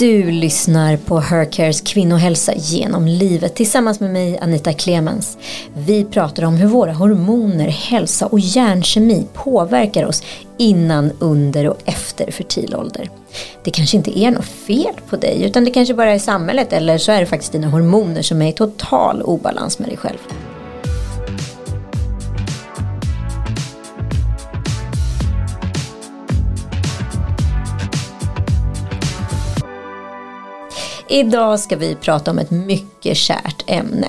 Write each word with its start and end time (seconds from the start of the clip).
Du 0.00 0.30
lyssnar 0.30 0.96
på 0.96 1.20
Hercares 1.20 1.80
kvinnohälsa 1.80 2.52
genom 2.56 3.06
livet 3.06 3.54
tillsammans 3.54 4.00
med 4.00 4.10
mig 4.10 4.38
Anita 4.38 4.72
Clemens. 4.72 5.38
Vi 5.74 6.04
pratar 6.04 6.44
om 6.44 6.54
hur 6.54 6.68
våra 6.68 6.92
hormoner, 6.92 7.68
hälsa 7.68 8.26
och 8.26 8.40
hjärnkemi 8.40 9.26
påverkar 9.34 10.06
oss 10.06 10.22
innan, 10.58 11.12
under 11.18 11.68
och 11.68 11.76
efter 11.84 12.30
fertil 12.30 12.74
ålder. 12.74 13.10
Det 13.64 13.70
kanske 13.70 13.96
inte 13.96 14.18
är 14.18 14.30
något 14.30 14.44
fel 14.44 14.94
på 15.08 15.16
dig 15.16 15.42
utan 15.42 15.64
det 15.64 15.70
kanske 15.70 15.94
bara 15.94 16.10
är 16.10 16.18
samhället 16.18 16.72
eller 16.72 16.98
så 16.98 17.12
är 17.12 17.20
det 17.20 17.26
faktiskt 17.26 17.52
dina 17.52 17.68
hormoner 17.68 18.22
som 18.22 18.42
är 18.42 18.48
i 18.48 18.52
total 18.52 19.22
obalans 19.22 19.78
med 19.78 19.88
dig 19.88 19.96
själv. 19.96 20.18
Idag 31.12 31.60
ska 31.60 31.76
vi 31.76 31.94
prata 31.94 32.30
om 32.30 32.38
ett 32.38 32.50
mycket 32.50 33.16
kärt 33.16 33.64
ämne 33.66 34.08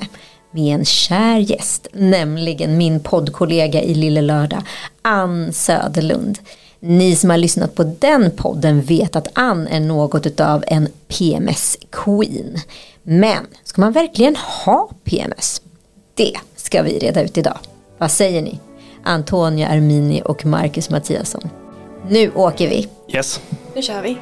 med 0.52 0.76
en 0.76 0.86
kär 0.86 1.38
gäst, 1.38 1.88
nämligen 1.94 2.78
min 2.78 3.00
poddkollega 3.00 3.82
i 3.82 3.94
Lille 3.94 4.22
Lördag, 4.22 4.64
Ann 5.02 5.54
Söderlund. 5.54 6.40
Ni 6.80 7.16
som 7.16 7.30
har 7.30 7.38
lyssnat 7.38 7.76
på 7.76 7.84
den 7.84 8.32
podden 8.32 8.82
vet 8.82 9.16
att 9.16 9.28
Ann 9.34 9.68
är 9.68 9.80
något 9.80 10.40
av 10.40 10.64
en 10.68 10.88
PMS-queen. 11.08 12.59
Men 13.04 13.48
ska 13.64 13.81
man 13.81 13.92
verkligen 13.92 14.36
ha 14.36 14.90
PMS? 15.04 15.62
Det 16.14 16.36
ska 16.56 16.81
vi 16.81 17.00
reda 17.00 17.22
ut 17.22 17.38
idag. 17.38 17.58
Vad 17.98 18.12
säger 18.12 18.42
ni? 18.42 18.59
Antonia 19.04 19.68
Armini 19.68 20.22
och 20.26 20.45
Marcus 20.45 20.90
Mattiasson. 20.90 21.50
Nu 22.09 22.31
åker 22.31 22.70
vi. 22.70 22.88
Yes. 23.14 23.42
Nu 23.76 23.81
kör 23.81 24.02
vi. 24.02 24.18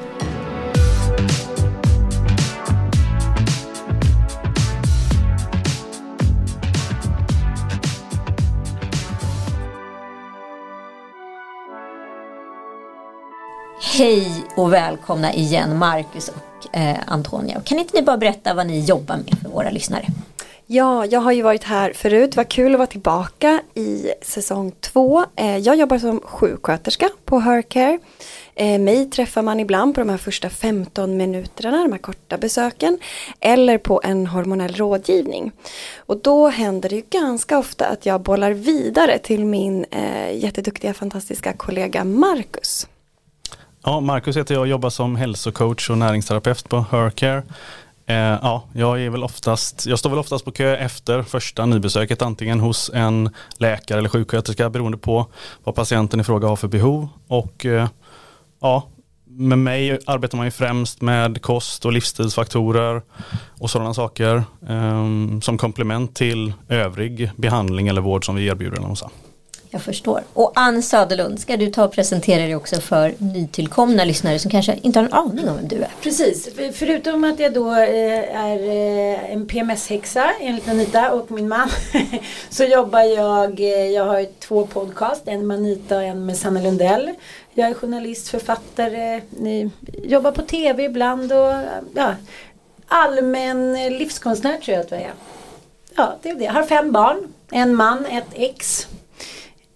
Hej 14.00 14.44
och 14.56 14.72
välkomna 14.72 15.34
igen 15.34 15.78
Marcus 15.78 16.28
och 16.28 16.76
eh, 16.76 16.96
Antonia. 17.06 17.60
Kan 17.64 17.78
inte 17.78 17.96
ni 17.96 18.02
bara 18.02 18.16
berätta 18.16 18.54
vad 18.54 18.66
ni 18.66 18.84
jobbar 18.84 19.16
med 19.16 19.38
för 19.42 19.48
våra 19.48 19.70
lyssnare? 19.70 20.06
Ja, 20.66 21.06
jag 21.06 21.20
har 21.20 21.32
ju 21.32 21.42
varit 21.42 21.64
här 21.64 21.92
förut. 21.92 22.36
Vad 22.36 22.48
kul 22.48 22.74
att 22.74 22.78
vara 22.78 22.86
tillbaka 22.86 23.60
i 23.74 24.06
säsong 24.22 24.72
två. 24.80 25.24
Eh, 25.36 25.56
jag 25.56 25.76
jobbar 25.76 25.98
som 25.98 26.20
sjuksköterska 26.20 27.08
på 27.24 27.38
Hercare. 27.38 27.98
Eh, 28.54 28.78
mig 28.78 29.10
träffar 29.10 29.42
man 29.42 29.60
ibland 29.60 29.94
på 29.94 30.00
de 30.00 30.08
här 30.08 30.16
första 30.16 30.50
15 30.50 31.16
minuterna, 31.16 31.82
de 31.82 31.92
här 31.92 31.98
korta 31.98 32.38
besöken. 32.38 32.98
Eller 33.40 33.78
på 33.78 34.00
en 34.04 34.26
hormonell 34.26 34.74
rådgivning. 34.74 35.52
Och 35.96 36.16
då 36.16 36.48
händer 36.48 36.88
det 36.88 36.96
ju 36.96 37.02
ganska 37.10 37.58
ofta 37.58 37.86
att 37.86 38.06
jag 38.06 38.20
bollar 38.20 38.50
vidare 38.50 39.18
till 39.18 39.44
min 39.44 39.84
eh, 39.90 40.36
jätteduktiga, 40.36 40.94
fantastiska 40.94 41.52
kollega 41.52 42.04
Marcus. 42.04 42.86
Ja, 43.84 44.00
Marcus 44.00 44.36
heter 44.36 44.54
jag 44.54 44.60
och 44.60 44.68
jobbar 44.68 44.90
som 44.90 45.16
hälsocoach 45.16 45.90
och 45.90 45.98
näringsterapeut 45.98 46.68
på 46.68 46.84
Hercare. 46.90 47.42
Eh, 48.06 48.16
ja, 48.16 48.64
jag, 48.72 49.02
är 49.02 49.10
väl 49.10 49.24
oftast, 49.24 49.86
jag 49.86 49.98
står 49.98 50.10
väl 50.10 50.18
oftast 50.18 50.44
på 50.44 50.52
kö 50.52 50.76
efter 50.76 51.22
första 51.22 51.66
nybesöket 51.66 52.22
antingen 52.22 52.60
hos 52.60 52.90
en 52.94 53.30
läkare 53.56 53.98
eller 53.98 54.08
sjuksköterska 54.08 54.70
beroende 54.70 54.98
på 54.98 55.26
vad 55.64 55.74
patienten 55.74 56.20
i 56.20 56.24
fråga 56.24 56.48
har 56.48 56.56
för 56.56 56.68
behov. 56.68 57.08
Och 57.28 57.66
eh, 57.66 57.88
ja, 58.60 58.86
med 59.26 59.58
mig 59.58 59.98
arbetar 60.06 60.36
man 60.36 60.46
ju 60.46 60.50
främst 60.50 61.00
med 61.00 61.42
kost 61.42 61.84
och 61.84 61.92
livsstilsfaktorer 61.92 63.02
och 63.58 63.70
sådana 63.70 63.94
saker 63.94 64.44
eh, 64.68 65.40
som 65.40 65.58
komplement 65.58 66.14
till 66.14 66.52
övrig 66.68 67.30
behandling 67.36 67.88
eller 67.88 68.00
vård 68.00 68.26
som 68.26 68.36
vi 68.36 68.46
erbjuder. 68.46 68.80
Någonstans. 68.80 69.12
Jag 69.72 69.82
förstår. 69.82 70.22
Och 70.32 70.52
Ann 70.54 70.82
Söderlund, 70.82 71.40
ska 71.40 71.56
du 71.56 71.70
ta 71.70 71.84
och 71.84 71.92
presentera 71.92 72.42
dig 72.42 72.56
också 72.56 72.80
för 72.80 73.14
nytillkomna 73.18 74.04
lyssnare 74.04 74.38
som 74.38 74.50
kanske 74.50 74.78
inte 74.82 74.98
har 74.98 75.06
en 75.06 75.12
aning 75.12 75.48
om 75.48 75.56
vem 75.56 75.68
du 75.68 75.76
är? 75.76 75.88
Precis, 76.00 76.48
förutom 76.72 77.24
att 77.24 77.40
jag 77.40 77.54
då 77.54 77.72
eh, 77.72 78.36
är 78.36 78.58
eh, 78.58 79.32
en 79.32 79.46
PMS-häxa 79.46 80.30
enligt 80.40 80.68
Anita 80.68 81.12
och 81.12 81.30
min 81.30 81.48
man 81.48 81.68
så 82.50 82.64
jobbar 82.64 83.00
jag, 83.00 83.60
eh, 83.60 83.86
jag 83.90 84.04
har 84.04 84.26
två 84.38 84.66
podcast, 84.66 85.22
en 85.26 85.46
med 85.46 85.56
Anita 85.56 85.96
och 85.96 86.02
en 86.02 86.26
med 86.26 86.36
Sanna 86.36 86.60
Lundell. 86.60 87.10
Jag 87.54 87.70
är 87.70 87.74
journalist, 87.74 88.28
författare, 88.28 89.20
jobbar 90.04 90.32
på 90.32 90.42
tv 90.42 90.84
ibland 90.84 91.32
och 91.32 91.52
ja, 91.94 92.14
allmän 92.86 93.72
livskonstnär 93.98 94.56
tror 94.56 94.76
jag 94.76 94.84
att 94.84 94.90
jag 94.90 95.00
är. 95.00 95.12
Ja, 95.96 96.14
det 96.22 96.30
är 96.30 96.34
det. 96.34 96.44
Jag 96.44 96.52
har 96.52 96.62
fem 96.62 96.92
barn, 96.92 97.32
en 97.50 97.74
man, 97.74 98.06
ett 98.06 98.28
ex 98.32 98.88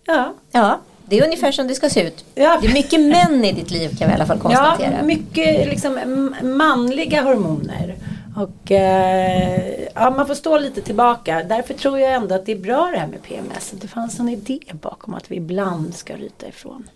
Ja. 0.05 0.35
ja. 0.51 0.81
Det 1.07 1.19
är 1.19 1.25
ungefär 1.25 1.53
som 1.53 1.69
det 1.69 1.75
ska 1.75 1.91
se 1.91 2.03
ut. 2.03 2.25
Ja. 2.35 2.59
Det 2.63 2.69
är 2.69 2.73
mycket 2.73 3.01
män 3.01 3.45
i 3.45 3.53
ditt 3.53 3.71
liv 3.71 3.97
kan 3.99 4.09
vi 4.09 4.13
i 4.13 4.15
alla 4.15 4.27
fall 4.27 4.39
konstatera. 4.39 4.97
Ja, 4.99 5.03
mycket 5.03 5.69
liksom, 5.69 6.35
manliga 6.43 7.23
hormoner. 7.23 7.97
Och 8.37 8.73
eh, 8.73 9.89
ja, 9.95 10.11
man 10.11 10.27
får 10.27 10.35
stå 10.35 10.59
lite 10.59 10.81
tillbaka. 10.81 11.43
Därför 11.43 11.75
tror 11.75 11.99
jag 11.99 12.13
ändå 12.13 12.35
att 12.35 12.47
det 12.47 12.53
är 12.53 12.59
bra 12.59 12.91
det 12.93 12.99
här 12.99 13.07
med 13.07 13.23
PMS. 13.23 13.73
Det 13.81 13.89
fanns 13.89 14.21
en 14.21 14.29
idé 14.29 14.61
bakom 14.73 15.15
att 15.15 15.31
vi 15.31 15.37
ibland 15.37 15.95
ska 15.95 16.17
ryta 16.17 16.49
ifrån. 16.49 16.89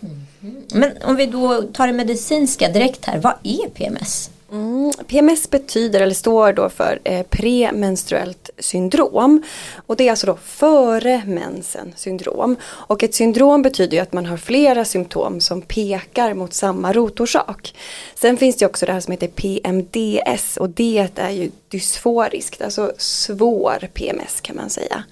Mm. 0.00 0.62
Men 0.74 0.92
om 1.04 1.16
vi 1.16 1.26
då 1.26 1.62
tar 1.62 1.86
det 1.86 1.92
medicinska 1.92 2.68
direkt 2.68 3.04
här. 3.04 3.18
Vad 3.18 3.34
är 3.42 3.68
PMS? 3.68 4.30
Mm, 4.52 4.92
PMS 5.06 5.50
betyder, 5.50 6.00
eller 6.00 6.14
står 6.14 6.52
då 6.52 6.68
för 6.68 7.00
eh, 7.04 7.22
premenstruellt 7.22 8.50
syndrom. 8.58 9.42
Och 9.86 9.96
det 9.96 10.06
är 10.06 10.10
alltså 10.10 10.26
då 10.26 10.36
före 10.36 11.22
mensen 11.26 11.92
syndrom. 11.96 12.56
Och 12.64 13.02
ett 13.02 13.14
syndrom 13.14 13.62
betyder 13.62 13.96
ju 13.96 14.02
att 14.02 14.12
man 14.12 14.26
har 14.26 14.36
flera 14.36 14.84
symptom 14.84 15.40
som 15.40 15.62
pekar 15.62 16.34
mot 16.34 16.54
samma 16.54 16.92
rotorsak. 16.92 17.74
Sen 18.14 18.36
finns 18.36 18.56
det 18.56 18.66
också 18.66 18.86
det 18.86 18.92
här 18.92 19.00
som 19.00 19.12
heter 19.12 19.28
PMDS 19.28 20.56
och 20.56 20.68
det 20.70 21.10
är 21.16 21.30
ju 21.30 21.50
dysforiskt, 21.68 22.62
alltså 22.62 22.92
svår 22.98 23.88
PMS 23.94 24.40
kan 24.40 24.56
man 24.56 24.70
säga. 24.70 25.04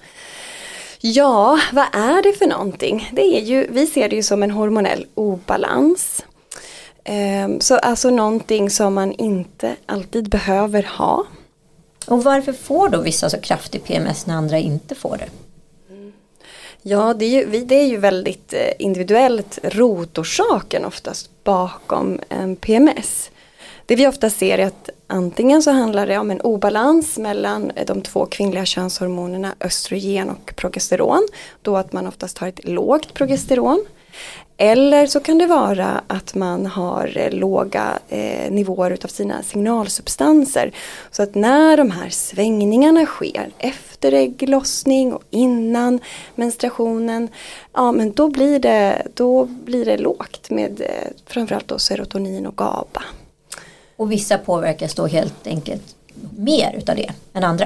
Ja, 0.99 1.59
vad 1.71 1.85
är 1.93 2.23
det 2.23 2.33
för 2.33 2.47
någonting? 2.47 3.09
Det 3.13 3.37
är 3.37 3.41
ju, 3.41 3.67
vi 3.69 3.87
ser 3.87 4.09
det 4.09 4.15
ju 4.15 4.23
som 4.23 4.43
en 4.43 4.51
hormonell 4.51 5.05
obalans. 5.13 6.23
Ehm, 7.03 7.61
så 7.61 7.77
alltså 7.77 8.09
någonting 8.09 8.69
som 8.69 8.93
man 8.93 9.11
inte 9.11 9.75
alltid 9.85 10.29
behöver 10.29 10.83
ha. 10.83 11.25
Och 12.07 12.23
varför 12.23 12.53
får 12.53 12.89
då 12.89 13.01
vissa 13.01 13.29
så 13.29 13.37
kraftig 13.41 13.83
PMS 13.83 14.25
när 14.25 14.35
andra 14.35 14.57
inte 14.57 14.95
får 14.95 15.17
det? 15.17 15.29
Ja, 16.83 17.13
det 17.13 17.25
är 17.25 17.29
ju, 17.29 17.65
det 17.65 17.75
är 17.75 17.87
ju 17.87 17.97
väldigt 17.97 18.53
eh, 18.53 18.59
individuellt 18.79 19.59
rotorsaken 19.63 20.85
oftast 20.85 21.43
bakom 21.43 22.19
en 22.29 22.55
PMS. 22.55 23.31
Det 23.85 23.95
vi 23.95 24.07
ofta 24.07 24.29
ser 24.29 24.57
är 24.57 24.65
att 24.65 24.89
antingen 25.07 25.63
så 25.63 25.71
handlar 25.71 26.07
det 26.07 26.17
om 26.17 26.31
en 26.31 26.41
obalans 26.41 27.17
mellan 27.17 27.71
de 27.87 28.01
två 28.01 28.25
kvinnliga 28.25 28.65
könshormonerna 28.65 29.55
östrogen 29.59 30.29
och 30.29 30.53
progesteron. 30.55 31.27
Då 31.61 31.77
att 31.77 31.93
man 31.93 32.07
oftast 32.07 32.37
har 32.37 32.47
ett 32.47 32.67
lågt 32.67 33.13
progesteron. 33.13 33.85
Eller 34.63 35.07
så 35.07 35.19
kan 35.19 35.37
det 35.37 35.45
vara 35.45 36.01
att 36.07 36.35
man 36.35 36.65
har 36.65 37.17
eh, 37.17 37.31
låga 37.31 37.99
eh, 38.09 38.51
nivåer 38.51 38.91
utav 38.91 39.07
sina 39.07 39.43
signalsubstanser. 39.43 40.71
Så 41.11 41.23
att 41.23 41.35
när 41.35 41.77
de 41.77 41.91
här 41.91 42.09
svängningarna 42.09 43.05
sker 43.05 43.51
efter 43.57 44.11
ägglossning 44.13 45.13
och 45.13 45.23
innan 45.29 45.99
menstruationen, 46.35 47.29
ja 47.73 47.91
men 47.91 48.11
då 48.11 48.29
blir 48.29 48.59
det, 48.59 49.07
då 49.13 49.45
blir 49.45 49.85
det 49.85 49.97
lågt 49.97 50.49
med 50.49 50.81
eh, 50.81 50.87
framförallt 51.25 51.67
då 51.67 51.79
serotonin 51.79 52.47
och 52.47 52.55
GABA. 52.57 53.03
Och 53.95 54.11
vissa 54.11 54.37
påverkas 54.37 54.93
då 54.93 55.07
helt 55.07 55.47
enkelt 55.47 55.95
mer 56.37 56.75
utav 56.77 56.95
det 56.95 57.11
än 57.33 57.43
andra. 57.43 57.65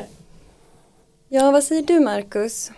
Ja, 1.29 1.51
vad 1.51 1.63
säger 1.63 1.81
du 1.81 1.99
Marcus? 1.99 2.71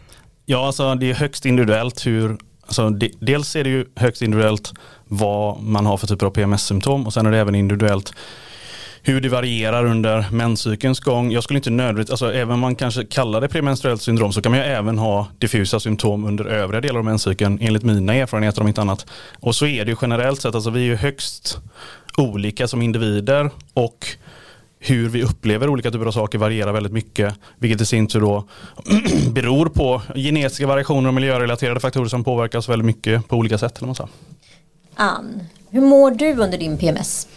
Ja, 0.45 0.67
alltså 0.67 0.95
det 0.95 1.09
är 1.09 1.13
högst 1.13 1.45
individuellt 1.45 2.05
hur 2.05 2.37
Alltså, 2.67 2.89
de, 2.89 3.11
dels 3.19 3.55
är 3.55 3.63
det 3.63 3.69
ju 3.69 3.85
högst 3.95 4.21
individuellt 4.21 4.73
vad 5.05 5.61
man 5.61 5.85
har 5.85 5.97
för 5.97 6.07
typer 6.07 6.25
av 6.25 6.31
PMS-symptom 6.31 7.05
och 7.05 7.13
sen 7.13 7.25
är 7.25 7.31
det 7.31 7.37
även 7.37 7.55
individuellt 7.55 8.13
hur 9.01 9.21
det 9.21 9.29
varierar 9.29 9.85
under 9.85 10.25
menscykelns 10.31 10.99
gång. 10.99 11.31
Jag 11.31 11.43
skulle 11.43 11.57
inte 11.57 11.69
nödvändigt, 11.69 12.09
alltså 12.09 12.33
även 12.33 12.53
om 12.53 12.59
man 12.59 12.75
kanske 12.75 13.05
kallar 13.05 13.41
det 13.41 13.47
premenstruellt 13.47 14.01
syndrom 14.01 14.33
så 14.33 14.41
kan 14.41 14.51
man 14.51 14.59
ju 14.59 14.65
även 14.65 14.97
ha 14.97 15.27
diffusa 15.37 15.79
symptom 15.79 16.25
under 16.25 16.45
övriga 16.45 16.81
delar 16.81 16.99
av 16.99 17.05
menscykeln 17.05 17.57
enligt 17.61 17.83
mina 17.83 18.13
erfarenheter 18.13 18.61
om 18.61 18.67
inte 18.67 18.81
annat. 18.81 19.05
Och 19.39 19.55
så 19.55 19.65
är 19.65 19.85
det 19.85 19.91
ju 19.91 19.97
generellt 20.01 20.41
sett, 20.41 20.55
alltså 20.55 20.69
vi 20.69 20.79
är 20.79 20.85
ju 20.85 20.95
högst 20.95 21.57
olika 22.17 22.67
som 22.67 22.81
individer 22.81 23.49
och 23.73 24.07
hur 24.79 25.09
vi 25.09 25.23
upplever 25.23 25.69
olika 25.69 25.91
typer 25.91 26.05
av 26.05 26.11
saker 26.11 26.37
varierar 26.37 26.73
väldigt 26.73 26.93
mycket. 26.93 27.35
Vilket 27.59 27.81
i 27.81 27.85
sin 27.85 28.07
tur 28.07 28.21
då 28.21 28.43
beror 29.31 29.65
på 29.65 30.01
genetiska 30.15 30.67
variationer 30.67 31.07
och 31.07 31.13
miljörelaterade 31.13 31.79
faktorer 31.79 32.07
som 32.07 32.23
påverkas 32.23 32.69
väldigt 32.69 32.85
mycket 32.85 33.27
på 33.27 33.35
olika 33.35 33.57
sätt. 33.57 33.77
Eller 33.77 33.87
man 33.87 33.95
Ann, 34.95 35.43
hur 35.69 35.81
mår 35.81 36.11
du 36.11 36.33
under 36.33 36.57
din 36.57 36.77
PMS? 36.77 37.27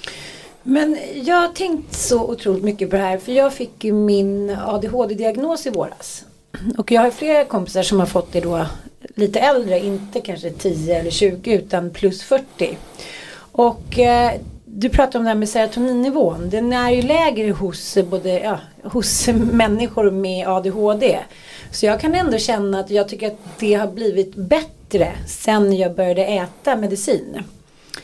Men 0.62 0.98
jag 1.14 1.36
har 1.36 1.48
tänkt 1.48 1.94
så 1.94 2.30
otroligt 2.30 2.64
mycket 2.64 2.90
på 2.90 2.96
det 2.96 3.02
här 3.02 3.18
för 3.18 3.32
jag 3.32 3.54
fick 3.54 3.84
ju 3.84 3.92
min 3.92 4.50
ADHD-diagnos 4.50 5.66
i 5.66 5.70
våras. 5.70 6.24
Och 6.78 6.92
jag 6.92 7.02
har 7.02 7.10
flera 7.10 7.44
kompisar 7.44 7.82
som 7.82 7.98
har 7.98 8.06
fått 8.06 8.32
det 8.32 8.40
då 8.40 8.66
lite 9.14 9.40
äldre, 9.40 9.78
inte 9.78 10.20
kanske 10.20 10.50
10 10.50 11.00
eller 11.00 11.10
20 11.10 11.52
utan 11.52 11.90
plus 11.90 12.22
40. 12.22 12.78
Och 13.52 13.98
eh, 13.98 14.40
du 14.74 14.88
pratar 14.88 15.18
om 15.18 15.24
det 15.24 15.28
här 15.28 15.36
med 15.36 15.48
serotoninnivån. 15.48 16.50
Den 16.50 16.72
är 16.72 16.90
ju 16.90 17.02
lägre 17.02 17.50
hos, 17.50 17.98
både, 18.10 18.40
ja, 18.40 18.58
hos 18.82 19.28
människor 19.52 20.10
med 20.10 20.48
ADHD. 20.48 21.18
Så 21.72 21.86
jag 21.86 22.00
kan 22.00 22.14
ändå 22.14 22.38
känna 22.38 22.80
att 22.80 22.90
jag 22.90 23.08
tycker 23.08 23.26
att 23.26 23.38
det 23.58 23.74
har 23.74 23.86
blivit 23.86 24.34
bättre 24.34 25.12
sen 25.26 25.76
jag 25.76 25.94
började 25.94 26.24
äta 26.24 26.76
medicin. 26.76 27.42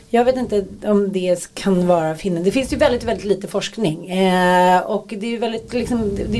Jag 0.09 0.25
vet 0.25 0.37
inte 0.37 0.65
om 0.83 1.11
det 1.11 1.53
kan 1.53 1.87
vara 1.87 2.15
finnen. 2.15 2.43
Det 2.43 2.51
finns 2.51 2.73
ju 2.73 2.77
väldigt, 2.77 3.03
väldigt 3.03 3.25
lite 3.25 3.47
forskning. 3.47 4.09
Eh, 4.09 4.79
och 4.79 5.13
det 5.17 5.25
är 5.25 5.31
ju 5.31 5.37
väldigt, 5.37 5.73
liksom, 5.73 6.15
det, 6.15 6.23
det, 6.23 6.39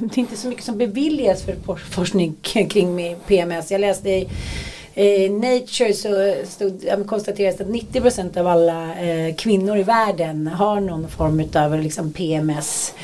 är 0.00 0.18
inte 0.18 0.36
så 0.36 0.48
mycket 0.48 0.64
som 0.64 0.78
beviljas 0.78 1.42
för 1.42 1.76
forskning 1.90 2.36
kring 2.42 3.16
PMS. 3.26 3.70
Jag 3.70 3.80
läste 3.80 4.10
i 4.10 4.28
eh, 4.96 5.30
Nature 5.30 5.92
så 5.92 6.34
stod, 6.44 7.06
konstateras 7.06 7.60
att 7.60 7.66
90% 7.66 8.38
av 8.38 8.46
alla 8.46 8.94
eh, 8.94 9.34
kvinnor 9.34 9.76
i 9.76 9.82
världen 9.82 10.46
har 10.46 10.80
någon 10.80 11.08
form 11.08 11.48
av 11.54 11.80
liksom, 11.80 12.12
PMS. 12.12 12.94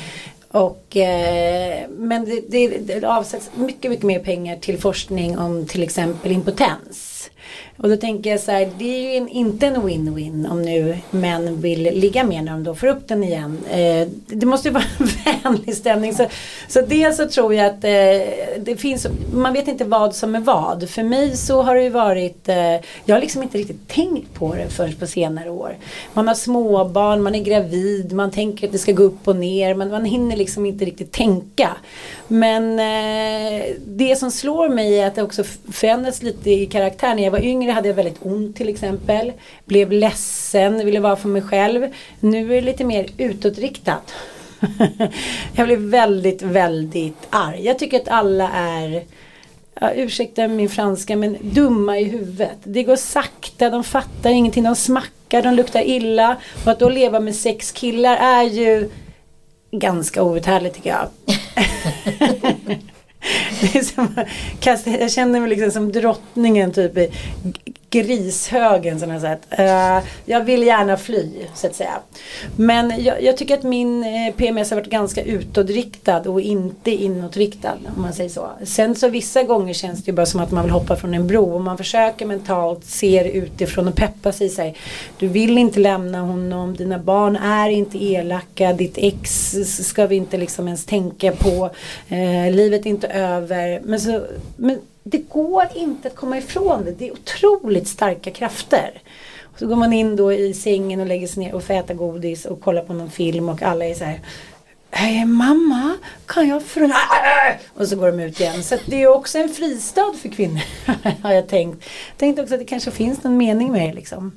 Och, 0.52 0.96
eh, 0.96 1.88
men 1.90 2.24
det, 2.24 2.40
det, 2.48 2.68
det 2.78 3.08
avsätts 3.08 3.50
mycket, 3.54 3.90
mycket 3.90 4.06
mer 4.06 4.18
pengar 4.18 4.56
till 4.56 4.78
forskning 4.78 5.38
om 5.38 5.66
till 5.66 5.82
exempel 5.82 6.32
impotens. 6.32 7.30
Och 7.76 7.88
då 7.88 7.96
tänker 7.96 8.30
jag 8.30 8.40
så 8.40 8.50
här, 8.50 8.70
det 8.78 8.84
är 8.84 9.10
ju 9.10 9.16
en, 9.16 9.28
inte 9.28 9.66
en 9.66 9.76
win-win 9.76 10.50
om 10.50 10.62
nu 10.62 10.98
män 11.10 11.60
vill 11.60 11.82
ligga 11.82 12.24
med 12.24 12.44
när 12.44 12.52
de 12.52 12.64
då 12.64 12.74
får 12.74 12.86
upp 12.86 13.08
den 13.08 13.24
igen. 13.24 13.58
Eh, 13.70 14.08
det 14.26 14.46
måste 14.46 14.68
ju 14.68 14.74
vara 14.74 14.84
en 14.98 15.08
vänlig 15.42 15.76
stämning. 15.76 16.14
Så, 16.14 16.26
så 16.68 16.80
dels 16.80 17.16
så 17.16 17.28
tror 17.28 17.54
jag 17.54 17.66
att 17.66 17.84
eh, 17.84 18.58
det 18.58 18.76
finns, 18.78 19.06
man 19.32 19.52
vet 19.52 19.68
inte 19.68 19.84
vad 19.84 20.14
som 20.14 20.34
är 20.34 20.40
vad. 20.40 20.90
För 20.90 21.02
mig 21.02 21.36
så 21.36 21.62
har 21.62 21.74
det 21.74 21.82
ju 21.82 21.90
varit, 21.90 22.48
eh, 22.48 22.56
jag 23.04 23.16
har 23.16 23.20
liksom 23.20 23.42
inte 23.42 23.58
riktigt 23.58 23.88
tänkt 23.88 24.34
på 24.34 24.54
det 24.54 24.68
förrän 24.68 24.94
på 24.94 25.06
senare 25.06 25.50
år. 25.50 25.76
Man 26.12 26.28
har 26.28 26.34
småbarn, 26.34 27.22
man 27.22 27.34
är 27.34 27.44
gravid, 27.44 28.12
man 28.12 28.30
tänker 28.30 28.66
att 28.66 28.72
det 28.72 28.78
ska 28.78 28.92
gå 28.92 29.02
upp 29.02 29.28
och 29.28 29.36
ner, 29.36 29.74
men 29.74 29.90
man 29.90 30.04
hinner 30.04 30.36
liksom 30.36 30.66
inte 30.66 30.84
riktigt 30.84 31.12
tänka. 31.12 31.68
Men 32.28 32.78
eh, 32.78 33.64
det 33.86 34.16
som 34.18 34.30
slår 34.30 34.68
mig 34.68 34.98
är 34.98 35.06
att 35.06 35.14
det 35.14 35.22
också 35.22 35.44
förändras 35.72 36.22
lite 36.22 36.50
i 36.50 36.66
karaktär. 36.66 37.14
När 37.32 37.38
jag 37.38 37.42
var 37.42 37.50
yngre 37.50 37.72
hade 37.72 37.88
jag 37.88 37.94
väldigt 37.94 38.18
ont 38.22 38.56
till 38.56 38.68
exempel. 38.68 39.32
Blev 39.64 39.92
ledsen, 39.92 40.84
ville 40.84 41.00
vara 41.00 41.16
för 41.16 41.28
mig 41.28 41.42
själv. 41.42 41.88
Nu 42.20 42.50
är 42.50 42.54
det 42.54 42.60
lite 42.60 42.84
mer 42.84 43.06
utåtriktat. 43.18 44.14
jag 45.52 45.66
blev 45.66 45.78
väldigt, 45.78 46.42
väldigt 46.42 47.26
arg. 47.30 47.64
Jag 47.64 47.78
tycker 47.78 48.00
att 48.00 48.08
alla 48.08 48.50
är 48.50 49.04
ja, 49.80 49.92
ursäkta 49.94 50.48
min 50.48 50.68
franska, 50.68 51.16
men 51.16 51.36
dumma 51.40 51.98
i 51.98 52.04
huvudet. 52.04 52.58
Det 52.64 52.82
går 52.82 52.96
sakta, 52.96 53.70
de 53.70 53.84
fattar 53.84 54.30
ingenting, 54.30 54.64
de 54.64 54.76
smackar, 54.76 55.42
de 55.42 55.54
luktar 55.54 55.82
illa. 55.82 56.36
Och 56.64 56.72
att 56.72 56.78
då 56.78 56.88
leva 56.88 57.20
med 57.20 57.34
sex 57.34 57.72
killar 57.72 58.16
är 58.16 58.42
ju 58.42 58.90
ganska 59.70 60.22
outhärdligt 60.22 60.74
tycker 60.74 60.90
jag. 60.90 61.08
det 63.60 63.78
är 63.78 63.82
som, 63.82 64.24
jag 65.00 65.12
känner 65.12 65.40
mig 65.40 65.48
liksom 65.48 65.70
som 65.70 65.92
drottningen 65.92 66.72
typ 66.72 66.98
i 66.98 67.10
grishögen 67.92 69.00
sådana 69.00 69.20
jag. 69.20 69.58
Uh, 69.58 69.96
eh, 69.96 70.02
jag 70.24 70.44
vill 70.44 70.62
gärna 70.62 70.96
fly 70.96 71.30
så 71.54 71.66
att 71.66 71.74
säga. 71.74 71.98
Men 72.56 73.04
jag, 73.04 73.22
jag 73.22 73.36
tycker 73.36 73.54
att 73.54 73.62
min 73.62 74.04
eh, 74.04 74.34
PMS 74.36 74.70
har 74.70 74.76
varit 74.76 74.90
ganska 74.90 75.22
utåtriktad 75.22 76.20
och 76.20 76.40
inte 76.40 76.90
inåtriktad 76.90 77.78
om 77.96 78.02
man 78.02 78.12
säger 78.12 78.30
så. 78.30 78.50
Sen 78.64 78.94
så 78.94 79.08
vissa 79.08 79.42
gånger 79.42 79.74
känns 79.74 80.04
det 80.04 80.10
ju 80.10 80.14
bara 80.14 80.26
som 80.26 80.40
att 80.40 80.50
man 80.50 80.64
vill 80.64 80.72
hoppa 80.72 80.96
från 80.96 81.14
en 81.14 81.26
bro 81.26 81.54
och 81.54 81.60
man 81.60 81.78
försöker 81.78 82.26
mentalt 82.26 82.84
se 82.84 83.22
det 83.22 83.30
utifrån 83.30 83.88
och 83.88 83.94
peppa 83.94 84.32
sig. 84.32 84.48
sig. 84.48 84.76
Du 85.18 85.28
vill 85.28 85.58
inte 85.58 85.80
lämna 85.80 86.20
honom, 86.20 86.76
dina 86.76 86.98
barn 86.98 87.36
är 87.36 87.68
inte 87.68 88.04
elaka, 88.04 88.72
ditt 88.72 88.98
ex 88.98 89.50
ska 89.86 90.06
vi 90.06 90.16
inte 90.16 90.36
liksom 90.36 90.66
ens 90.66 90.84
tänka 90.84 91.32
på, 91.32 91.70
uh, 92.12 92.50
livet 92.50 92.86
är 92.86 92.90
inte 92.90 93.06
över. 93.08 93.80
Men, 93.84 94.00
så, 94.00 94.20
men 94.56 94.78
det 95.02 95.18
går 95.18 95.68
inte 95.74 96.08
att 96.08 96.16
komma 96.16 96.38
ifrån 96.38 96.84
det. 96.84 96.92
Det 96.92 97.08
är 97.08 97.12
otroligt 97.12 97.88
starka 97.88 98.30
krafter. 98.30 99.02
Och 99.52 99.58
så 99.58 99.66
går 99.66 99.76
man 99.76 99.92
in 99.92 100.16
då 100.16 100.32
i 100.32 100.54
sängen 100.54 101.00
och 101.00 101.06
lägger 101.06 101.26
sig 101.26 101.44
ner 101.44 101.54
och 101.54 101.64
får 101.64 101.74
äta 101.74 101.94
godis 101.94 102.44
och 102.44 102.60
kolla 102.60 102.80
på 102.80 102.92
någon 102.92 103.10
film 103.10 103.48
och 103.48 103.62
alla 103.62 103.84
är 103.84 103.94
så 103.94 104.04
här 104.04 104.20
Hej 104.94 105.24
mamma, 105.24 105.96
kan 106.26 106.48
jag 106.48 106.62
få... 106.66 106.80
Äh, 106.80 106.86
äh, 106.86 107.50
äh! 107.50 107.56
Och 107.74 107.88
så 107.88 107.96
går 107.96 108.06
de 108.06 108.20
ut 108.20 108.40
igen. 108.40 108.62
Så 108.62 108.78
det 108.86 109.02
är 109.02 109.06
också 109.06 109.38
en 109.38 109.48
fristad 109.48 110.14
för 110.22 110.28
kvinnor. 110.28 110.62
har 111.22 111.32
jag 111.32 111.48
tänkt. 111.48 111.84
Tänkt 112.16 112.40
också 112.40 112.54
att 112.54 112.60
det 112.60 112.66
kanske 112.66 112.90
finns 112.90 113.22
någon 113.22 113.36
mening 113.36 113.72
med 113.72 113.88
det 113.88 113.94
liksom. 113.94 114.32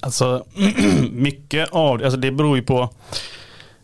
Alltså 0.00 0.44
mycket 1.12 1.68
av 1.70 1.98
det, 1.98 2.04
alltså 2.04 2.20
det 2.20 2.30
beror 2.30 2.56
ju 2.56 2.62
på 2.62 2.88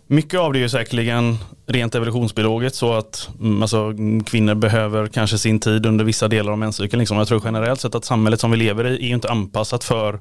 mycket 0.06 0.40
av 0.40 0.52
det 0.52 0.58
är 0.58 0.60
ju 0.60 0.68
säkerligen 0.68 1.38
rent 1.70 1.94
evolutionsbiologiskt 1.94 2.78
så 2.78 2.92
att 2.92 3.28
mm, 3.40 3.62
alltså, 3.62 3.94
kvinnor 4.26 4.54
behöver 4.54 5.06
kanske 5.06 5.38
sin 5.38 5.60
tid 5.60 5.86
under 5.86 6.04
vissa 6.04 6.28
delar 6.28 6.52
av 6.52 6.58
menscykeln. 6.58 7.00
Liksom. 7.00 7.16
Jag 7.16 7.28
tror 7.28 7.42
generellt 7.44 7.80
sett 7.80 7.94
att 7.94 8.04
samhället 8.04 8.40
som 8.40 8.50
vi 8.50 8.56
lever 8.56 8.86
i 8.86 9.10
är 9.10 9.14
inte 9.14 9.30
anpassat 9.30 9.84
för 9.84 10.20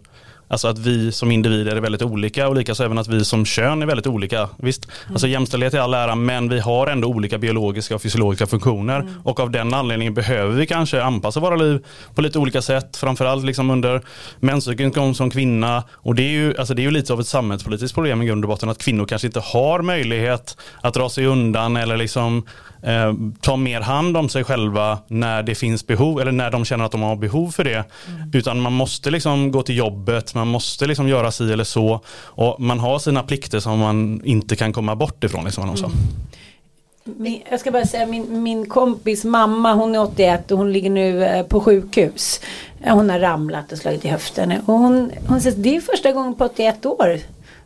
Alltså 0.51 0.67
att 0.67 0.77
vi 0.77 1.11
som 1.11 1.31
individer 1.31 1.75
är 1.75 1.81
väldigt 1.81 2.01
olika 2.01 2.47
och 2.47 2.55
likaså 2.55 2.83
även 2.83 2.97
att 2.97 3.07
vi 3.07 3.25
som 3.25 3.45
kön 3.45 3.81
är 3.81 3.85
väldigt 3.85 4.07
olika. 4.07 4.49
Visst, 4.57 4.85
mm. 4.85 5.13
alltså 5.13 5.27
jämställdhet 5.27 5.73
är 5.73 5.79
all 5.79 5.93
ära 5.93 6.15
men 6.15 6.49
vi 6.49 6.59
har 6.59 6.87
ändå 6.87 7.07
olika 7.07 7.37
biologiska 7.37 7.95
och 7.95 8.01
fysiologiska 8.01 8.47
funktioner 8.47 8.99
mm. 8.99 9.13
och 9.23 9.39
av 9.39 9.51
den 9.51 9.73
anledningen 9.73 10.13
behöver 10.13 10.55
vi 10.55 10.65
kanske 10.65 11.03
anpassa 11.03 11.39
våra 11.39 11.55
liv 11.55 11.85
på 12.15 12.21
lite 12.21 12.39
olika 12.39 12.61
sätt. 12.61 12.97
Framförallt 12.97 13.45
liksom 13.45 13.69
under 13.69 14.01
menscykeln 14.39 15.15
som 15.15 15.31
kvinna 15.31 15.83
och 15.91 16.15
det 16.15 16.23
är, 16.23 16.31
ju, 16.31 16.57
alltså 16.57 16.73
det 16.73 16.81
är 16.81 16.83
ju 16.83 16.91
lite 16.91 17.13
av 17.13 17.19
ett 17.19 17.27
samhällspolitiskt 17.27 17.95
problem 17.95 18.21
i 18.21 18.25
grund 18.25 18.43
och 18.43 18.49
botten 18.49 18.69
att 18.69 18.77
kvinnor 18.77 19.05
kanske 19.05 19.27
inte 19.27 19.39
har 19.39 19.81
möjlighet 19.81 20.57
att 20.81 20.93
dra 20.93 21.09
sig 21.09 21.25
undan 21.25 21.75
eller 21.75 21.97
liksom 21.97 22.45
eh, 22.81 23.13
ta 23.41 23.55
mer 23.55 23.81
hand 23.81 24.17
om 24.17 24.29
sig 24.29 24.43
själva 24.43 24.99
när 25.07 25.43
det 25.43 25.55
finns 25.55 25.87
behov 25.87 26.21
eller 26.21 26.31
när 26.31 26.51
de 26.51 26.65
känner 26.65 26.85
att 26.85 26.91
de 26.91 27.01
har 27.01 27.15
behov 27.15 27.51
för 27.51 27.63
det. 27.63 27.83
Mm. 28.07 28.31
Utan 28.33 28.59
man 28.59 28.73
måste 28.73 29.11
liksom 29.11 29.51
gå 29.51 29.63
till 29.63 29.77
jobbet, 29.77 30.35
man 30.35 30.47
måste 30.47 30.85
liksom 30.85 31.07
göra 31.07 31.31
si 31.31 31.53
eller 31.53 31.63
så 31.63 32.01
och 32.09 32.61
man 32.61 32.79
har 32.79 32.99
sina 32.99 33.23
plikter 33.23 33.59
som 33.59 33.79
man 33.79 34.21
inte 34.23 34.55
kan 34.55 34.73
komma 34.73 34.95
bort 34.95 35.23
ifrån. 35.23 35.45
Liksom, 35.45 35.63
mm. 35.63 35.91
Min, 37.03 37.41
jag 37.49 37.59
ska 37.59 37.71
bara 37.71 37.85
säga 37.85 38.05
min, 38.05 38.43
min 38.43 38.65
kompis 38.65 39.23
mamma 39.23 39.73
hon 39.73 39.95
är 39.95 40.01
81 40.01 40.51
och 40.51 40.57
hon 40.57 40.73
ligger 40.73 40.89
nu 40.89 41.25
eh, 41.25 41.45
på 41.45 41.61
sjukhus. 41.61 42.41
Hon 42.83 43.09
har 43.09 43.19
ramlat 43.19 43.71
och 43.71 43.77
slagit 43.77 44.05
i 44.05 44.07
höften. 44.07 44.53
Och 44.65 44.73
hon, 44.73 45.11
hon 45.27 45.41
säger 45.41 45.57
det 45.57 45.75
är 45.75 45.81
första 45.81 46.11
gången 46.11 46.35
på 46.35 46.45
81 46.45 46.85
år 46.85 47.19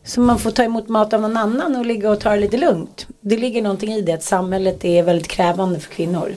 så 0.03 0.22
man 0.22 0.39
får 0.39 0.51
ta 0.51 0.63
emot 0.63 0.89
mat 0.89 1.13
av 1.13 1.22
någon 1.22 1.38
annan 1.38 1.75
och 1.75 1.86
ligga 1.86 2.12
och 2.12 2.19
ta 2.19 2.29
det 2.29 2.39
lite 2.39 2.57
lugnt. 2.57 3.07
Det 3.22 3.38
ligger 3.38 3.62
någonting 3.62 3.93
i 3.93 4.01
det 4.01 4.13
att 4.13 4.24
samhället 4.24 4.86
är 4.86 5.03
väldigt 5.03 5.27
krävande 5.27 5.79
för 5.79 5.91
kvinnor. 5.91 6.36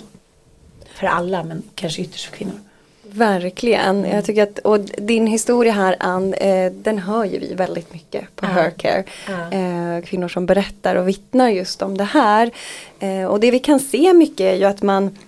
För 0.94 1.06
alla 1.06 1.44
men 1.44 1.62
kanske 1.74 2.02
ytterst 2.02 2.24
för 2.24 2.36
kvinnor. 2.36 2.60
Verkligen. 3.02 4.04
Jag 4.04 4.24
tycker 4.24 4.42
att, 4.42 4.58
och 4.58 4.80
din 4.80 5.26
historia 5.26 5.72
här 5.72 5.96
Ann, 6.00 6.34
eh, 6.34 6.72
den 6.72 6.98
hör 6.98 7.24
ju 7.24 7.38
vi 7.38 7.54
väldigt 7.54 7.92
mycket 7.92 8.36
på 8.36 8.46
ja. 8.46 8.48
Hercare. 8.48 9.04
Ja. 9.28 9.52
Eh, 9.58 10.04
kvinnor 10.04 10.28
som 10.28 10.46
berättar 10.46 10.96
och 10.96 11.08
vittnar 11.08 11.48
just 11.48 11.82
om 11.82 11.96
det 11.96 12.04
här. 12.04 12.50
Eh, 12.98 13.24
och 13.24 13.40
det 13.40 13.50
vi 13.50 13.58
kan 13.58 13.80
se 13.80 14.12
mycket 14.12 14.40
är 14.40 14.54
ju 14.54 14.64
att 14.64 14.82
man 14.82 15.18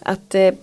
att 0.00 0.34
eh, 0.34 0.54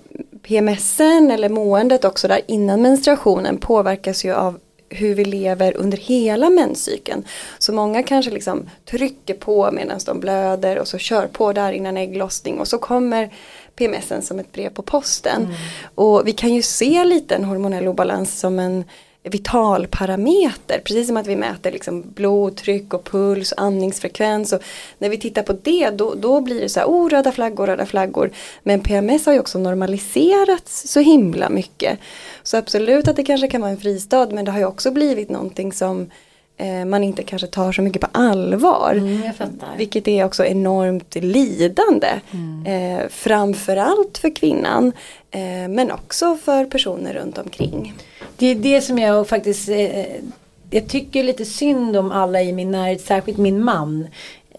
PMSen 0.42 1.32
eller 1.32 1.50
måendet 1.50 2.06
också 2.06 2.28
där 2.28 2.42
innan 2.48 2.82
menstruationen 2.82 3.58
påverkas 3.58 4.26
ju 4.26 4.34
av 4.34 4.60
hur 4.94 5.16
vi 5.16 5.26
lever 5.26 5.78
under 5.78 5.98
hela 5.98 6.50
menscykeln. 6.50 7.24
Så 7.60 7.74
många 7.74 8.04
kanske 8.04 8.32
liksom 8.32 8.70
trycker 8.86 9.34
på 9.34 9.72
medan 9.72 10.00
de 10.06 10.20
blöder 10.20 10.80
och 10.80 10.88
så 10.88 10.98
kör 10.98 11.28
på 11.28 11.54
där 11.54 11.72
innan 11.72 11.98
ägglossning 11.98 12.60
och 12.60 12.68
så 12.68 12.78
kommer 12.78 13.34
PMSen 13.76 14.22
som 14.22 14.40
ett 14.40 14.52
brev 14.52 14.70
på 14.70 14.82
posten. 14.82 15.42
Mm. 15.42 15.56
Och 15.96 16.28
vi 16.28 16.32
kan 16.32 16.54
ju 16.54 16.62
se 16.62 17.04
lite 17.04 17.36
en 17.36 17.44
hormonell 17.44 17.88
obalans 17.88 18.40
som 18.40 18.60
en 18.60 18.84
vitalparameter. 19.24 20.82
Precis 20.84 21.08
som 21.08 21.18
att 21.18 21.28
vi 21.28 21.36
mäter 21.36 21.72
liksom 21.72 22.02
blodtryck 22.02 22.94
och 22.94 23.04
puls 23.04 23.52
och 23.52 23.62
andningsfrekvens. 23.62 24.54
Och 24.54 24.62
när 24.98 25.10
vi 25.10 25.18
tittar 25.18 25.44
på 25.44 25.54
det 25.54 25.90
då, 25.90 26.14
då 26.16 26.42
blir 26.42 26.62
det 26.62 26.70
så 26.70 26.80
här, 26.80 26.88
oh 26.88 27.10
röda 27.10 27.32
flaggor, 27.32 27.68
röda 27.68 27.86
flaggor. 27.86 28.30
Men 28.64 28.80
PMS 28.80 29.26
har 29.26 29.34
ju 29.34 29.40
också 29.40 29.60
normaliserats 29.60 30.92
så 30.92 31.00
himla 31.00 31.50
mycket. 31.50 32.00
Så 32.44 32.58
absolut 32.58 33.08
att 33.08 33.16
det 33.16 33.24
kanske 33.24 33.48
kan 33.48 33.62
vara 33.62 33.72
en 33.72 33.78
fristad 33.78 34.28
men 34.32 34.46
det 34.46 34.52
har 34.52 34.60
ju 34.60 34.66
också 34.66 34.92
blivit 34.92 35.30
någonting 35.30 35.74
som 35.74 36.10
eh, 36.58 36.86
man 36.86 37.04
inte 37.04 37.24
kanske 37.24 37.48
tar 37.48 37.72
så 37.72 37.82
mycket 37.82 38.02
på 38.02 38.08
allvar. 38.12 38.94
Mm, 38.94 39.32
vilket 39.78 40.08
är 40.08 40.26
också 40.26 40.46
enormt 40.46 41.16
lidande. 41.16 42.08
Mm. 42.32 42.66
Eh, 42.66 43.08
framförallt 43.10 44.18
för 44.18 44.36
kvinnan 44.36 44.92
eh, 45.32 45.68
men 45.70 45.92
också 45.92 46.38
för 46.44 46.66
personer 46.66 47.14
runt 47.14 47.38
omkring. 47.38 47.94
Det 48.44 48.48
är 48.48 48.56
det 48.56 48.82
som 48.82 48.98
jag 48.98 49.28
faktiskt 49.28 49.70
eh, 49.70 49.78
eh, 49.78 50.22
jag 50.70 50.88
tycker 50.88 51.24
lite 51.24 51.46
synd 51.46 51.98
om 51.98 52.12
alla 52.12 52.42
i 52.42 52.54
min 52.54 52.72
närhet, 52.72 53.02
särskilt 53.02 53.38
min 53.38 53.64
man 53.64 54.08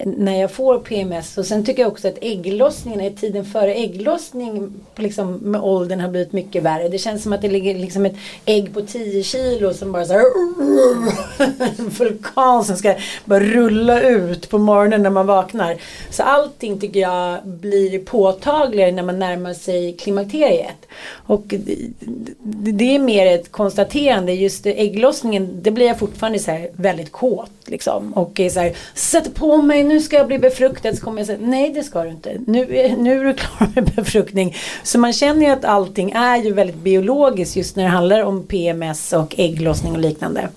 när 0.01 0.41
jag 0.41 0.51
får 0.51 0.79
PMS. 0.79 1.39
Och 1.39 1.47
sen 1.47 1.65
tycker 1.65 1.83
jag 1.83 1.93
också 1.93 2.09
att 2.09 2.19
ägglossningen, 2.21 3.01
i 3.01 3.11
tiden 3.11 3.45
före 3.45 3.75
ägglossning 3.75 4.75
liksom 4.97 5.33
med 5.35 5.61
åldern 5.61 6.01
har 6.01 6.09
blivit 6.09 6.33
mycket 6.33 6.63
värre. 6.63 6.89
Det 6.89 6.99
känns 6.99 7.23
som 7.23 7.33
att 7.33 7.43
det 7.43 7.49
ligger 7.49 7.75
liksom 7.75 8.07
ett 8.07 8.17
ägg 8.45 8.75
på 8.75 8.81
10 8.81 9.23
kilo 9.23 9.75
som 9.75 9.93
bara 9.93 10.07
så 10.07 10.13
här 10.13 10.23
en 11.79 11.89
vulkan 11.89 12.65
som 12.65 12.77
ska 12.77 12.95
bara 13.25 13.41
rulla 13.41 14.01
ut 14.01 14.51
på 14.51 14.59
morgonen 14.59 15.03
när 15.03 15.11
man 15.11 15.27
vaknar. 15.27 15.77
Så 16.11 16.23
allting 16.23 16.81
tycker 16.81 17.01
jag 17.01 17.39
blir 17.45 17.99
påtagligare 17.99 18.93
när 18.93 19.03
man 19.03 19.19
närmar 19.19 19.55
sig 19.55 19.93
klimakteriet. 19.93 20.87
Och 21.27 21.55
det 22.43 22.95
är 22.95 22.99
mer 22.99 23.27
ett 23.27 23.53
konstaterande. 23.53 24.33
Just 24.33 24.67
ägglossningen, 24.67 25.63
det 25.63 25.71
blir 25.71 25.87
jag 25.87 25.99
fortfarande 25.99 26.39
så 26.39 26.51
här 26.51 26.69
väldigt 26.73 27.13
kåt 27.13 27.51
liksom. 27.65 28.13
Och 28.13 28.41
är 28.41 28.51
så 28.51 28.61
här, 28.61 28.77
sätter 28.95 29.31
på 29.31 29.63
mig 29.63 29.84
nu 29.89 30.01
ska 30.01 30.17
jag 30.17 30.27
bli 30.27 30.39
befruktad. 30.39 30.95
Så 30.95 31.05
kommer 31.05 31.19
jag 31.19 31.27
säga, 31.27 31.39
nej 31.43 31.71
det 31.71 31.83
ska 31.83 32.03
du 32.03 32.11
inte. 32.11 32.39
Nu, 32.47 32.77
är, 32.77 32.97
nu 32.97 33.21
är 33.21 33.25
du 33.25 33.35
klar 33.35 33.69
med 33.75 33.85
befruktning. 33.85 34.57
Så 34.83 34.99
man 34.99 35.13
känner 35.13 35.47
ju 35.47 35.53
att 35.53 35.65
allting 35.65 36.11
är 36.11 36.37
ju 36.37 36.53
väldigt 36.53 36.77
biologiskt 36.77 37.57
just 37.57 37.77
när 37.77 37.85
det 37.85 37.91
handlar 37.91 38.23
om 38.23 38.47
PMS 38.47 39.13
och 39.13 39.35
ägglossning 39.39 39.93
och 39.93 39.99
liknande. 39.99 40.49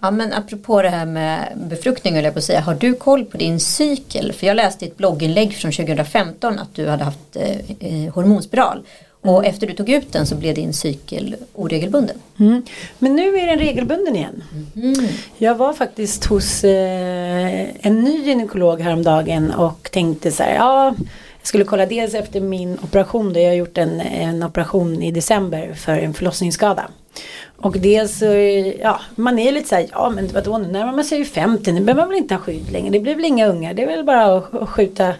Ja 0.00 0.10
men 0.10 0.32
apropå 0.32 0.82
det 0.82 0.88
här 0.88 1.06
med 1.06 1.52
befruktning 1.56 2.16
jag 2.16 2.32
på 2.32 2.38
att 2.38 2.44
säga, 2.44 2.60
har 2.60 2.74
du 2.74 2.94
koll 2.94 3.24
på 3.24 3.36
din 3.36 3.60
cykel? 3.60 4.32
För 4.32 4.46
jag 4.46 4.54
läste 4.54 4.84
i 4.84 4.88
ett 4.88 4.96
blogginlägg 4.96 5.56
från 5.56 5.72
2015 5.72 6.58
att 6.58 6.74
du 6.74 6.88
hade 6.88 7.04
haft 7.04 7.36
eh, 7.36 7.56
eh 7.80 8.12
hormonspiral. 8.14 8.82
Och 9.20 9.46
efter 9.46 9.66
du 9.66 9.72
tog 9.72 9.88
ut 9.88 10.12
den 10.12 10.26
så 10.26 10.34
blev 10.34 10.54
din 10.54 10.72
cykel 10.72 11.36
oregelbunden. 11.54 12.16
Mm. 12.40 12.62
Men 12.98 13.16
nu 13.16 13.38
är 13.38 13.46
den 13.46 13.58
regelbunden 13.58 14.16
igen. 14.16 14.42
Mm. 14.76 15.08
Jag 15.38 15.54
var 15.54 15.72
faktiskt 15.72 16.24
hos 16.24 16.64
eh, 16.64 17.86
en 17.86 18.04
ny 18.04 18.24
gynekolog 18.24 18.80
häromdagen 18.80 19.50
och 19.50 19.88
tänkte 19.92 20.30
så 20.30 20.42
här, 20.42 20.54
ja 20.54 20.94
jag 21.38 21.46
skulle 21.46 21.64
kolla 21.64 21.86
dels 21.86 22.14
efter 22.14 22.40
min 22.40 22.78
operation 22.82 23.32
då 23.32 23.40
jag 23.40 23.48
har 23.48 23.54
gjort 23.54 23.78
en, 23.78 24.00
en 24.00 24.42
operation 24.42 25.02
i 25.02 25.10
december 25.10 25.74
för 25.74 25.98
en 25.98 26.14
förlossningsskada. 26.14 26.88
Och 27.56 27.78
dels 27.78 28.18
så, 28.18 28.24
ja, 28.82 29.00
man 29.14 29.38
är 29.38 29.52
lite 29.52 29.68
så 29.68 29.74
här, 29.74 29.86
ja 29.92 30.10
men 30.10 30.28
vadå 30.28 30.58
nu 30.58 30.68
närmar 30.68 30.92
man 30.92 31.04
sig 31.04 31.18
ju 31.18 31.24
50, 31.24 31.72
nu 31.72 31.80
behöver 31.80 32.02
man 32.02 32.08
väl 32.08 32.18
inte 32.18 32.34
ha 32.34 32.40
skydd 32.40 32.70
längre, 32.70 32.90
det 32.90 33.00
blir 33.00 33.14
väl 33.14 33.24
inga 33.24 33.46
ungar, 33.46 33.74
det 33.74 33.82
är 33.82 33.86
väl 33.86 34.04
bara 34.04 34.36
att 34.36 34.68
skjuta 34.68 35.14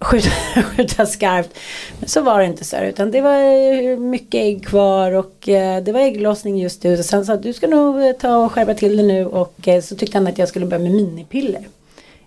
skjuta, 0.00 0.30
skjuta 0.62 1.06
skarpt. 1.06 1.58
Men 2.00 2.08
så 2.08 2.20
var 2.20 2.38
det 2.38 2.44
inte 2.44 2.64
så 2.64 2.76
här. 2.76 2.84
utan 2.84 3.10
det 3.10 3.20
var 3.20 3.38
eh, 3.38 3.98
mycket 3.98 4.40
ägg 4.40 4.66
kvar 4.66 5.12
och 5.12 5.48
eh, 5.48 5.82
det 5.82 5.92
var 5.92 6.00
ägglossning 6.00 6.58
just 6.58 6.84
nu. 6.84 6.96
Så 6.96 7.02
sen 7.02 7.26
sa 7.26 7.32
att 7.32 7.42
du 7.42 7.52
ska 7.52 7.66
nog 7.66 8.02
eh, 8.02 8.12
ta 8.12 8.36
och 8.36 8.52
skärpa 8.52 8.74
till 8.74 8.96
det 8.96 9.02
nu 9.02 9.26
och 9.26 9.68
eh, 9.68 9.80
så 9.82 9.96
tyckte 9.96 10.18
han 10.18 10.26
att 10.26 10.38
jag 10.38 10.48
skulle 10.48 10.66
börja 10.66 10.82
med 10.82 10.92
minipiller. 10.92 11.64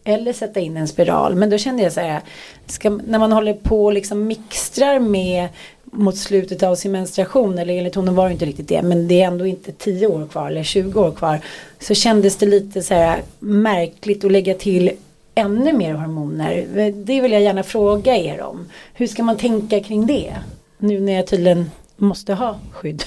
Eller 0.04 0.34
sätta 0.34 0.60
in 0.60 0.78
en 0.78 0.88
spiral. 0.88 1.36
Men 1.36 1.50
då 1.50 1.58
kände 1.58 1.84
jag 1.84 1.94
så 1.94 2.00
här, 2.00 2.22
ska, 2.66 2.90
när 2.90 3.20
man 3.20 3.32
håller 3.32 3.54
på 3.54 3.86
och 3.86 3.94
liksom 3.94 4.28
mixtrar 4.28 5.00
med 5.00 5.50
mot 5.84 6.18
slutet 6.18 6.64
av 6.64 6.76
sin 6.76 6.92
menstruation, 6.92 7.60
eller 7.60 7.74
enligt 7.74 7.96
honom 7.96 8.16
var 8.16 8.26
det 8.26 8.34
inte 8.34 8.46
riktigt 8.46 8.68
det, 8.68 8.82
men 8.82 9.08
det 9.08 9.22
är 9.22 9.28
ändå 9.28 9.46
inte 9.46 9.72
10 9.72 10.08
år 10.08 10.28
kvar 10.28 10.48
eller 10.48 10.64
20 10.64 11.02
år 11.02 11.12
kvar. 11.12 11.40
Så 11.80 11.94
kändes 11.94 12.36
det 12.36 12.46
lite 12.46 12.82
så 12.82 12.94
här 12.94 13.22
märkligt 13.40 14.26
att 14.26 14.32
lägga 14.32 14.54
till 14.54 14.92
ännu 15.36 15.74
mer 15.74 15.94
hormoner. 15.94 16.66
Det 16.92 17.22
vill 17.22 17.32
jag 17.32 17.42
gärna 17.42 17.64
fråga 17.64 18.16
er 18.16 18.42
om. 18.42 18.70
Hur 18.94 19.08
ska 19.08 19.24
man 19.24 19.38
tänka 19.38 19.80
kring 19.80 20.06
det? 20.06 20.36
Nu 20.78 21.00
när 21.00 21.14
jag 21.14 21.28
tydligen 21.28 21.72
måste 21.96 22.34
ha 22.34 22.60
skydd. 22.72 23.04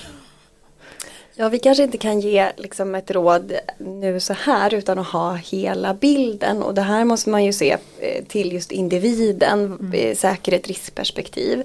Ja, 1.38 1.48
vi 1.48 1.58
kanske 1.58 1.82
inte 1.82 1.98
kan 1.98 2.20
ge 2.20 2.52
liksom 2.56 2.94
ett 2.94 3.10
råd 3.10 3.52
nu 3.78 4.20
så 4.20 4.32
här 4.32 4.74
utan 4.74 4.98
att 4.98 5.06
ha 5.06 5.34
hela 5.34 5.94
bilden 5.94 6.62
och 6.62 6.74
det 6.74 6.82
här 6.82 7.04
måste 7.04 7.30
man 7.30 7.44
ju 7.44 7.52
se 7.52 7.76
eh, 8.00 8.24
till 8.24 8.52
just 8.52 8.72
individen, 8.72 9.64
mm. 9.64 9.92
Eh, 9.92 10.16
säkerhet, 10.16 10.68
riskperspektiv. 10.68 11.58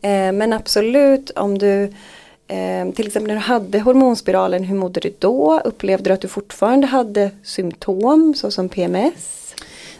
Eh, 0.00 0.32
men 0.32 0.52
absolut 0.52 1.30
om 1.30 1.58
du 1.58 1.92
till 2.94 3.06
exempel 3.06 3.28
när 3.28 3.34
du 3.34 3.40
hade 3.40 3.80
hormonspiralen, 3.80 4.64
hur 4.64 4.76
mådde 4.76 5.00
du 5.00 5.14
då? 5.18 5.60
Upplevde 5.64 6.10
du 6.10 6.14
att 6.14 6.20
du 6.20 6.28
fortfarande 6.28 6.86
hade 6.86 7.30
symptom 7.42 8.34
såsom 8.34 8.68
PMS? 8.68 9.49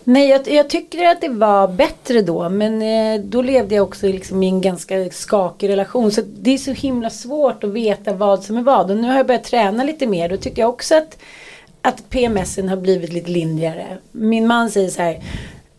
Nej, 0.04 0.28
jag, 0.28 0.49
jag, 0.49 0.71
tycker 0.71 1.07
att 1.07 1.21
det 1.21 1.28
var 1.28 1.69
bättre 1.69 2.23
då. 2.23 2.49
Men 2.49 2.83
eh, 2.83 3.25
då 3.25 3.42
levde 3.42 3.75
jag 3.75 3.88
också 3.88 4.07
liksom 4.07 4.42
i 4.42 4.47
en 4.47 4.61
ganska 4.61 5.11
skakig 5.11 5.69
relation. 5.69 6.12
Så 6.12 6.23
det 6.26 6.50
är 6.50 6.59
så 6.59 6.73
himla 6.73 7.11
svårt 7.11 7.64
att 7.64 7.71
veta 7.71 8.12
vad 8.12 8.45
som 8.45 8.57
är 8.57 8.62
vad. 8.62 8.90
Och 8.90 8.97
nu 8.97 9.09
har 9.09 9.16
jag 9.16 9.26
börjat 9.26 9.45
träna 9.45 9.85
lite 9.85 10.07
mer. 10.07 10.28
Då 10.28 10.37
tycker 10.37 10.62
jag 10.62 10.69
också 10.69 10.95
att, 10.95 11.19
att 11.83 12.11
PMSen 12.11 12.69
har 12.69 12.76
blivit 12.76 13.12
lite 13.12 13.30
lindrigare. 13.30 13.99
Min 14.12 14.47
man 14.47 14.71
säger 14.71 14.88
så 14.88 15.02
här 15.02 15.23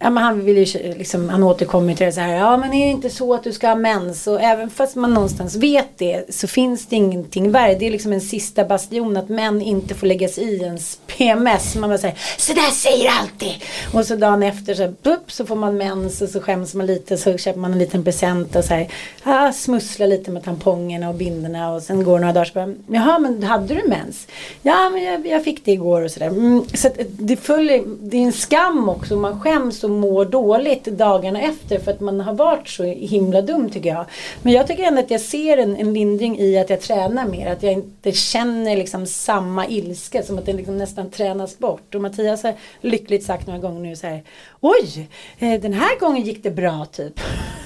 ja, 0.02 0.10
men 0.10 0.24
han, 0.24 0.46
vill 0.46 0.58
ju, 0.58 0.94
liksom, 0.94 1.30
han 1.30 1.44
återkommer 1.44 1.96
till 1.96 2.06
det 2.06 2.12
så 2.12 2.22
här. 2.22 2.36
Ja 2.36 2.58
men 2.58 2.74
är 2.74 2.86
det 2.86 2.92
inte 2.92 3.10
så 3.10 3.34
att 3.34 3.44
du 3.44 3.54
ska 3.54 3.68
ha 3.68 3.76
mens? 3.76 4.28
Och 4.28 4.42
även 4.42 4.70
fast 4.70 4.96
man 4.96 5.14
någonstans 5.14 5.56
vet 5.56 5.98
det 5.98 6.36
så 6.36 6.48
finns 6.48 6.86
det 6.86 6.96
ingenting 6.96 7.52
värre. 7.52 7.76
Det 7.76 7.88
är 7.88 7.92
liksom 7.92 8.14
en 8.14 8.22
sista 8.22 8.66
bastion 8.66 9.18
att 9.18 9.30
män 9.30 9.62
inte 9.62 9.96
får 9.96 10.08
lägga 10.08 10.28
sig 10.28 10.44
i 10.44 10.62
ens 10.62 11.00
PMS. 11.08 11.76
Man 11.76 11.90
bara 11.90 11.98
säger 11.98 12.18
så 12.38 12.54
där 12.54 12.72
säger 12.72 13.12
alltid. 13.20 13.54
Och 13.94 14.06
så 14.06 14.16
dagen 14.16 14.44
efter 14.44 14.74
så, 14.74 14.94
bup, 15.02 15.32
så 15.32 15.46
får 15.46 15.56
man 15.56 15.78
mens 15.78 16.22
och 16.22 16.30
så 16.30 16.40
skäms 16.40 16.74
man 16.74 16.86
lite. 16.86 17.18
Så 17.18 17.38
köper 17.38 17.60
man 17.60 17.74
en 17.74 17.80
liten 17.80 18.04
present 18.04 18.56
och 18.56 18.64
så 18.64 18.74
här, 18.74 18.88
Ah, 19.24 19.52
smusslar 19.52 20.08
lite 20.08 20.32
med 20.32 20.44
tampongerna 20.44 21.10
och 21.10 21.16
binderna. 21.16 21.74
Och 21.74 21.84
sen 21.84 22.04
går 22.04 22.20
några 22.20 22.34
dagar 22.34 22.46
så 22.46 22.54
bara, 22.54 22.74
jaha 22.88 23.20
men 23.20 23.44
hade 23.44 23.74
du 23.74 23.88
mens? 23.88 24.28
Ja 24.62 24.90
men 24.90 25.04
jag, 25.04 25.28
jag 25.28 25.44
fick 25.44 25.66
det 25.66 25.72
igår 25.72 26.02
och 26.02 26.12
sådär. 26.12 26.28
Mm, 26.28 26.66
så 26.74 26.90
det 27.08 27.36
följer, 27.36 27.84
det 28.02 28.18
är 28.18 28.22
en 28.22 28.34
skam 28.34 28.90
också. 28.90 29.16
Man 29.16 29.40
skäms 29.40 29.84
och 29.84 29.91
mår 30.00 30.26
dåligt 30.26 30.86
dagarna 30.86 31.42
efter 31.42 31.80
för 31.80 31.92
att 31.92 32.00
man 32.00 32.20
har 32.20 32.34
varit 32.34 32.68
så 32.68 32.84
himla 32.84 33.42
dum 33.42 33.70
tycker 33.70 33.90
jag. 33.90 34.06
Men 34.42 34.54
jag 34.54 34.68
tycker 34.68 34.84
ändå 34.84 35.00
att 35.00 35.12
jag 35.12 35.22
ser 35.22 35.58
en, 35.58 35.78
en 35.78 35.94
lindring 35.94 36.40
i 36.40 36.58
att 36.58 36.70
jag 36.70 36.82
tränar 36.82 37.26
mer. 37.26 37.48
Att 37.48 37.64
jag 37.64 37.74
inte 37.74 38.12
känner 38.12 38.78
liksom 38.78 39.06
samma 39.06 39.68
ilska 39.68 40.24
som 40.24 40.38
att 40.38 40.46
den 40.46 40.58
liksom 40.58 40.78
nästan 40.78 41.10
tränas 41.10 41.60
bort. 41.60 41.96
Och 41.96 42.02
Mattias 42.02 42.44
har 42.44 42.54
lyckligt 42.82 43.24
sagt 43.24 43.48
några 43.48 43.60
gånger 43.60 43.82
nu 43.82 43.96
så 43.96 44.08
här 44.08 44.24
Oj, 44.60 45.10
eh, 45.40 45.62
den 45.62 45.74
här 45.74 46.00
gången 46.00 46.24
gick 46.24 46.44
det 46.44 46.52
bra 46.52 46.86
typ. 46.86 47.20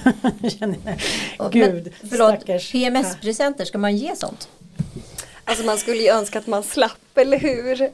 Känner. 0.59 0.77
Gud, 1.51 1.93
Men, 2.01 2.09
förlåt, 2.09 2.45
PMS-presenter, 2.71 3.65
ska 3.65 3.77
man 3.77 3.97
ge 3.97 4.15
sånt? 4.15 4.49
Alltså 5.47 5.65
man 5.65 5.77
skulle 5.77 5.97
ju 5.97 6.09
önska 6.09 6.39
att 6.39 6.47
man 6.47 6.63
slapp, 6.63 7.17
eller 7.17 7.39
hur? 7.39 7.89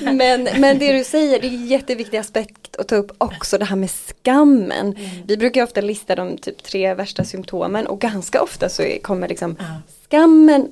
men, 0.14 0.48
men 0.58 0.78
det 0.78 0.92
du 0.92 1.04
säger, 1.04 1.40
det 1.40 1.46
är 1.46 1.50
en 1.50 1.66
jätteviktig 1.66 2.18
aspekt 2.18 2.76
att 2.76 2.88
ta 2.88 2.96
upp 2.96 3.12
också 3.18 3.58
det 3.58 3.64
här 3.64 3.76
med 3.76 3.90
skammen. 3.90 4.96
Mm. 4.96 5.10
Vi 5.26 5.36
brukar 5.36 5.62
ofta 5.62 5.80
lista 5.80 6.16
de 6.16 6.38
typ 6.38 6.62
tre 6.62 6.94
värsta 6.94 7.24
symptomen 7.24 7.86
och 7.86 8.00
ganska 8.00 8.42
ofta 8.42 8.68
så 8.68 8.82
kommer 9.02 9.28
liksom 9.28 9.56
mm. 9.60 9.72
skammen, 10.08 10.68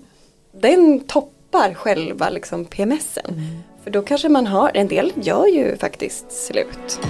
den 0.52 1.00
toppar 1.00 1.74
själva 1.74 2.30
liksom 2.30 2.64
PMSen. 2.64 3.24
Mm. 3.28 3.62
För 3.84 3.90
då 3.90 4.02
kanske 4.02 4.28
man 4.28 4.46
har, 4.46 4.70
en 4.74 4.88
del 4.88 5.12
gör 5.22 5.46
ju 5.46 5.76
faktiskt 5.76 6.32
slut. 6.32 7.00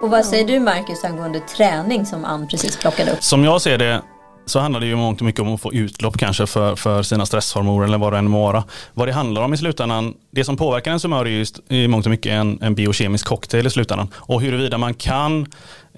Och 0.00 0.10
vad 0.10 0.26
säger 0.26 0.46
du 0.46 0.60
Marcus 0.60 1.04
angående 1.04 1.40
träning 1.40 2.06
som 2.06 2.24
Ann 2.24 2.48
precis 2.48 2.76
plockade 2.76 3.12
upp? 3.12 3.22
Som 3.22 3.44
jag 3.44 3.62
ser 3.62 3.78
det 3.78 4.02
så 4.46 4.58
handlar 4.58 4.80
det 4.80 4.86
ju 4.86 4.96
mångt 4.96 5.20
och 5.20 5.26
mycket 5.26 5.40
om 5.40 5.54
att 5.54 5.60
få 5.60 5.72
utlopp 5.72 6.18
kanske 6.18 6.46
för, 6.46 6.76
för 6.76 7.02
sina 7.02 7.26
stresshormoner 7.26 7.86
eller 7.86 7.98
vad 7.98 8.12
det 8.12 8.18
än 8.18 8.30
må 8.30 8.42
vara. 8.42 8.64
Vad 8.94 9.08
det 9.08 9.12
handlar 9.12 9.42
om 9.42 9.54
i 9.54 9.56
slutändan, 9.56 10.14
det 10.30 10.44
som 10.44 10.56
påverkar 10.56 10.90
ens 10.90 11.04
humör 11.04 11.24
är 11.24 11.30
just 11.30 11.60
i 11.68 11.88
mångt 11.88 12.06
och 12.06 12.10
mycket 12.10 12.32
en, 12.32 12.62
en 12.62 12.74
biokemisk 12.74 13.26
cocktail 13.26 13.66
i 13.66 13.70
slutändan. 13.70 14.08
Och 14.14 14.40
huruvida 14.40 14.78
man 14.78 14.94
kan 14.94 15.46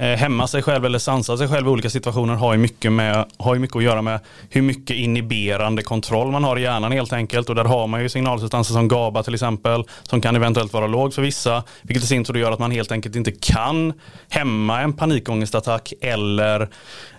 Eh, 0.00 0.16
hämma 0.16 0.46
sig 0.46 0.62
själv 0.62 0.84
eller 0.84 0.98
sansa 0.98 1.36
sig 1.36 1.48
själv 1.48 1.66
i 1.66 1.70
olika 1.70 1.90
situationer 1.90 2.34
har 2.34 2.52
ju, 2.52 2.58
mycket 2.58 2.92
med, 2.92 3.24
har 3.38 3.54
ju 3.54 3.60
mycket 3.60 3.76
att 3.76 3.82
göra 3.82 4.02
med 4.02 4.20
hur 4.50 4.62
mycket 4.62 4.96
inhiberande 4.96 5.82
kontroll 5.82 6.30
man 6.30 6.44
har 6.44 6.58
i 6.58 6.62
hjärnan 6.62 6.92
helt 6.92 7.12
enkelt. 7.12 7.48
Och 7.48 7.54
där 7.54 7.64
har 7.64 7.86
man 7.86 8.02
ju 8.02 8.08
signalsubstanser 8.08 8.74
som 8.74 8.88
GABA 8.88 9.22
till 9.22 9.34
exempel 9.34 9.84
som 10.02 10.20
kan 10.20 10.36
eventuellt 10.36 10.72
vara 10.72 10.86
låg 10.86 11.14
för 11.14 11.22
vissa. 11.22 11.64
Vilket 11.82 12.04
i 12.04 12.06
sin 12.06 12.24
tur 12.24 12.34
gör 12.34 12.52
att 12.52 12.58
man 12.58 12.70
helt 12.70 12.92
enkelt 12.92 13.16
inte 13.16 13.32
kan 13.32 13.92
hämma 14.28 14.80
en 14.80 14.92
panikångestattack 14.92 15.92
eller 16.00 16.68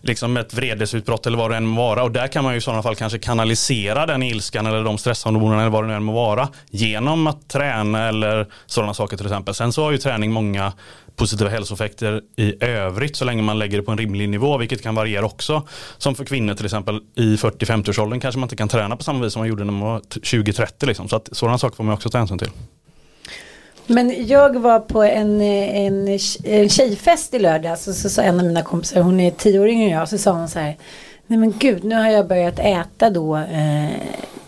liksom 0.02 0.38
ett 0.38 0.54
vredesutbrott 0.54 1.28
eller 1.28 1.38
vad 1.38 1.52
det 1.52 1.58
än 1.58 1.66
må 1.66 1.82
vara. 1.82 2.04
Och 2.04 2.12
där 2.12 2.28
kan 2.28 2.44
man 2.44 2.54
ju 2.54 2.58
i 2.58 2.62
sådana 2.62 2.84
fall 2.84 2.96
kanske 2.96 3.20
kanalisera 3.20 4.06
den 4.06 4.24
ilskan 4.24 4.66
eller 4.66 4.84
de 4.84 4.98
stresshormonerna 4.98 5.62
eller 5.62 5.72
vad 5.72 5.84
det 5.84 5.88
nu 5.88 5.94
än 5.94 6.04
må 6.04 6.14
vara 6.14 6.50
genom 6.70 7.28
att 7.28 7.50
träna 7.50 8.08
eller 8.08 8.48
sådana 8.66 8.94
saker 8.94 9.18
till 9.18 9.26
exempel. 9.26 9.54
Sen 9.54 9.74
så 9.74 9.84
har 9.84 9.92
ju 9.92 9.98
träning 9.98 10.32
många 10.32 10.74
positiva 11.16 11.50
hälsoeffekter 11.50 12.22
i 12.36 12.64
övrigt 12.66 13.16
så 13.16 13.26
länge 13.26 13.42
man 13.42 13.60
lägger 13.60 13.78
det 13.78 13.84
på 13.84 13.92
en 13.92 13.98
rimlig 13.98 14.30
nivå 14.30 14.58
vilket 14.58 14.82
kan 14.82 14.96
variera 14.96 15.26
också. 15.26 15.68
Som 15.98 16.16
för 16.16 16.26
kvinnor 16.26 16.54
till 16.54 16.66
exempel 16.66 17.00
i 17.16 17.36
40-50-årsåldern 17.36 18.20
kanske 18.20 18.40
man 18.40 18.46
inte 18.46 18.56
kan 18.56 18.68
träna 18.68 18.96
på 18.96 19.04
samma 19.04 19.24
vis 19.24 19.34
som 19.34 19.40
man 19.40 19.50
gjorde 19.50 19.64
när 19.64 19.72
man 19.74 19.90
var 19.90 20.00
20-30 20.00 20.86
liksom. 20.86 21.10
Så 21.10 21.16
att 21.16 21.30
sådana 21.32 21.58
saker 21.58 21.76
får 21.76 21.84
man 21.84 21.94
också 21.94 22.10
ta 22.10 22.18
hänsyn 22.18 22.38
till. 22.38 22.52
Men 23.88 24.28
jag 24.28 24.60
var 24.60 24.80
på 24.80 25.04
en, 25.04 25.42
en, 25.42 26.20
en 26.44 26.70
tjejfest 26.70 27.34
i 27.34 27.40
lördags 27.40 27.88
och 27.88 27.96
så 27.96 28.10
sa 28.10 28.22
en 28.22 28.40
av 28.40 28.46
mina 28.46 28.62
kompisar, 28.62 29.02
hon 29.02 29.20
är 29.20 29.32
tio 29.32 29.60
år 29.60 29.68
yngre 29.68 29.86
än 29.86 29.92
jag, 29.92 30.10
så 30.10 30.18
sa 30.18 30.32
hon 30.32 30.50
så 30.50 30.60
här 30.60 30.78
Nej 31.28 31.40
men 31.40 31.54
gud, 31.60 31.84
nu 31.84 31.96
har 31.96 32.10
jag 32.10 32.28
börjat 32.28 32.60
äta 32.60 33.10
då 33.10 33.38
eh, 33.38 33.90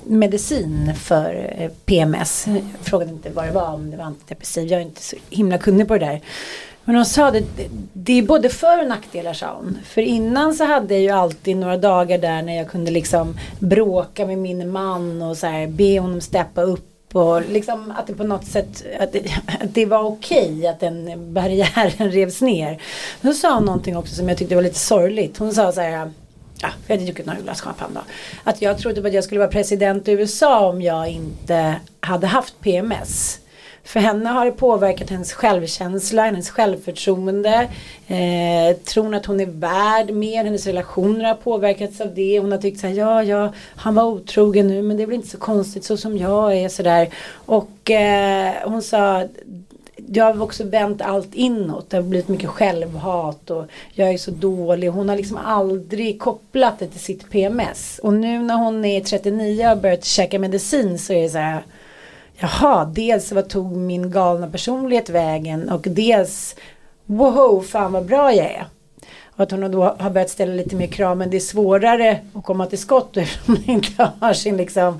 medicin 0.05 0.93
för 0.95 1.55
eh, 1.57 1.71
PMS. 1.85 2.47
Jag 2.47 2.63
frågade 2.81 3.11
inte 3.11 3.29
vad 3.29 3.45
det 3.45 3.51
var, 3.51 3.73
om 3.73 3.91
det 3.91 3.97
var 3.97 4.05
antidepressiv. 4.05 4.67
Jag 4.67 4.81
är 4.81 4.85
inte 4.85 5.01
så 5.01 5.15
himla 5.29 5.57
kunnig 5.57 5.87
på 5.87 5.93
det 5.97 6.05
där. 6.05 6.21
Men 6.85 6.95
hon 6.95 7.05
sa 7.05 7.31
det, 7.31 7.43
det 7.93 8.13
är 8.13 8.23
både 8.23 8.49
för 8.49 8.81
och 8.81 8.87
nackdelar 8.87 9.33
sa 9.33 9.55
hon. 9.55 9.77
För 9.85 10.01
innan 10.01 10.53
så 10.53 10.65
hade 10.65 10.93
jag 10.93 11.03
ju 11.03 11.09
alltid 11.09 11.57
några 11.57 11.77
dagar 11.77 12.17
där 12.17 12.41
när 12.41 12.57
jag 12.57 12.69
kunde 12.69 12.91
liksom 12.91 13.37
bråka 13.59 14.25
med 14.25 14.37
min 14.37 14.71
man 14.71 15.21
och 15.21 15.37
så 15.37 15.47
här, 15.47 15.67
be 15.67 15.99
honom 15.99 16.21
steppa 16.21 16.61
upp 16.61 17.15
och 17.15 17.41
liksom 17.49 17.93
att 17.97 18.07
det 18.07 18.13
på 18.13 18.23
något 18.23 18.45
sätt 18.45 18.83
att 18.99 19.11
det, 19.11 19.19
att 19.61 19.73
det 19.73 19.85
var 19.85 20.03
okej 20.03 20.53
okay 20.57 20.67
att 20.67 20.79
den 20.79 21.33
barriären 21.33 22.11
revs 22.11 22.41
ner. 22.41 22.81
Då 23.21 23.33
sa 23.33 23.55
hon 23.55 23.65
någonting 23.65 23.97
också 23.97 24.15
som 24.15 24.29
jag 24.29 24.37
tyckte 24.37 24.55
var 24.55 24.61
lite 24.61 24.79
sorgligt. 24.79 25.37
Hon 25.37 25.53
sa 25.53 25.71
så 25.71 25.81
här 25.81 26.11
ja, 26.63 26.69
jag 26.87 26.95
hade 26.95 27.05
druckit 27.05 27.25
några 27.25 27.39
glas 27.39 27.61
champagne 27.61 27.93
då. 27.93 28.01
Att 28.43 28.61
jag 28.61 28.77
trodde 28.77 29.07
att 29.07 29.13
jag 29.13 29.23
skulle 29.23 29.39
vara 29.39 29.51
president 29.51 30.07
i 30.07 30.11
USA 30.11 30.69
om 30.69 30.81
jag 30.81 31.07
inte 31.07 31.75
hade 31.99 32.27
haft 32.27 32.61
PMS. 32.61 33.39
För 33.85 33.99
henne 33.99 34.29
har 34.29 34.45
det 34.45 34.51
påverkat 34.51 35.09
hennes 35.09 35.33
självkänsla, 35.33 36.25
hennes 36.25 36.49
självförtroende. 36.49 37.69
Eh, 38.07 38.77
tron 38.83 39.13
att 39.13 39.25
hon 39.25 39.39
är 39.39 39.45
värd 39.45 40.11
mer, 40.11 40.43
hennes 40.43 40.65
relationer 40.65 41.25
har 41.25 41.35
påverkats 41.35 42.01
av 42.01 42.15
det. 42.15 42.39
Hon 42.39 42.51
har 42.51 42.59
tyckt 42.59 42.79
så 42.79 42.87
här, 42.87 42.93
ja, 42.93 43.23
ja, 43.23 43.53
han 43.75 43.95
var 43.95 44.03
otrogen 44.03 44.67
nu 44.67 44.81
men 44.81 44.97
det 44.97 45.03
är 45.03 45.07
väl 45.07 45.15
inte 45.15 45.27
så 45.29 45.37
konstigt 45.37 45.83
så 45.83 45.97
som 45.97 46.17
jag 46.17 46.57
är 46.57 46.69
sådär. 46.69 47.09
Och 47.45 47.91
eh, 47.91 48.53
hon 48.65 48.81
sa, 48.81 49.27
jag 50.07 50.33
har 50.33 50.41
också 50.41 50.63
vänt 50.63 51.01
allt 51.01 51.35
inåt. 51.35 51.89
Det 51.89 51.97
har 51.97 52.03
blivit 52.03 52.27
mycket 52.27 52.49
självhat 52.49 53.49
och 53.49 53.65
jag 53.91 54.09
är 54.09 54.17
så 54.17 54.31
dålig. 54.31 54.87
Hon 54.87 55.09
har 55.09 55.15
liksom 55.15 55.37
aldrig 55.37 56.19
kopplat 56.19 56.79
det 56.79 56.87
till 56.87 56.99
sitt 56.99 57.29
PMS. 57.29 57.99
Och 58.03 58.13
nu 58.13 58.39
när 58.39 58.55
hon 58.55 58.85
är 58.85 59.01
39 59.01 59.63
och 59.63 59.69
har 59.69 59.75
börjat 59.75 60.05
käka 60.05 60.39
medicin 60.39 60.99
så 60.99 61.13
är 61.13 61.21
det 61.21 61.29
så 61.29 61.37
här 61.37 61.63
Jaha, 62.35 62.85
dels 62.85 63.31
vad 63.31 63.49
tog 63.49 63.77
min 63.77 64.11
galna 64.11 64.47
personlighet 64.47 65.09
vägen 65.09 65.69
och 65.69 65.81
dels 65.81 66.55
wow, 67.05 67.61
fan 67.61 67.91
vad 67.91 68.05
bra 68.05 68.33
jag 68.33 68.45
är. 68.45 68.65
Och 69.35 69.43
att 69.43 69.51
hon 69.51 69.71
då 69.71 69.83
har 69.99 70.09
börjat 70.09 70.29
ställa 70.29 70.53
lite 70.53 70.75
mer 70.75 70.87
krav 70.87 71.17
men 71.17 71.29
det 71.29 71.37
är 71.37 71.41
svårare 71.41 72.19
att 72.33 72.43
komma 72.43 72.65
till 72.65 72.77
skott 72.77 73.17
eftersom 73.17 73.55
hon 73.55 73.69
inte 73.69 74.11
har 74.19 74.33
sin 74.33 74.57
liksom, 74.57 74.99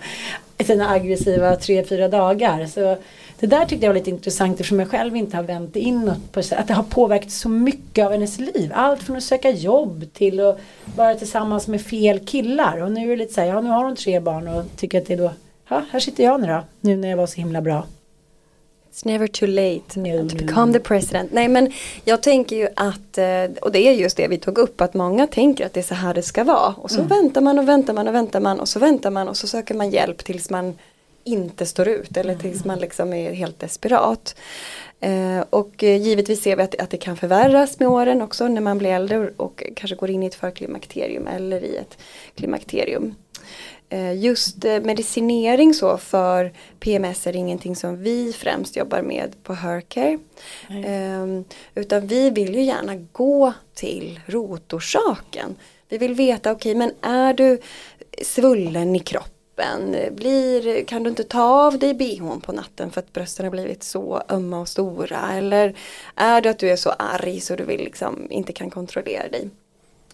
sina 0.66 0.90
aggressiva 0.90 1.56
tre, 1.56 1.84
fyra 1.84 2.08
dagar. 2.08 2.66
Så 2.66 2.98
det 3.44 3.48
där 3.48 3.66
tyckte 3.66 3.86
jag 3.86 3.94
var 3.94 4.00
lite 4.00 4.10
intressant 4.10 4.52
eftersom 4.60 4.80
jag 4.80 4.90
själv 4.90 5.16
inte 5.16 5.38
har 5.38 5.44
vänt 5.44 5.76
inåt. 5.76 6.32
På, 6.32 6.40
att 6.40 6.68
det 6.68 6.74
har 6.74 6.84
påverkat 6.84 7.32
så 7.32 7.50
mycket 7.50 8.06
av 8.06 8.12
hennes 8.12 8.40
liv. 8.40 8.72
Allt 8.76 9.04
från 9.04 9.18
att 9.18 9.24
söka 9.24 9.50
jobb 9.50 10.06
till 10.14 10.40
att 10.40 10.60
vara 10.96 11.16
tillsammans 11.16 11.68
med 11.68 11.82
fel 11.82 12.20
killar. 12.20 12.82
Och 12.82 12.92
nu 12.92 13.06
är 13.06 13.08
det 13.08 13.16
lite 13.16 13.34
så 13.34 13.42
här, 13.42 13.48
ja 13.48 13.62
nu 13.62 13.70
har 13.70 13.84
hon 13.84 13.96
tre 13.96 14.20
barn 14.20 14.48
och 14.48 14.66
tycker 14.76 15.02
att 15.02 15.08
det 15.08 15.14
är 15.14 15.18
då, 15.18 15.32
ja 15.70 15.82
här 15.92 16.00
sitter 16.00 16.24
jag 16.24 16.42
nu 16.42 16.48
då. 16.48 16.64
Nu 16.82 16.96
när 16.96 17.10
jag 17.10 17.18
var 17.18 17.28
så 17.28 17.36
himla 17.36 17.62
bra. 17.62 17.86
It's 18.92 19.08
never 19.08 19.28
too 19.28 19.48
late 19.48 20.00
no, 20.00 20.30
to 20.30 20.36
become 20.36 20.74
the 20.74 20.80
president. 20.80 21.32
Nej 21.34 21.48
men 21.48 21.72
jag 22.04 22.24
tänker 22.24 22.56
ju 22.56 22.68
att, 22.76 23.18
eh, 23.18 23.58
och 23.62 23.72
det 23.72 23.80
är 23.80 23.94
just 23.94 24.18
det 24.18 24.28
vi 24.28 24.38
tog 24.38 24.58
upp, 24.58 24.82
att 24.82 24.94
många 24.94 25.28
tänker 25.28 25.66
att 25.66 25.74
det 25.74 25.80
är 25.80 25.84
så 25.84 25.96
här 25.96 26.14
det 26.14 26.22
ska 26.22 26.44
vara. 26.44 26.74
Och 26.78 26.92
så 26.92 27.00
mm. 27.02 27.08
väntar 27.08 27.42
man 27.42 27.60
och 27.60 27.68
väntar 27.68 27.94
man 27.94 28.08
och 28.08 28.14
väntar 28.14 28.40
man 28.40 28.60
och 28.60 28.70
så 28.70 28.80
väntar 28.80 29.12
man 29.12 29.28
och 29.28 29.38
så 29.38 29.48
söker 29.48 29.74
man 29.74 29.90
hjälp 29.90 30.26
tills 30.26 30.50
man 30.50 30.74
inte 31.24 31.66
står 31.66 31.88
ut 31.88 32.18
eller 32.18 32.36
tills 32.36 32.66
man 32.66 32.80
liksom 32.80 33.14
är 33.14 33.34
helt 33.34 33.60
desperat. 33.60 34.36
Eh, 35.00 35.44
och 35.50 35.84
eh, 35.84 36.02
givetvis 36.02 36.44
ser 36.44 36.56
vi 36.56 36.64
att, 36.64 36.76
att 36.76 36.90
det 36.90 36.98
kan 36.98 37.18
förvärras 37.18 37.80
med 37.80 37.88
åren 37.88 38.22
också 38.22 38.48
när 38.48 38.62
man 38.62 38.78
blir 38.78 38.90
äldre 38.90 39.30
och 39.38 39.64
kanske 39.76 39.96
går 39.96 40.10
in 40.10 40.24
i 40.24 40.26
ett 40.26 40.36
förklimakterium 40.36 41.28
eller 41.28 41.64
i 41.64 41.78
ett 41.78 41.98
klimakterium. 42.36 43.16
Eh, 43.90 44.14
just 44.14 44.66
eh, 44.66 44.82
medicinering 44.82 45.74
så 45.74 45.98
för 45.98 46.54
PMS 46.80 47.28
är 47.28 47.36
ingenting 47.36 47.76
som 47.76 48.04
vi 48.04 48.34
främst 48.34 48.76
jobbar 48.76 49.02
med 49.02 49.44
på 49.44 49.54
Hercare. 49.54 50.20
Mm. 50.70 51.46
Utan 51.76 52.08
vi 52.08 52.30
vill 52.30 52.56
ju 52.56 52.64
gärna 52.64 52.96
gå 52.96 53.54
till 53.74 54.20
rotorsaken. 54.26 55.56
Vi 55.90 55.98
vill 55.98 56.14
veta, 56.14 56.52
okej 56.52 56.72
okay, 56.72 56.80
men 56.80 57.12
är 57.12 57.34
du 57.34 57.62
svullen 58.22 58.96
i 58.96 59.00
kroppen 59.00 59.33
kroppen? 59.56 60.16
Blir, 60.16 60.84
kan 60.86 61.04
du 61.04 61.10
inte 61.10 61.24
ta 61.24 61.44
av 61.44 61.80
dig 61.80 61.94
bhn 61.94 62.42
på 62.42 62.52
natten 62.52 62.92
för 62.92 63.00
att 63.00 63.14
brösten 63.14 63.46
har 63.46 63.52
blivit 63.52 63.84
så 63.84 64.22
ömma 64.30 64.60
och 64.60 64.68
stora? 64.68 65.34
Eller 65.34 65.76
är 66.16 66.42
det 66.42 66.50
att 66.50 66.60
du 66.60 66.70
är 66.70 66.76
så 66.76 66.90
arg 66.90 67.40
så 67.40 67.56
du 67.56 67.64
vill 67.64 67.84
liksom 67.84 68.28
inte 68.30 68.54
kan 68.54 68.70
kontrollera 68.70 69.28
dig? 69.28 69.50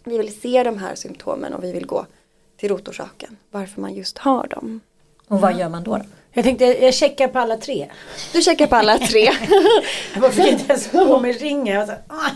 Vi 0.04 0.17
vill 0.17 0.39
se 0.41 0.63
de 0.63 0.78
här 0.78 0.95
symptomen 0.95 1.54
och 1.54 1.63
vi 1.63 1.71
vill 1.71 1.86
gå 1.86 2.06
till 2.58 2.69
rotorsaken. 2.69 3.38
Varför 3.52 3.82
man 3.82 3.93
just 3.93 4.17
har 4.17 4.47
dem. 4.47 4.80
Och 5.28 5.41
vad 5.41 5.60
gör 5.60 5.69
man 5.69 5.84
då? 5.84 5.97
då? 5.97 6.04
Jag 6.32 6.43
tänkte 6.43 6.65
jag 6.65 6.93
checkar 6.93 7.28
på 7.28 7.39
alla 7.39 7.58
tre. 7.58 7.89
Du 8.34 8.41
checkar 8.41 8.67
på 8.67 8.75
alla 8.75 8.97
tre. 8.97 9.30
jag 10.15 10.34
fick 10.34 10.47
inte 10.47 10.65
ens 10.67 10.88
på 10.88 11.19
mig 11.19 11.32
ringen. 11.32 11.88
Så, 11.88 11.93
ah, 12.08 12.30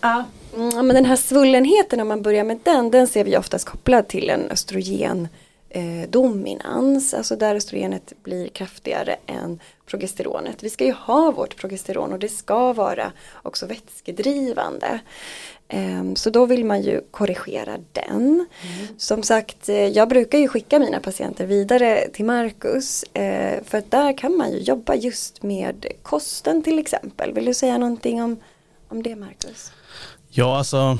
ah. 0.00 0.22
Mm, 0.56 0.86
men 0.86 0.96
den 0.96 1.04
här 1.04 1.16
svullenheten 1.16 2.00
om 2.00 2.08
man 2.08 2.22
börjar 2.22 2.44
med 2.44 2.60
den, 2.62 2.90
den 2.90 3.06
ser 3.06 3.24
vi 3.24 3.36
oftast 3.36 3.64
kopplad 3.64 4.08
till 4.08 4.30
en 4.30 4.50
östrogen 4.50 5.28
eh, 5.72 6.08
dominans, 6.08 7.14
alltså 7.14 7.36
där 7.36 7.54
östrogenet 7.54 8.12
blir 8.22 8.48
kraftigare 8.48 9.16
än 9.26 9.60
progesteronet. 9.86 10.62
Vi 10.62 10.70
ska 10.70 10.84
ju 10.84 10.92
ha 10.92 11.30
vårt 11.30 11.56
progesteron 11.56 12.12
och 12.12 12.18
det 12.18 12.28
ska 12.28 12.72
vara 12.72 13.12
också 13.42 13.66
vätskedrivande. 13.66 15.00
Eh, 15.68 16.14
så 16.14 16.30
då 16.30 16.46
vill 16.46 16.64
man 16.64 16.82
ju 16.82 17.00
korrigera 17.10 17.78
den. 17.92 18.46
Mm. 18.62 18.86
Som 18.96 19.22
sagt, 19.22 19.68
eh, 19.68 19.86
jag 19.88 20.08
brukar 20.08 20.38
ju 20.38 20.48
skicka 20.48 20.78
mina 20.78 21.00
patienter 21.00 21.46
vidare 21.46 22.08
till 22.12 22.24
Marcus 22.24 23.02
eh, 23.02 23.62
för 23.64 23.78
att 23.78 23.90
där 23.90 24.18
kan 24.18 24.36
man 24.36 24.52
ju 24.52 24.58
jobba 24.58 24.94
just 24.94 25.42
med 25.42 25.86
kosten 26.02 26.62
till 26.62 26.78
exempel. 26.78 27.32
Vill 27.32 27.44
du 27.44 27.54
säga 27.54 27.78
någonting 27.78 28.22
om, 28.22 28.36
om 28.88 29.02
det 29.02 29.16
Marcus? 29.16 29.72
Ja, 30.28 30.58
alltså 30.58 30.98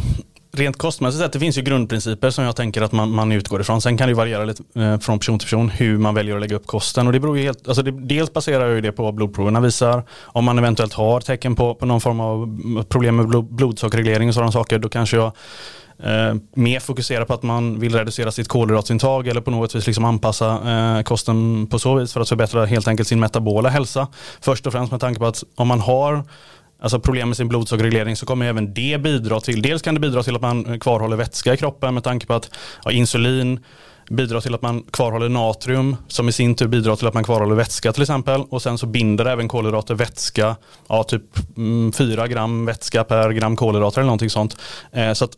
rent 0.52 0.78
kostmässigt 0.78 1.22
sett, 1.22 1.32
det 1.32 1.38
finns 1.38 1.58
ju 1.58 1.62
grundprinciper 1.62 2.30
som 2.30 2.44
jag 2.44 2.56
tänker 2.56 2.82
att 2.82 2.92
man, 2.92 3.10
man 3.10 3.32
utgår 3.32 3.60
ifrån. 3.60 3.80
Sen 3.80 3.96
kan 3.98 4.08
det 4.08 4.14
variera 4.14 4.44
lite 4.44 4.62
eh, 4.74 4.98
från 4.98 5.18
person 5.18 5.38
till 5.38 5.46
person 5.46 5.68
hur 5.68 5.98
man 5.98 6.14
väljer 6.14 6.34
att 6.34 6.40
lägga 6.40 6.56
upp 6.56 6.66
kosten. 6.66 7.06
Och 7.06 7.12
det 7.12 7.20
beror 7.20 7.38
ju 7.38 7.44
helt, 7.44 7.68
alltså 7.68 7.82
det, 7.82 7.90
dels 7.90 8.32
baserar 8.32 8.68
ju 8.68 8.80
det 8.80 8.92
på 8.92 9.02
vad 9.02 9.14
blodproverna 9.14 9.60
visar. 9.60 10.02
Om 10.22 10.44
man 10.44 10.58
eventuellt 10.58 10.92
har 10.92 11.20
tecken 11.20 11.54
på, 11.54 11.74
på 11.74 11.86
någon 11.86 12.00
form 12.00 12.20
av 12.20 12.84
problem 12.84 13.16
med 13.16 13.28
blod, 13.28 13.54
blodsockerreglering 13.54 14.28
och 14.28 14.34
sådana 14.34 14.52
saker, 14.52 14.78
då 14.78 14.88
kanske 14.88 15.16
jag 15.16 15.32
eh, 16.02 16.34
mer 16.54 16.80
fokuserar 16.80 17.24
på 17.24 17.34
att 17.34 17.42
man 17.42 17.80
vill 17.80 17.94
reducera 17.94 18.32
sitt 18.32 18.48
kolhydratsintag 18.48 19.28
eller 19.28 19.40
på 19.40 19.50
något 19.50 19.74
vis 19.74 19.86
liksom 19.86 20.04
anpassa 20.04 20.72
eh, 20.72 21.02
kosten 21.02 21.66
på 21.66 21.78
så 21.78 21.94
vis 21.94 22.12
för 22.12 22.20
att 22.20 22.28
förbättra 22.28 22.64
helt 22.64 22.88
enkelt 22.88 23.08
sin 23.08 23.20
metabola 23.20 23.68
hälsa. 23.68 24.08
Först 24.40 24.66
och 24.66 24.72
främst 24.72 24.90
med 24.90 25.00
tanke 25.00 25.20
på 25.20 25.26
att 25.26 25.44
om 25.54 25.68
man 25.68 25.80
har 25.80 26.24
alltså 26.83 27.01
problem 27.01 27.29
med 27.29 27.37
sin 27.37 27.49
blodsockerreglering 27.49 28.16
så 28.16 28.27
kommer 28.27 28.47
även 28.47 28.75
det 28.75 29.01
bidra 29.01 29.40
till, 29.40 29.62
dels 29.62 29.83
kan 29.83 29.95
det 29.95 30.01
bidra 30.01 30.23
till 30.23 30.37
att 30.37 30.42
man 30.42 30.81
kvarhåller 30.81 31.16
vätska 31.16 31.55
i 31.55 31.57
kroppen 31.57 31.95
med 31.95 32.05
tanke 32.05 32.27
på 32.27 32.35
att 32.35 32.51
ja, 32.85 32.90
insulin 32.90 33.61
bidrar 34.11 34.40
till 34.40 34.55
att 34.55 34.62
man 34.62 34.83
kvarhåller 34.83 35.29
natrium 35.29 35.97
som 36.09 36.29
i 36.29 36.33
sin 36.33 36.55
tur 36.55 36.68
bidrar 36.68 36.97
till 36.97 37.07
att 37.07 37.14
man 37.14 37.25
kvarhåller 37.25 37.55
vätska 37.55 37.92
till 37.92 38.03
exempel 38.03 38.40
och 38.51 38.62
sen 38.62 38.79
så 38.79 38.87
binder 38.87 39.25
även 39.25 39.49
kolhydrater 39.49 39.95
vätska, 39.95 40.57
ja 40.88 41.05
typ 41.05 41.23
mm, 41.57 41.92
4 41.92 42.29
gram 42.29 42.64
vätska 42.64 43.05
per 43.05 43.31
gram 43.31 43.57
kolhydrater 43.57 44.01
eller 44.01 44.07
någonting 44.07 44.31
sånt. 44.31 44.57
Eh, 44.92 45.12
så 45.12 45.25
att 45.25 45.33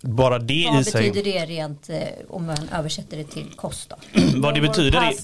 bara 0.00 0.38
det 0.38 0.66
Vad 0.70 0.80
i 0.80 0.84
sig. 0.84 0.92
Vad 0.92 1.12
betyder 1.14 1.32
det 1.32 1.46
rent 1.46 1.90
eh, 1.90 1.96
om 2.28 2.46
man 2.46 2.68
översätter 2.72 3.16
det 3.16 3.24
till 3.24 3.46
kost? 3.56 3.92
vad 4.36 4.54
det 4.54 4.60
betyder 4.60 4.98
är, 4.98 5.14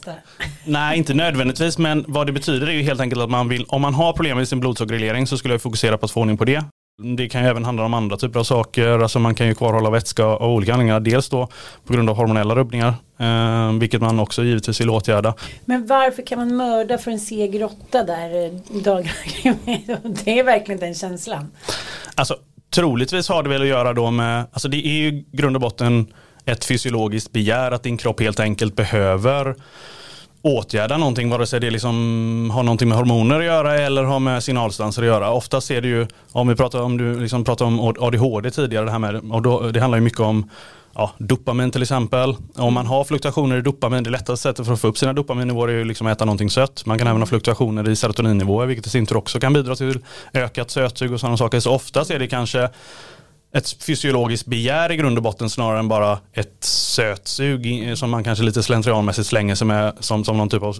Nej, 0.64 0.98
inte 0.98 1.14
nödvändigtvis, 1.14 1.78
men 1.78 2.04
vad 2.08 2.26
det 2.26 2.32
betyder 2.32 2.66
är 2.66 2.72
ju 2.72 2.82
helt 2.82 3.00
enkelt 3.00 3.22
att 3.22 3.30
man 3.30 3.48
vill, 3.48 3.64
om 3.68 3.82
man 3.82 3.94
har 3.94 4.12
problem 4.12 4.36
med 4.36 4.48
sin 4.48 4.60
blodsockerreglering 4.60 5.26
så 5.26 5.38
skulle 5.38 5.54
jag 5.54 5.62
fokusera 5.62 5.98
på 5.98 6.04
att 6.04 6.10
få 6.10 6.20
ordning 6.20 6.36
på 6.36 6.44
det. 6.44 6.64
Det 7.16 7.28
kan 7.28 7.42
ju 7.42 7.48
även 7.48 7.64
handla 7.64 7.84
om 7.84 7.94
andra 7.94 8.16
typer 8.16 8.40
av 8.40 8.44
saker, 8.44 8.98
alltså 8.98 9.18
man 9.18 9.34
kan 9.34 9.46
ju 9.46 9.54
kvarhålla 9.54 9.90
vätska 9.90 10.24
av 10.24 10.50
olika 10.50 10.72
anledningar. 10.72 11.00
Dels 11.00 11.28
då 11.28 11.48
på 11.86 11.92
grund 11.92 12.10
av 12.10 12.16
hormonella 12.16 12.54
rubbningar, 12.54 12.94
eh, 13.18 13.72
vilket 13.72 14.00
man 14.00 14.20
också 14.20 14.44
givetvis 14.44 14.80
vill 14.80 14.90
åtgärda. 14.90 15.34
Men 15.64 15.86
varför 15.86 16.22
kan 16.22 16.38
man 16.38 16.56
mörda 16.56 16.98
för 16.98 17.10
en 17.10 17.20
seg 17.20 17.62
råtta 17.62 18.04
där 18.04 18.44
eh, 18.44 18.52
dagarna 18.82 19.10
Det 20.24 20.38
är 20.38 20.44
verkligen 20.44 20.80
den 20.80 20.94
känslan. 20.94 21.50
Alltså 22.14 22.36
Troligtvis 22.74 23.28
har 23.28 23.42
det 23.42 23.48
väl 23.48 23.62
att 23.62 23.68
göra 23.68 23.92
då 23.92 24.10
med, 24.10 24.46
alltså 24.52 24.68
det 24.68 24.86
är 24.86 24.92
ju 24.92 25.24
grund 25.32 25.56
och 25.56 25.62
botten 25.62 26.06
ett 26.44 26.64
fysiologiskt 26.64 27.32
begär 27.32 27.70
att 27.70 27.82
din 27.82 27.96
kropp 27.96 28.20
helt 28.20 28.40
enkelt 28.40 28.76
behöver 28.76 29.54
åtgärda 30.42 30.96
någonting, 30.96 31.30
vare 31.30 31.46
sig 31.46 31.60
det 31.60 31.70
liksom 31.70 32.50
har 32.54 32.62
någonting 32.62 32.88
med 32.88 32.98
hormoner 32.98 33.38
att 33.38 33.44
göra 33.44 33.74
eller 33.74 34.04
har 34.04 34.20
med 34.20 34.42
signalstanser 34.42 35.02
att 35.02 35.08
göra. 35.08 35.30
Oftast 35.30 35.70
är 35.70 35.80
det 35.80 35.88
ju, 35.88 36.06
om 36.32 36.48
vi 36.48 36.56
pratar 36.56 36.80
om, 36.80 36.96
du 36.96 37.20
liksom 37.20 37.44
pratar 37.44 37.64
om 37.64 37.80
ADHD 37.80 38.50
tidigare, 38.50 38.84
det 38.84 38.90
här 38.90 38.98
med, 38.98 39.32
och 39.32 39.42
då, 39.42 39.60
det 39.60 39.80
handlar 39.80 39.98
ju 39.98 40.04
mycket 40.04 40.20
om 40.20 40.50
ja, 40.94 41.12
dopamin 41.18 41.70
till 41.70 41.82
exempel. 41.82 42.36
Om 42.54 42.74
man 42.74 42.86
har 42.86 43.04
fluktuationer 43.04 43.56
i 43.56 43.60
dopamin, 43.60 44.04
det 44.04 44.10
lättaste 44.10 44.42
sättet 44.42 44.66
för 44.66 44.72
att 44.72 44.80
få 44.80 44.88
upp 44.88 44.98
sina 44.98 45.12
dopaminnivåer 45.12 45.68
är 45.68 45.72
ju 45.72 45.84
liksom 45.84 46.06
att 46.06 46.16
äta 46.16 46.24
någonting 46.24 46.50
sött. 46.50 46.86
Man 46.86 46.98
kan 46.98 47.06
även 47.06 47.20
ha 47.20 47.26
fluktuationer 47.26 47.88
i 47.88 47.96
serotoninnivåer 47.96 48.66
vilket 48.66 48.86
i 48.86 48.90
sin 48.90 49.06
tur 49.06 49.16
också 49.16 49.40
kan 49.40 49.52
bidra 49.52 49.76
till 49.76 49.98
ökat 50.32 50.70
sötsug 50.70 51.12
och 51.12 51.20
sådana 51.20 51.36
saker. 51.36 51.60
Så 51.60 51.72
oftast 51.72 52.10
är 52.10 52.18
det 52.18 52.26
kanske 52.26 52.68
ett 53.54 53.82
fysiologiskt 53.82 54.46
begär 54.46 54.92
i 54.92 54.96
grund 54.96 55.16
och 55.16 55.22
botten 55.22 55.50
snarare 55.50 55.78
än 55.78 55.88
bara 55.88 56.18
ett 56.32 56.64
sötsug 56.64 57.92
som 57.98 58.10
man 58.10 58.24
kanske 58.24 58.44
lite 58.44 58.62
slentrianmässigt 58.62 59.28
slänger 59.28 59.54
sig 59.54 59.66
med 59.66 59.92
som, 60.00 60.24
som 60.24 60.36
någon 60.36 60.48
typ 60.48 60.62
av 60.62 60.76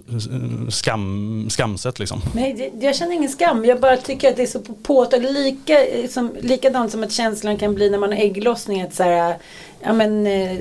skam, 0.69 1.47
skamset. 1.49 1.99
Liksom. 1.99 2.21
Nej, 2.33 2.73
jag 2.79 2.95
känner 2.95 3.15
ingen 3.15 3.29
skam. 3.29 3.65
Jag 3.65 3.79
bara 3.79 3.97
tycker 3.97 4.29
att 4.29 4.35
det 4.35 4.43
är 4.43 4.47
så 4.47 4.59
påtagligt. 4.59 5.31
Lika, 5.31 5.77
som, 6.09 6.35
likadant 6.41 6.91
som 6.91 7.03
att 7.03 7.11
känslan 7.11 7.57
kan 7.57 7.75
bli 7.75 7.89
när 7.89 7.97
man 7.97 8.11
har 8.11 8.19
ägglossning. 8.19 8.81
Att 8.81 8.93
så 8.93 9.03
här, 9.03 9.37
ja, 9.81 9.93
men, 9.93 10.27
eh, 10.27 10.57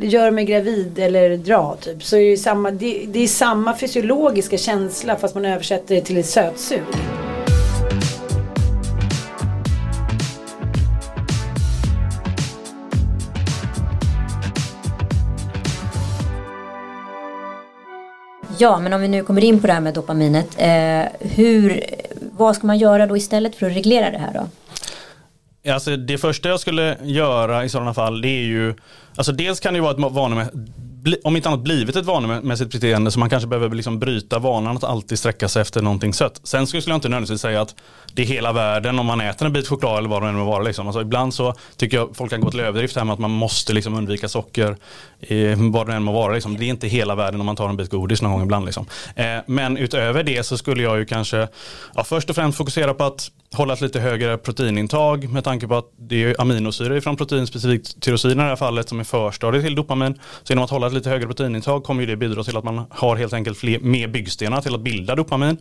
gör 0.00 0.30
mig 0.30 0.44
gravid 0.44 0.98
eller 0.98 1.36
dra 1.36 1.76
typ. 1.80 2.04
Så 2.04 2.16
är 2.16 2.30
det, 2.30 2.36
samma, 2.36 2.70
det, 2.70 3.04
det 3.08 3.18
är 3.18 3.28
samma 3.28 3.76
fysiologiska 3.76 4.58
känsla 4.58 5.16
fast 5.16 5.34
man 5.34 5.44
översätter 5.44 5.94
det 5.94 6.00
till 6.00 6.16
ett 6.16 6.26
sötsug. 6.26 6.82
Ja, 18.58 18.78
men 18.78 18.92
om 18.92 19.00
vi 19.00 19.08
nu 19.08 19.22
kommer 19.22 19.44
in 19.44 19.60
på 19.60 19.66
det 19.66 19.72
här 19.72 19.80
med 19.80 19.94
dopaminet. 19.94 20.56
Eh, 20.58 21.28
hur, 21.28 21.84
vad 22.20 22.56
ska 22.56 22.66
man 22.66 22.78
göra 22.78 23.06
då 23.06 23.16
istället 23.16 23.56
för 23.56 23.66
att 23.66 23.76
reglera 23.76 24.10
det 24.10 24.18
här 24.18 24.32
då? 24.34 24.48
Alltså 25.72 25.96
det 25.96 26.18
första 26.18 26.48
jag 26.48 26.60
skulle 26.60 26.96
göra 27.02 27.64
i 27.64 27.68
sådana 27.68 27.94
fall 27.94 28.20
det 28.20 28.28
är 28.28 28.42
ju, 28.42 28.74
alltså 29.16 29.32
dels 29.32 29.60
kan 29.60 29.72
det 29.72 29.76
ju 29.76 29.82
vara 29.82 30.06
ett 30.06 30.12
vanemässigt 30.12 30.56
om 31.24 31.36
inte 31.36 31.48
annat 31.48 31.60
blivit 31.60 31.96
ett 31.96 32.04
vanemässigt 32.04 32.72
beteende 32.72 33.10
så 33.10 33.18
man 33.18 33.30
kanske 33.30 33.48
behöver 33.48 33.76
liksom 33.76 33.98
bryta 33.98 34.38
vanan 34.38 34.76
att 34.76 34.84
alltid 34.84 35.18
sträcka 35.18 35.48
sig 35.48 35.62
efter 35.62 35.82
någonting 35.82 36.14
sött. 36.14 36.40
Sen 36.44 36.66
skulle 36.66 36.82
jag 36.86 36.96
inte 36.96 37.08
nödvändigtvis 37.08 37.40
säga 37.40 37.60
att 37.60 37.74
det 38.12 38.22
är 38.22 38.26
hela 38.26 38.52
världen 38.52 38.98
om 38.98 39.06
man 39.06 39.20
äter 39.20 39.46
en 39.46 39.52
bit 39.52 39.68
choklad 39.68 39.98
eller 39.98 40.08
vad 40.08 40.22
det 40.22 40.28
än 40.28 40.34
må 40.34 40.44
vara. 40.44 40.62
Liksom. 40.62 40.86
Alltså 40.86 41.00
ibland 41.00 41.34
så 41.34 41.54
tycker 41.76 41.96
jag 41.96 42.16
folk 42.16 42.30
kan 42.30 42.40
gå 42.40 42.50
till 42.50 42.60
överdrift 42.60 42.96
här 42.96 43.04
med 43.04 43.12
att 43.12 43.18
man 43.18 43.30
måste 43.30 43.72
liksom 43.72 43.94
undvika 43.94 44.28
socker 44.28 44.76
eh, 45.20 45.58
vad 45.72 45.86
det 45.86 45.94
än 45.94 46.02
må 46.02 46.12
vara. 46.12 46.34
Liksom. 46.34 46.56
Det 46.56 46.64
är 46.64 46.68
inte 46.68 46.88
hela 46.88 47.14
världen 47.14 47.40
om 47.40 47.46
man 47.46 47.56
tar 47.56 47.68
en 47.68 47.76
bit 47.76 47.90
godis 47.90 48.22
någon 48.22 48.32
gång 48.32 48.42
ibland. 48.42 48.64
Liksom. 48.64 48.86
Eh, 49.16 49.26
men 49.46 49.76
utöver 49.76 50.22
det 50.22 50.46
så 50.46 50.58
skulle 50.58 50.82
jag 50.82 50.98
ju 50.98 51.04
kanske 51.04 51.48
ja, 51.94 52.04
först 52.04 52.30
och 52.30 52.36
främst 52.36 52.58
fokusera 52.58 52.94
på 52.94 53.04
att 53.04 53.30
hålla 53.52 53.74
ett 53.74 53.80
lite 53.80 54.00
högre 54.00 54.38
proteinintag 54.38 55.28
med 55.28 55.44
tanke 55.44 55.68
på 55.68 55.76
att 55.76 55.92
det 55.96 56.24
är 56.24 56.40
aminosyror 56.40 57.00
från 57.00 57.16
protein, 57.16 57.46
specifikt 57.46 58.02
tyrosin 58.02 58.30
i 58.30 58.34
det 58.34 58.42
här 58.42 58.56
fallet, 58.56 58.88
som 58.88 59.00
är 59.00 59.04
förstadiet 59.04 59.64
till 59.64 59.74
dopamin. 59.74 60.14
Så 60.42 60.52
genom 60.52 60.64
att 60.64 60.70
hålla 60.70 60.86
ett 60.86 60.92
lite 60.98 61.10
högre 61.10 61.26
proteinintag 61.26 61.84
kommer 61.84 62.06
det 62.06 62.16
bidra 62.16 62.44
till 62.44 62.56
att 62.56 62.64
man 62.64 62.84
har 62.90 63.16
helt 63.16 63.32
enkelt 63.32 63.58
fler, 63.58 63.78
mer 63.80 64.08
byggstenar 64.08 64.60
till 64.60 64.74
att 64.74 64.80
bilda 64.80 65.14
dopamin. 65.14 65.56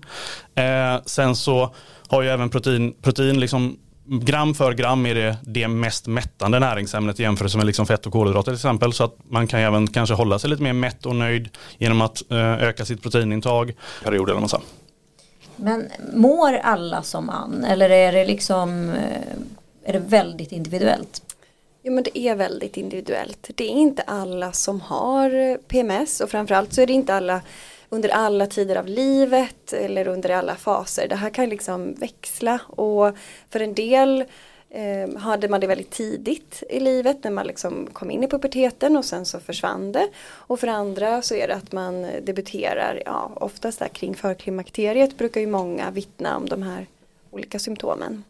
Eh, 0.55 0.95
sen 1.05 1.35
så 1.35 1.75
har 2.07 2.21
ju 2.21 2.29
även 2.29 2.49
protein, 2.49 2.93
protein 3.01 3.39
liksom 3.39 3.77
gram 4.07 4.53
för 4.53 4.73
gram 4.73 5.05
är 5.05 5.15
det 5.15 5.37
det 5.41 5.67
mest 5.67 6.07
mättande 6.07 6.59
näringsämnet 6.59 7.19
i 7.19 7.23
jämförelse 7.23 7.57
med 7.57 7.65
liksom 7.65 7.85
fett 7.85 8.05
och 8.05 8.11
kolhydrater 8.11 8.51
till 8.51 8.55
exempel. 8.55 8.93
Så 8.93 9.03
att 9.03 9.15
man 9.29 9.47
kan 9.47 9.59
även 9.59 9.87
kanske 9.87 10.15
hålla 10.15 10.39
sig 10.39 10.49
lite 10.49 10.63
mer 10.63 10.73
mätt 10.73 11.05
och 11.05 11.15
nöjd 11.15 11.49
genom 11.77 12.01
att 12.01 12.31
eh, 12.31 12.63
öka 12.63 12.85
sitt 12.85 13.01
proteinintag 13.01 13.73
period 14.03 14.29
eller 14.29 14.41
massa. 14.41 14.61
Men 15.55 15.87
mår 16.13 16.53
alla 16.53 17.03
som 17.03 17.29
Ann 17.29 17.63
eller 17.63 17.89
är 17.89 18.11
det 18.11 18.25
liksom 18.25 18.89
eh, 18.89 19.89
är 19.89 19.93
det 19.93 19.99
väldigt 19.99 20.51
individuellt? 20.51 21.21
Jo 21.87 21.93
men 21.93 22.03
det 22.03 22.19
är 22.19 22.35
väldigt 22.35 22.77
individuellt. 22.77 23.49
Det 23.55 23.63
är 23.63 23.69
inte 23.69 24.01
alla 24.01 24.51
som 24.51 24.81
har 24.81 25.33
eh, 25.33 25.57
PMS 25.57 26.21
och 26.21 26.29
framförallt 26.29 26.73
så 26.73 26.81
är 26.81 26.87
det 26.87 26.93
inte 26.93 27.13
alla 27.13 27.41
under 27.89 28.09
alla 28.09 28.47
tider 28.47 28.75
av 28.75 28.87
livet 28.87 29.73
eller 29.73 30.07
under 30.07 30.29
alla 30.29 30.55
faser. 30.55 31.07
Det 31.07 31.15
här 31.15 31.29
kan 31.29 31.49
liksom 31.49 31.93
växla 31.93 32.59
och 32.67 33.17
för 33.49 33.59
en 33.59 33.73
del 33.73 34.23
eh, 34.69 35.17
hade 35.17 35.49
man 35.49 35.59
det 35.59 35.67
väldigt 35.67 35.91
tidigt 35.91 36.63
i 36.69 36.79
livet 36.79 37.23
när 37.23 37.31
man 37.31 37.47
liksom 37.47 37.87
kom 37.93 38.11
in 38.11 38.23
i 38.23 38.27
puberteten 38.27 38.97
och 38.97 39.05
sen 39.05 39.25
så 39.25 39.39
försvann 39.39 39.91
det. 39.91 40.07
Och 40.25 40.59
för 40.59 40.67
andra 40.67 41.21
så 41.21 41.35
är 41.35 41.47
det 41.47 41.55
att 41.55 41.71
man 41.71 42.01
debuterar, 42.01 43.03
ja 43.05 43.31
oftast 43.35 43.79
där 43.79 43.87
kring 43.87 44.15
förklimakteriet 44.15 45.17
brukar 45.17 45.41
ju 45.41 45.47
många 45.47 45.91
vittna 45.91 46.37
om 46.37 46.45
de 46.45 46.63
här 46.63 46.87
olika 47.31 47.59
symptomen. 47.59 48.23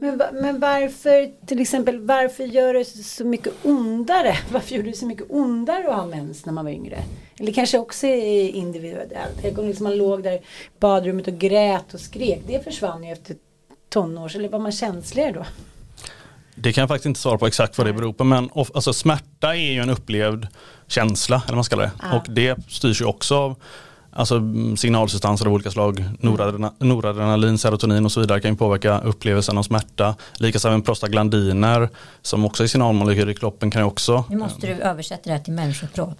Men, 0.00 0.22
men 0.32 0.60
varför 0.60 1.46
till 1.46 1.60
exempel 1.60 2.00
varför 2.00 2.44
gör 2.44 2.74
det 2.74 2.84
så 2.84 3.24
mycket 3.24 3.52
ondare? 3.62 4.36
Varför 4.52 4.74
gjorde 4.74 4.90
det 4.90 4.96
så 4.96 5.06
mycket 5.06 5.26
ondare 5.28 5.88
att 5.88 5.94
ha 5.94 6.06
mens 6.06 6.46
när 6.46 6.52
man 6.52 6.64
var 6.64 6.72
yngre? 6.72 6.98
Eller 7.40 7.52
kanske 7.52 7.78
också 7.78 8.06
individuellt. 8.06 9.12
Tänk 9.42 9.58
om 9.58 9.66
liksom 9.66 9.84
man 9.84 9.96
låg 9.96 10.22
där 10.22 10.32
i 10.32 10.40
badrummet 10.80 11.28
och 11.28 11.38
grät 11.38 11.94
och 11.94 12.00
skrek. 12.00 12.40
Det 12.46 12.64
försvann 12.64 13.04
ju 13.04 13.12
efter 13.12 13.36
tonårs. 13.88 14.36
Eller 14.36 14.48
var 14.48 14.58
man 14.58 14.72
känsligare 14.72 15.32
då? 15.32 15.44
Det 16.54 16.72
kan 16.72 16.82
jag 16.82 16.88
faktiskt 16.88 17.06
inte 17.06 17.20
svara 17.20 17.38
på 17.38 17.46
exakt 17.46 17.78
vad 17.78 17.86
det 17.86 17.92
beror 17.92 18.12
på 18.12 18.24
men 18.24 18.50
alltså, 18.54 18.92
smärta 18.92 19.54
är 19.54 19.72
ju 19.72 19.80
en 19.80 19.90
upplevd 19.90 20.46
känsla 20.86 21.36
eller 21.36 21.48
vad 21.48 21.56
man 21.56 21.64
ska 21.64 21.76
det. 21.76 21.90
Ah. 21.98 22.16
Och 22.16 22.24
det 22.28 22.58
styrs 22.68 23.00
ju 23.00 23.04
också 23.04 23.36
av 23.36 23.56
Alltså 24.16 24.36
mm, 24.36 24.76
signalsubstanser 24.76 25.46
av 25.46 25.52
olika 25.52 25.70
slag, 25.70 26.04
noradrenalin, 26.78 27.58
serotonin 27.58 28.04
och 28.04 28.12
så 28.12 28.20
vidare 28.20 28.40
kan 28.40 28.50
ju 28.50 28.56
påverka 28.56 29.00
upplevelsen 29.00 29.58
av 29.58 29.62
smärta. 29.62 30.14
Likaså 30.34 30.68
även 30.68 30.82
prostaglandiner 30.82 31.88
som 32.22 32.44
också 32.44 32.62
är 32.62 32.66
signalmolekyler 32.66 33.32
i 33.32 33.34
kroppen 33.34 33.70
kan 33.70 33.82
ju 33.82 33.86
också. 33.86 34.24
Nu 34.30 34.36
måste 34.36 34.66
du 34.66 34.72
översätta 34.72 35.22
det 35.24 35.32
här 35.32 35.38
till 35.38 35.52
människospråk. 35.52 36.18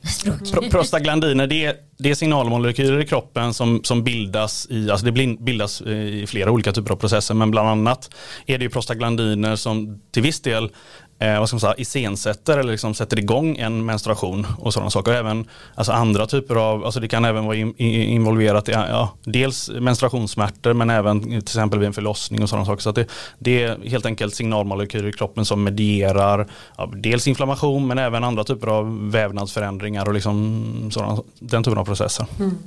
Pro 0.52 0.70
prostaglandiner 0.70 1.46
det 1.46 1.64
är, 1.64 1.74
det 1.98 2.10
är 2.10 2.14
signalmolekyler 2.14 3.00
i 3.00 3.06
kroppen 3.06 3.54
som, 3.54 3.80
som 3.84 4.04
bildas 4.04 4.66
i, 4.70 4.90
alltså 4.90 5.06
det 5.06 5.12
bildas 5.40 5.80
i 5.82 6.26
flera 6.26 6.50
olika 6.50 6.72
typer 6.72 6.92
av 6.92 6.96
processer 6.96 7.34
men 7.34 7.50
bland 7.50 7.68
annat 7.68 8.10
är 8.46 8.58
det 8.58 8.64
ju 8.64 8.70
prostaglandiner 8.70 9.56
som 9.56 10.00
till 10.10 10.22
viss 10.22 10.40
del 10.40 10.70
eh, 11.18 11.38
vad 11.38 11.48
ska 11.48 11.54
man 11.54 11.60
säga, 11.60 11.74
iscensätter 11.76 12.58
eller 12.58 12.72
liksom 12.72 12.94
sätter 12.94 13.18
igång 13.18 13.56
en 13.56 13.84
menstruation 13.84 14.46
och 14.58 14.72
sådana 14.72 14.90
saker. 14.90 15.12
Och 15.12 15.18
även 15.18 15.48
alltså 15.74 15.92
andra 15.92 16.26
typer 16.26 16.54
av, 16.54 16.84
alltså 16.84 17.00
det 17.00 17.08
kan 17.08 17.24
även 17.24 17.44
vara 17.44 17.56
in, 17.56 17.76
involverat 17.76 18.68
i 18.68 18.72
ja, 18.72 19.10
dels 19.24 19.70
menstruationssmärtor 19.70 20.72
men 20.72 20.90
även 20.90 21.20
till 21.20 21.38
exempel 21.38 21.78
vid 21.78 21.86
en 21.86 21.92
förlossning 21.92 22.42
och 22.42 22.48
sådana 22.48 22.66
saker. 22.66 22.82
Så 22.82 22.92
det, 22.92 23.10
det, 23.38 23.62
är 23.62 23.88
helt 23.88 24.06
enkelt 24.06 24.34
signalmolekyler 24.34 25.08
i 25.08 25.12
kroppen 25.12 25.44
som 25.44 25.64
medierar 25.64 26.46
ja, 26.76 26.90
dels 26.96 27.28
inflammation 27.28 27.86
men 27.86 27.98
även 27.98 28.24
andra 28.24 28.44
typer 28.44 28.66
av 28.66 29.10
vävnadsförändringar 29.10 30.08
och 30.08 30.14
liksom 30.14 30.90
sådana, 30.92 31.22
den 31.38 31.64
typen 31.64 31.78
av 31.78 31.84
processer. 31.84 32.26
Mm. 32.38 32.58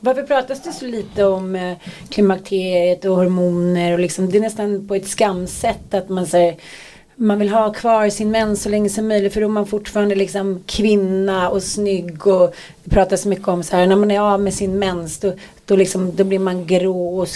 Varför 0.00 0.22
pratas 0.22 0.62
det 0.62 0.72
så 0.72 0.84
lite 0.84 1.24
om 1.24 1.56
eh, 1.56 1.76
klimakteriet 2.08 3.04
och 3.04 3.16
hormoner 3.16 3.92
och 3.92 3.98
liksom, 3.98 4.30
det 4.30 4.38
är 4.38 4.42
nästan 4.42 4.88
på 4.88 4.94
ett 4.94 5.08
skamsätt 5.08 5.94
att 5.94 6.08
man 6.08 6.26
säger 6.26 6.56
man 7.16 7.38
vill 7.38 7.48
ha 7.48 7.72
kvar 7.72 8.08
sin 8.08 8.30
mens 8.30 8.62
så 8.62 8.68
länge 8.68 8.88
som 8.88 9.08
möjligt 9.08 9.32
för 9.32 9.40
då 9.40 9.46
är 9.46 9.50
man 9.50 9.66
fortfarande 9.66 10.14
liksom 10.14 10.62
kvinna 10.66 11.48
och 11.48 11.62
snygg 11.62 12.26
och 12.26 12.54
det 12.84 12.90
pratas 12.90 13.26
mycket 13.26 13.48
om 13.48 13.62
så 13.62 13.76
här 13.76 13.86
när 13.86 13.96
man 13.96 14.10
är 14.10 14.20
av 14.20 14.40
med 14.40 14.54
sin 14.54 14.78
mens 14.78 15.18
då, 15.18 15.32
då, 15.64 15.76
liksom, 15.76 16.16
då 16.16 16.24
blir 16.24 16.38
man 16.38 16.66
grå 16.66 17.18
och 17.18 17.28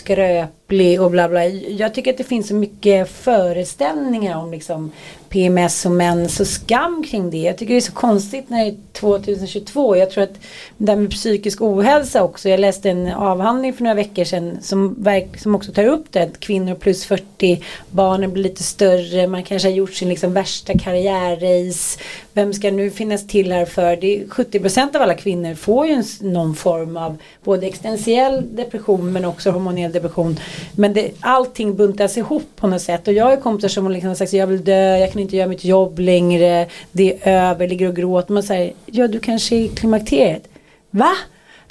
skröplig 0.68 1.02
och 1.02 1.10
bla 1.10 1.28
bla. 1.28 1.44
Jag 1.46 1.94
tycker 1.94 2.10
att 2.10 2.18
det 2.18 2.24
finns 2.24 2.48
så 2.48 2.54
mycket 2.54 3.10
föreställningar 3.10 4.38
om 4.38 4.50
liksom 4.50 4.92
PMS 5.28 5.86
och 5.86 5.92
mens 5.92 6.40
och 6.40 6.46
skam 6.46 7.04
kring 7.10 7.30
det. 7.30 7.38
Jag 7.38 7.58
tycker 7.58 7.74
det 7.74 7.78
är 7.78 7.80
så 7.80 7.92
konstigt 7.92 8.50
när 8.50 8.64
det 8.64 8.70
är 8.70 8.76
2022. 8.92 9.96
Jag 9.96 10.10
tror 10.10 10.24
att 10.24 10.40
det 10.76 10.92
här 10.92 10.98
med 10.98 11.10
psykisk 11.10 11.62
ohälsa 11.62 12.22
också. 12.22 12.48
Jag 12.48 12.60
läste 12.60 12.90
en 12.90 13.12
avhandling 13.12 13.72
för 13.72 13.82
några 13.82 13.94
veckor 13.94 14.24
sedan 14.24 14.58
som, 14.62 15.04
som 15.38 15.54
också 15.54 15.72
tar 15.72 15.84
upp 15.84 16.06
det. 16.10 16.22
Att 16.22 16.40
kvinnor 16.40 16.74
plus 16.74 17.04
40, 17.04 17.62
barnen 17.90 18.32
blir 18.32 18.42
lite 18.42 18.62
större, 18.62 19.26
man 19.26 19.42
kanske 19.42 19.68
har 19.68 19.74
gjort 19.74 19.94
sin 19.94 20.08
liksom 20.08 20.32
värsta 20.32 20.78
karriärrace. 20.78 21.98
Vem 22.32 22.52
ska 22.52 22.70
nu 22.70 22.90
finnas 22.90 23.26
till 23.26 23.52
här 23.52 23.64
för? 23.64 23.96
Det 23.96 24.16
är 24.16 24.24
70% 24.24 24.96
av 24.96 25.02
alla 25.02 25.14
kvinnor 25.14 25.54
får 25.54 25.86
ju 25.86 26.02
någon 26.20 26.54
form 26.54 26.96
av 26.96 27.16
både 27.44 27.66
existentiell 27.66 28.56
depression 28.56 29.12
men 29.12 29.24
också 29.24 29.50
hormonell 29.50 29.92
depression. 29.92 30.38
Men 30.76 30.92
det, 30.92 31.10
allting 31.20 31.76
buntas 31.76 32.16
ihop 32.16 32.50
på 32.56 32.66
något 32.66 32.82
sätt. 32.82 33.08
Och 33.08 33.14
jag 33.14 33.24
har 33.24 33.36
kompisar 33.36 33.68
som 33.68 33.90
liksom 33.90 34.08
har 34.08 34.14
sagt 34.14 34.32
jag 34.32 34.46
vill 34.46 34.64
dö, 34.64 34.96
jag 34.96 35.12
kan 35.12 35.22
inte 35.22 35.36
göra 35.36 35.48
mitt 35.48 35.64
jobb 35.64 35.98
längre, 35.98 36.66
det 36.92 37.18
är 37.22 37.50
över, 37.50 37.68
ligger 37.68 37.88
och 37.88 37.96
gråter. 37.96 38.32
Man 38.32 38.42
säger, 38.42 38.72
ja 38.86 39.08
du 39.08 39.20
kanske 39.20 39.56
är 39.56 39.60
i 39.60 39.68
klimakteriet. 39.68 40.48
Va? 40.90 41.10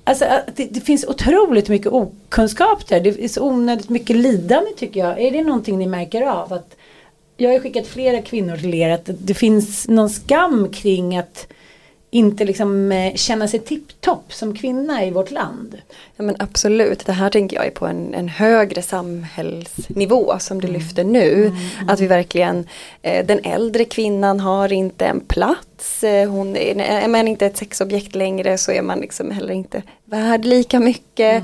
Alltså 0.04 0.26
äh, 0.26 0.39
det, 0.56 0.65
det, 0.65 0.82
finns 0.82 1.06
otroligt 1.06 1.69
mycket 1.69 1.91
okunskap 1.91 2.88
där. 2.88 3.00
Det 3.00 3.23
är 3.23 3.28
så 3.28 3.41
onödigt 3.41 3.89
mycket 3.89 4.15
lidande 4.15 4.71
tycker 4.78 5.00
jag. 5.00 5.21
Är 5.21 5.32
det 5.32 5.43
någonting 5.43 5.78
ni 5.78 5.88
märker 5.88 6.21
av? 6.21 6.54
Att 6.54 6.76
jag 7.38 7.52
har 7.52 7.60
skickat 7.60 7.88
flera 7.88 8.21
kvinnor 8.21 8.58
till 8.58 8.73
er 8.73 8.89
att 8.89 9.10
det 9.19 9.34
finns 9.34 9.88
någon 9.88 10.10
skam 10.10 10.69
kring 10.69 11.17
att 11.17 11.47
inte 12.18 12.46
liksom 12.46 12.92
eh, 12.92 13.14
känna 13.16 13.48
sig 13.48 13.60
tipptopp 13.60 14.34
som 14.34 14.56
kvinna 14.56 15.06
i 15.06 15.12
vårt 15.12 15.32
land. 15.32 15.78
Ja 16.16 16.24
men 16.24 16.36
absolut, 16.40 17.06
det 17.06 17.12
här 17.12 17.30
tänker 17.30 17.56
jag 17.58 17.66
är 17.66 17.72
på 17.72 17.86
en, 17.86 18.14
en 18.14 18.30
högre 18.30 18.82
samhällsnivå 18.82 20.40
som 20.40 20.62
du 20.62 20.68
mm. 20.68 20.82
lyfter 20.82 21.04
nu. 21.04 21.34
Mm, 21.34 21.48
mm. 21.48 21.90
Att 21.90 22.00
vi 22.00 22.08
verkligen, 22.08 22.68
eh, 23.02 23.26
den 23.26 23.40
äldre 23.44 23.86
kvinnan 23.86 24.40
har 24.40 24.74
inte 24.74 25.06
en 25.06 25.20
plats, 25.20 26.04
eh, 26.04 26.30
hon 26.30 26.56
är, 26.56 26.80
är 26.80 27.08
man 27.08 27.28
inte 27.28 27.46
ett 27.46 27.58
sexobjekt 27.58 28.16
längre 28.16 28.58
så 28.58 28.72
är 28.72 28.82
man 28.82 29.00
liksom 29.00 29.32
heller 29.32 29.54
inte 29.54 29.84
värd 30.06 30.46
lika 30.46 30.80
mycket. 30.80 31.44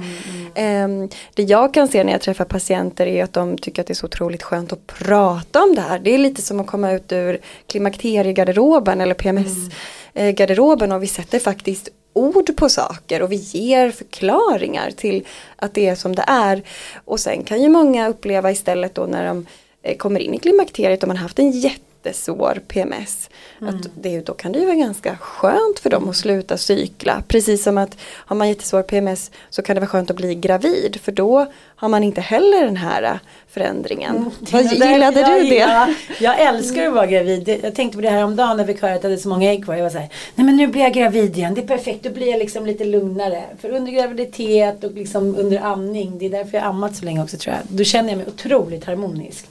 Eh, 0.56 0.88
det 1.34 1.44
jag 1.44 1.74
kan 1.74 1.88
se 1.88 2.04
när 2.04 2.12
jag 2.12 2.22
träffar 2.22 2.46
patienter 2.46 3.08
är 3.08 3.24
att 3.24 3.34
de 3.34 3.58
tycker 3.58 3.82
att 3.82 3.88
det 3.88 3.94
är 3.94 3.96
så 3.96 4.06
otroligt 4.06 4.44
skönt 4.44 4.74
att 4.74 4.88
prata 4.88 5.64
om 5.64 5.76
det 5.76 5.82
här. 5.82 6.00
Det 6.00 6.14
är 6.14 6.18
lite 6.18 6.42
som 6.42 6.60
att 6.60 6.68
komma 6.68 6.92
ut 6.92 7.12
ur 7.12 7.40
klimakteriegarderoben 7.68 9.02
eller 9.02 9.14
PMS 9.14 9.58
Eh, 9.68 9.72
Eh, 10.14 10.32
garderoben 10.32 10.92
och 10.92 11.04
vi 11.04 11.08
sätter 11.08 11.40
faktiskt 11.40 11.90
ord 12.14 12.56
på 12.56 12.70
saker 12.70 13.22
och 13.22 13.32
vi 13.32 13.36
ger 13.36 13.92
förklaringar 13.92 14.92
till 14.92 15.28
att 15.56 15.74
det 15.74 15.88
är 15.88 15.96
som 15.96 16.16
det 16.16 16.26
är. 16.28 16.64
Och 17.06 17.20
sen 17.20 17.44
kan 17.44 17.62
ju 17.62 17.70
många 17.70 18.08
uppleva 18.08 18.52
istället 18.52 18.96
då 18.96 19.06
när 19.06 19.28
de 19.28 19.46
eh, 19.82 19.98
kommer 19.98 20.20
in 20.20 20.34
i 20.34 20.40
klimakteriet 20.40 21.04
och 21.04 21.08
man 21.08 21.18
haft 21.18 21.40
en 21.40 21.52
jätte 21.52 21.93
jättesvår 22.06 22.62
PMS. 22.68 23.30
Mm. 23.62 23.76
Att 23.76 23.88
det, 24.02 24.22
då 24.22 24.34
kan 24.34 24.52
det 24.52 24.60
ju 24.60 24.66
vara 24.66 24.76
ganska 24.76 25.18
skönt 25.18 25.80
för 25.80 25.90
dem 25.90 26.10
att 26.10 26.16
sluta 26.16 26.58
cykla. 26.58 27.24
Precis 27.28 27.64
som 27.64 27.78
att 27.78 27.98
har 28.02 28.36
man 28.36 28.48
jättesvår 28.48 28.84
PMS 28.84 29.32
så 29.50 29.62
kan 29.62 29.76
det 29.76 29.80
vara 29.80 29.90
skönt 29.90 30.12
att 30.12 30.18
bli 30.18 30.36
gravid. 30.36 31.00
För 31.04 31.12
då 31.12 31.46
har 31.76 31.90
man 31.90 32.04
inte 32.04 32.22
heller 32.22 32.66
den 32.66 32.78
här 32.78 33.04
äh, 33.04 33.16
förändringen. 33.48 34.16
Mm, 34.16 34.32
Vad 34.52 34.64
gillade 34.64 35.20
jag, 35.20 35.42
du 35.42 35.50
det? 35.50 35.56
Jag, 35.56 35.94
jag 36.20 36.40
älskar 36.40 36.88
att 36.88 36.94
vara 36.94 37.06
gravid. 37.06 37.60
Jag 37.64 37.76
tänkte 37.76 37.98
på 37.98 38.02
det 38.02 38.10
här 38.10 38.24
om 38.24 38.36
dagen 38.36 38.58
när 38.58 38.66
vi 38.66 38.74
höra 38.74 38.94
att 38.94 39.04
jag 39.04 39.10
hade 39.10 39.22
så 39.22 39.30
många 39.30 39.52
ägg 39.52 39.66
kvar. 39.66 39.76
Jag 39.76 39.84
var 39.84 39.90
så 39.90 39.98
här, 39.98 40.10
nej 40.36 40.46
men 40.46 40.58
nu 40.58 40.68
blir 40.68 40.82
jag 40.82 40.94
gravid 40.94 41.38
igen. 41.38 41.54
Det 41.54 41.62
är 41.62 41.68
perfekt, 41.68 42.04
då 42.04 42.10
blir 42.10 42.28
jag 42.28 42.40
liksom 42.40 42.66
lite 42.66 42.86
lugnare. 42.86 43.44
För 43.62 43.70
under 43.70 43.92
graviditet 43.92 44.84
och 44.84 44.92
liksom 44.92 45.36
under 45.36 45.60
amning, 45.60 46.18
det 46.20 46.26
är 46.26 46.30
därför 46.30 46.58
jag 46.58 46.66
ammat 46.68 46.96
så 46.96 47.06
länge 47.06 47.24
också 47.24 47.38
tror 47.38 47.56
jag. 47.56 47.78
Då 47.78 47.84
känner 47.84 48.10
jag 48.10 48.18
mig 48.18 48.28
otroligt 48.28 48.86
harmonisk. 48.86 49.46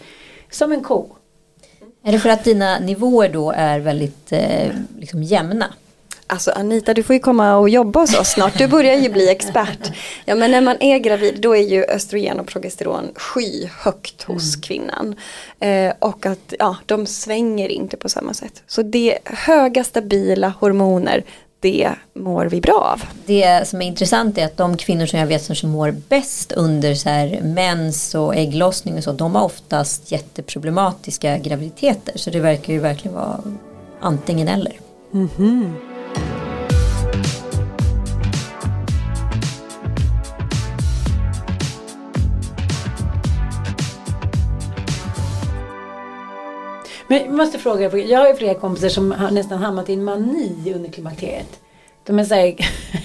Som 0.51 0.73
en 0.73 0.83
ko. 0.83 1.07
Är 2.05 2.13
det 2.13 2.19
för 2.19 2.29
att 2.29 2.45
dina 2.45 2.79
nivåer 2.79 3.29
då 3.29 3.53
är 3.57 3.81
väldigt 3.81 4.33
eh, 4.33 4.69
liksom 4.99 5.23
jämna? 5.23 5.75
Alltså 6.27 6.51
Anita, 6.51 6.95
du 6.95 7.03
får 7.03 7.15
ju 7.15 7.21
komma 7.21 7.57
och 7.57 7.69
jobba 7.69 8.01
hos 8.01 8.19
oss 8.19 8.29
snart. 8.29 8.59
Du 8.59 8.69
börjar 8.69 8.95
ju 8.97 9.09
bli 9.09 9.29
expert. 9.29 9.93
Ja, 10.25 10.35
men 10.35 10.51
när 10.51 10.61
man 10.61 10.77
är 10.81 10.99
gravid 10.99 11.41
då 11.41 11.57
är 11.57 11.61
ju 11.61 11.85
östrogen 11.85 12.41
och 12.41 12.47
progesteron 12.47 13.13
skyhögt 13.15 14.23
hos 14.23 14.55
mm. 14.55 14.63
kvinnan. 14.63 15.17
Eh, 15.61 15.93
och 15.99 16.27
att 16.27 16.55
ja, 16.59 16.77
de 16.87 17.07
svänger 17.07 17.69
inte 17.69 17.97
på 17.97 18.09
samma 18.09 18.35
sätt. 18.35 18.63
Så 18.67 18.83
det 18.83 19.15
är 19.15 19.37
höga 19.37 19.85
stabila 19.85 20.49
hormoner 20.61 21.25
det 21.63 21.91
mår 22.15 22.45
vi 22.45 22.61
bra 22.61 22.93
av. 22.93 23.03
Det 23.27 23.69
som 23.69 23.83
är 23.83 23.87
intressant 23.87 24.39
är 24.39 24.45
att 24.45 24.57
de 24.57 24.77
kvinnor 24.77 25.07
som 25.07 25.19
jag 25.19 25.27
vet 25.27 25.43
som 25.57 25.71
mår 25.71 25.91
bäst 25.91 26.53
under 26.53 26.95
så 26.95 27.09
här 27.09 27.41
mens 27.43 28.15
och 28.15 28.37
ägglossning 28.37 28.97
och 28.97 29.05
så, 29.05 29.13
de 29.13 29.35
har 29.35 29.45
oftast 29.45 30.13
jätteproblematiska 30.13 31.39
graviditeter. 31.39 32.19
Så 32.19 32.31
det 32.31 32.41
verkar 32.41 32.73
ju 32.73 32.79
verkligen 32.79 33.15
vara 33.15 33.41
antingen 34.01 34.49
eller. 34.49 34.73
Mm 35.13 35.29
-hmm. 35.29 35.92
Men 47.13 47.21
jag 47.21 47.31
måste 47.31 47.59
fråga, 47.59 47.99
jag 47.99 48.19
har 48.19 48.29
ju 48.29 48.35
flera 48.35 48.55
kompisar 48.55 48.89
som 48.89 49.13
har 49.13 49.31
nästan 49.31 49.59
hamnat 49.59 49.89
i 49.89 49.93
en 49.93 50.05
mani 50.05 50.73
under 50.75 50.91
klimakteriet. 50.91 51.61
De 52.05 52.19
har 52.19 52.25
här, 52.25 52.57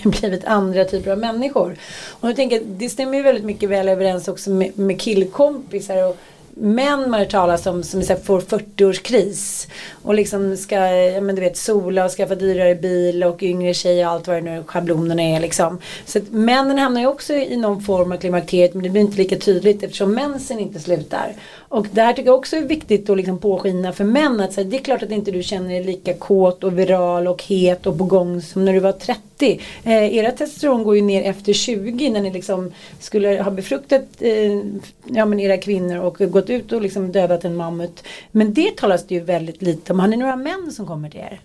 blivit 0.20 0.46
andra 0.46 0.86
typer 0.86 1.12
av 1.12 1.18
människor. 1.18 1.78
Och 2.20 2.30
jag 2.30 2.36
tänker 2.36 2.62
det 2.66 2.90
stämmer 2.90 3.18
ju 3.18 3.24
väldigt 3.24 3.44
mycket 3.44 3.70
väl 3.70 3.90
överens 3.90 4.28
också 4.28 4.50
med, 4.50 4.80
med 4.80 5.02
killkompisar 5.02 6.08
och 6.10 6.18
män 6.60 7.10
man 7.10 7.20
hör 7.20 7.26
talas 7.26 7.66
om 7.66 7.84
som 7.84 8.04
så 8.04 8.14
här, 8.14 8.20
får 8.20 8.42
40-årskris 8.42 9.68
och 10.04 10.14
liksom 10.14 10.58
ska 10.58 10.76
ja, 10.76 11.22
men 11.22 11.36
du 11.36 11.42
vet, 11.42 11.58
sola 11.58 12.06
och 12.06 12.12
skaffa 12.12 12.36
dyrare 12.36 12.76
bil 12.76 13.24
och 13.24 13.44
yngre 13.44 13.74
tjej 13.74 14.06
och 14.06 14.12
allt 14.12 14.28
vad 14.28 14.38
det 14.38 14.42
nu 14.42 14.64
schablonerna 14.64 15.24
är. 15.24 15.40
Liksom. 15.40 15.80
Så 16.06 16.18
att 16.18 16.32
männen 16.32 16.78
hamnar 16.78 17.02
ju 17.02 17.08
också 17.08 17.34
i 17.34 17.56
någon 17.56 17.82
form 17.82 18.12
av 18.12 18.18
klimakteriet 18.18 18.74
men 18.74 18.84
det 18.84 18.90
blir 18.90 19.02
inte 19.02 19.18
lika 19.18 19.36
tydligt 19.36 19.84
eftersom 19.84 20.14
mensen 20.14 20.60
inte 20.60 20.80
slutar. 20.80 21.34
Och 21.70 21.88
det 21.92 22.02
här 22.02 22.14
tycker 22.14 22.30
jag 22.30 22.38
också 22.38 22.56
är 22.56 22.62
viktigt 22.62 23.10
att 23.10 23.18
liksom 23.18 23.38
påskina 23.38 23.94
för 23.94 24.04
män 24.04 24.40
att 24.40 24.56
här, 24.56 24.64
det 24.64 24.78
är 24.78 24.82
klart 24.82 25.04
att 25.04 25.12
inte 25.12 25.32
du 25.32 25.44
känner 25.44 25.70
dig 25.70 25.84
lika 25.84 26.14
kåt 26.14 26.64
och 26.64 26.80
viral 26.80 27.28
och 27.28 27.44
het 27.44 27.86
och 27.88 27.98
på 27.98 28.04
gång 28.04 28.42
som 28.42 28.66
när 28.66 28.74
du 28.74 28.80
var 28.80 28.92
30. 28.92 29.62
Eh, 29.84 30.18
era 30.18 30.32
testosteron 30.32 30.84
går 30.84 30.96
ju 30.96 31.02
ner 31.02 31.24
efter 31.24 31.54
20 31.54 32.10
när 32.10 32.22
ni 32.22 32.32
liksom 32.34 32.72
skulle 33.00 33.42
ha 33.44 33.52
befruktat 33.52 34.04
eh, 34.20 34.62
ja, 35.06 35.26
men 35.26 35.40
era 35.40 35.58
kvinnor 35.58 35.98
och 35.98 36.18
gått 36.18 36.50
ut 36.50 36.72
och 36.72 36.82
liksom 36.82 37.12
dödat 37.12 37.46
en 37.46 37.56
mammut. 37.56 38.04
Men 38.32 38.54
det 38.54 38.78
talas 38.78 39.08
det 39.08 39.16
ju 39.16 39.22
väldigt 39.22 39.62
lite 39.62 39.94
om. 39.94 40.00
Har 40.00 40.08
ni 40.08 40.18
några 40.18 40.36
män 40.36 40.72
som 40.72 40.88
kommer 40.88 41.10
till 41.10 41.20
er? 41.20 41.40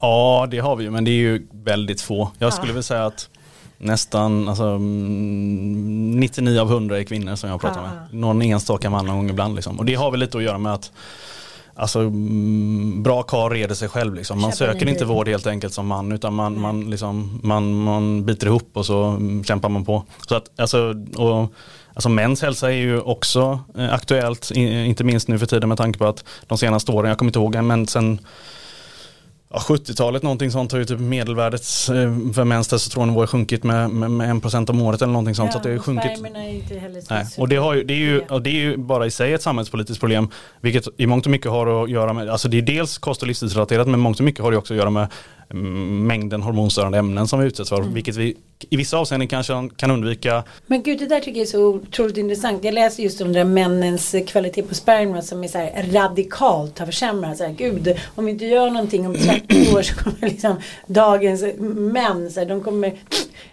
Ja 0.00 0.48
det 0.50 0.58
har 0.58 0.76
vi 0.76 0.84
ju 0.84 0.90
men 0.90 1.04
det 1.04 1.10
är 1.10 1.12
ju 1.12 1.46
väldigt 1.50 2.00
få. 2.00 2.30
Jag 2.38 2.52
skulle 2.52 2.72
vilja 2.72 2.82
säga 2.82 3.06
att 3.06 3.28
nästan 3.80 4.48
alltså, 4.48 4.78
99 4.78 6.52
mm, 6.52 6.62
av 6.62 6.72
100 6.72 6.98
är 6.98 7.04
kvinnor 7.04 7.36
som 7.36 7.50
jag 7.50 7.60
pratar 7.60 7.82
med. 7.82 7.90
Någon 8.12 8.42
enstaka 8.42 8.90
man 8.90 9.06
någon 9.06 9.16
gång 9.16 9.30
ibland. 9.30 9.54
Liksom. 9.54 9.78
Och 9.78 9.84
det 9.84 9.94
har 9.94 10.10
väl 10.10 10.20
lite 10.20 10.38
att 10.38 10.44
göra 10.44 10.58
med 10.58 10.74
att 10.74 10.92
Alltså 11.74 12.00
mm, 12.00 13.02
bra 13.02 13.22
kar 13.22 13.50
reder 13.50 13.74
sig 13.74 13.88
själv 13.88 14.14
liksom. 14.14 14.40
Man 14.40 14.52
söker 14.52 14.88
inte 14.88 15.04
vård 15.04 15.28
helt 15.28 15.46
enkelt 15.46 15.74
som 15.74 15.86
man 15.86 16.12
utan 16.12 16.34
man, 16.34 16.60
man, 16.60 16.90
liksom, 16.90 17.40
man, 17.42 17.82
man 17.82 18.24
biter 18.24 18.46
ihop 18.46 18.70
och 18.72 18.86
så 18.86 19.04
mm, 19.04 19.44
kämpar 19.44 19.68
man 19.68 19.84
på. 19.84 20.04
Så 20.28 20.34
att, 20.34 20.60
alltså, 20.60 20.94
och, 21.16 21.52
alltså 21.94 22.08
mäns 22.08 22.42
hälsa 22.42 22.68
är 22.68 22.76
ju 22.76 23.00
också 23.00 23.60
eh, 23.78 23.94
aktuellt, 23.94 24.50
inte 24.50 25.04
minst 25.04 25.28
nu 25.28 25.38
för 25.38 25.46
tiden 25.46 25.68
med 25.68 25.78
tanke 25.78 25.98
på 25.98 26.06
att 26.06 26.24
de 26.46 26.58
senaste 26.58 26.92
åren, 26.92 27.08
jag 27.08 27.18
kommer 27.18 27.28
inte 27.28 27.38
ihåg, 27.38 27.64
men 27.64 27.86
sen 27.86 28.18
ja, 29.52 29.58
70-talet 29.58 30.22
någonting 30.22 30.50
sånt 30.50 30.72
har 30.72 30.78
ju 30.78 30.84
typ 30.84 31.00
medelvärdet 31.00 31.60
eh, 31.60 32.32
för 32.34 32.44
mäns 32.44 32.68
testosteronnivåer 32.68 33.26
sjunkit 33.26 33.64
med, 33.64 33.90
med, 33.90 34.10
med 34.10 34.36
1% 34.36 34.70
om 34.70 34.82
året 34.82 35.02
eller 35.02 35.12
någonting 35.12 35.34
sånt. 35.34 35.50
Ja, 35.54 35.60
så 35.60 35.68
det 35.68 35.74
har 35.74 35.78
sjunkit. 35.78 36.22
Nej. 37.10 37.26
Och 37.38 37.48
det, 37.48 37.56
har 37.56 37.74
ju, 37.74 37.84
det, 37.84 37.94
är 37.94 37.98
ju, 37.98 38.20
och 38.20 38.42
det 38.42 38.50
är 38.50 38.60
ju 38.60 38.76
bara 38.76 39.06
i 39.06 39.10
sig 39.10 39.32
ett 39.32 39.42
samhällspolitiskt 39.42 40.00
problem. 40.00 40.28
Vilket 40.60 40.84
i 40.96 41.06
mångt 41.06 41.26
och 41.26 41.30
mycket 41.30 41.50
har 41.50 41.84
att 41.84 41.90
göra 41.90 42.12
med, 42.12 42.28
alltså 42.28 42.48
det 42.48 42.58
är 42.58 42.62
dels 42.62 42.98
kost 42.98 43.22
och 43.22 43.28
livsstilsrelaterat 43.28 43.88
men 43.88 44.00
mångt 44.00 44.18
och 44.18 44.24
mycket 44.24 44.44
har 44.44 44.50
det 44.50 44.56
också 44.56 44.74
att 44.74 44.78
göra 44.78 44.90
med 44.90 45.08
mängden 45.52 46.42
hormonstörande 46.42 46.98
ämnen 46.98 47.28
som 47.28 47.40
vi 47.40 47.46
utsätts 47.46 47.68
för. 47.68 47.80
Mm. 47.80 47.94
Vilket 47.94 48.16
vi 48.16 48.36
i 48.70 48.76
vissa 48.76 48.98
avseenden 48.98 49.28
kanske 49.28 49.68
kan 49.76 49.90
undvika. 49.90 50.44
Men 50.66 50.82
gud 50.82 50.98
det 50.98 51.06
där 51.06 51.20
tycker 51.20 51.38
jag 51.38 51.46
är 51.46 51.50
så 51.50 51.66
otroligt 51.66 52.16
intressant. 52.16 52.64
Jag 52.64 52.74
läser 52.74 53.02
just 53.02 53.20
om 53.20 53.32
det 53.32 53.38
där 53.38 53.44
männens 53.44 54.14
kvalitet 54.26 54.62
på 54.62 54.74
sperma 54.74 55.22
som 55.22 55.44
är 55.44 55.48
så 55.48 55.58
här 55.58 55.86
radikalt 55.92 56.78
har 56.78 56.86
försämrats. 56.86 57.42
Gud 57.56 57.98
om 58.14 58.24
vi 58.24 58.32
inte 58.32 58.44
gör 58.44 58.70
någonting 58.70 59.06
om 59.06 59.14
30 59.14 59.39
år 59.74 59.82
så 59.82 59.94
kommer 59.94 60.20
liksom 60.20 60.56
dagens 60.86 61.44
män, 61.58 62.30
så 62.30 62.40
här, 62.40 62.46
de 62.46 62.60
kommer 62.60 62.92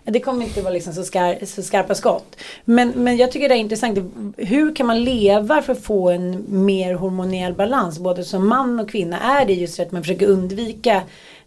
det 0.03 0.19
kommer 0.19 0.45
inte 0.45 0.61
vara 0.61 0.73
liksom 0.73 0.93
så, 0.93 1.03
skar, 1.03 1.45
så 1.45 1.63
skarpa 1.63 1.95
skott. 1.95 2.35
Men, 2.65 2.89
men 2.89 3.17
jag 3.17 3.31
tycker 3.31 3.49
det 3.49 3.55
är 3.55 3.59
intressant. 3.59 3.99
Hur 4.37 4.75
kan 4.75 4.87
man 4.87 5.03
leva 5.03 5.61
för 5.61 5.73
att 5.73 5.83
få 5.83 6.09
en 6.09 6.45
mer 6.47 6.93
hormonell 6.93 7.53
balans? 7.53 7.99
Både 7.99 8.23
som 8.23 8.47
man 8.47 8.79
och 8.79 8.89
kvinna. 8.89 9.19
Är 9.19 9.45
det 9.45 9.53
just 9.53 9.79
att 9.79 9.91
man 9.91 10.03
försöker 10.03 10.27
undvika 10.27 11.01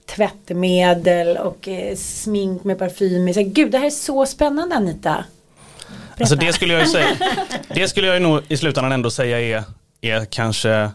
tvättmedel 0.07 1.37
och 1.37 1.69
eh, 1.69 1.97
smink 1.97 2.65
med 2.65 2.79
parfym. 2.79 3.35
Så, 3.35 3.43
Gud, 3.43 3.73
det 3.73 3.79
här 3.79 3.87
är 3.87 3.91
så 3.91 4.27
spännande 4.27 4.77
Anita. 4.77 5.25
Alltså 6.21 6.37
det 6.37 6.53
skulle 6.53 6.73
jag 6.73 6.83
ju 6.83 6.89
säga, 6.89 7.07
det 7.75 7.89
skulle 7.89 8.07
jag 8.07 8.17
ju 8.17 8.23
nog 8.23 8.41
i 8.49 8.57
slutändan 8.57 8.93
ändå 8.93 9.11
säga 9.11 9.41
är, 9.41 9.65
är 10.01 10.25
kanske 10.25 10.91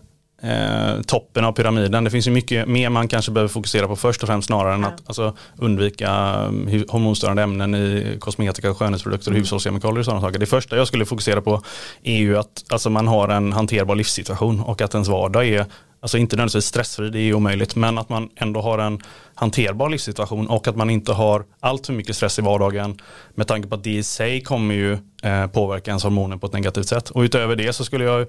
eh, 0.46 1.02
toppen 1.02 1.46
av 1.46 1.52
pyramiden. 1.52 2.04
Det 2.04 2.10
finns 2.10 2.28
ju 2.28 2.32
mycket 2.32 2.68
mer 2.68 2.90
man 2.90 3.08
kanske 3.08 3.32
behöver 3.32 3.50
fokusera 3.50 3.88
på 3.88 3.96
först 3.96 4.24
och 4.24 4.28
främst 4.28 4.48
snarare 4.48 4.74
än 4.74 4.86
att 4.86 5.02
alltså, 5.06 5.36
undvika 5.58 6.36
um, 6.48 6.84
hormonstörande 6.90 7.44
ämnen 7.44 7.76
i 7.76 8.18
kosmetika, 8.20 8.74
skönhetsprodukter 8.74 9.32
och 9.32 9.36
mm. 9.36 9.42
hushållskemikalier 9.42 10.00
och 10.00 10.06
sådana 10.06 10.22
saker. 10.22 10.40
Det 10.40 10.46
första 10.46 10.78
jag 10.78 10.88
skulle 10.88 11.06
fokusera 11.06 11.42
på 11.42 11.62
är 12.04 12.18
ju 12.18 12.38
att 12.38 12.64
alltså, 12.70 12.90
man 12.90 13.08
har 13.08 13.30
en 13.30 13.54
hanterbar 13.54 13.96
livssituation 13.96 14.60
och 14.60 14.82
att 14.82 14.94
ens 14.94 15.08
vardag 15.08 15.48
är 15.48 15.66
alltså 16.00 16.18
inte 16.18 16.36
nödvändigtvis 16.36 16.66
stressfri, 16.66 17.10
det 17.10 17.20
är 17.20 17.34
omöjligt, 17.34 17.76
men 17.76 17.98
att 17.98 18.10
man 18.10 18.30
ändå 18.36 18.62
har 18.62 18.80
en 18.80 19.02
hanterbar 19.36 19.90
livssituation 19.90 20.48
och 20.48 20.68
att 20.68 20.76
man 20.76 20.90
inte 20.90 21.14
har 21.14 21.46
allt 21.60 21.86
för 21.86 21.94
mycket 21.94 22.16
stress 22.16 22.40
i 22.40 22.42
vardagen 22.42 22.98
med 23.36 23.48
tanke 23.48 23.68
på 23.68 23.76
att 23.76 23.84
det 23.84 23.94
i 23.94 24.04
sig 24.04 24.42
kommer 24.42 24.76
ju 24.76 24.94
eh, 25.24 25.48
påverka 25.48 25.92
ens 25.92 26.04
hormoner 26.04 26.38
på 26.38 26.48
ett 26.48 26.54
negativt 26.54 26.88
sätt. 26.88 27.10
Och 27.10 27.22
utöver 27.22 27.56
det 27.56 27.74
så 27.74 27.86
skulle 27.86 28.04
jag 28.04 28.28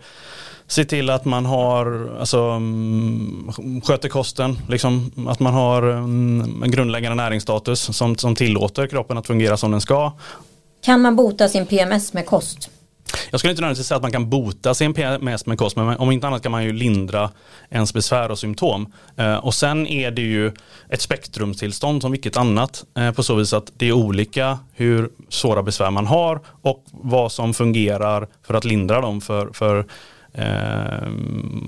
se 0.67 0.85
till 0.85 1.11
att 1.11 1.25
man 1.25 1.47
har, 1.47 2.17
alltså 2.21 2.41
mm, 2.41 3.81
sköter 3.85 4.09
kosten, 4.09 4.59
liksom, 4.69 5.13
att 5.29 5.41
man 5.41 5.55
har 5.55 5.83
mm, 5.83 6.63
en 6.63 6.71
grundläggande 6.71 7.17
näringsstatus 7.17 7.97
som, 7.97 8.17
som 8.17 8.35
tillåter 8.35 8.87
kroppen 8.87 9.19
att 9.19 9.27
fungera 9.27 9.57
som 9.57 9.71
den 9.71 9.81
ska. 9.81 10.13
Kan 10.83 11.01
man 11.01 11.17
bota 11.17 11.49
sin 11.49 11.67
PMS 11.67 12.13
med 12.13 12.27
kost? 12.27 12.71
Jag 13.31 13.41
skulle 13.41 13.51
inte 13.51 13.63
nödvändigtvis 13.63 13.87
säga 13.87 13.97
att 13.97 14.03
man 14.03 14.13
kan 14.13 14.31
bota 14.31 14.75
sin 14.75 14.95
PMS 14.95 15.47
med 15.47 15.59
kost, 15.59 15.77
men 15.77 15.97
om 15.97 16.11
inte 16.11 16.27
annat 16.27 16.43
kan 16.43 16.53
man 16.53 16.65
ju 16.65 16.73
lindra 16.73 17.31
ens 17.71 17.95
besvär 17.95 18.31
och 18.31 18.39
symptom. 18.39 18.93
Eh, 19.17 19.37
och 19.37 19.55
sen 19.55 19.87
är 19.87 20.11
det 20.11 20.23
ju 20.23 20.53
ett 20.89 21.01
spektrumtillstånd 21.01 22.03
som 22.03 22.13
vilket 22.13 22.37
annat 22.37 22.85
eh, 22.99 23.11
på 23.11 23.23
så 23.23 23.35
vis 23.35 23.53
att 23.53 23.73
det 23.77 23.89
är 23.89 23.93
olika 23.93 24.59
hur 24.73 25.11
svåra 25.29 25.63
besvär 25.63 25.91
man 25.91 26.07
har 26.07 26.41
och 26.63 26.85
vad 26.91 27.33
som 27.33 27.55
fungerar 27.55 28.29
för 28.47 28.55
att 28.55 28.65
lindra 28.65 29.01
dem 29.01 29.21
för, 29.21 29.51
för 29.53 29.87
eh, 30.33 31.09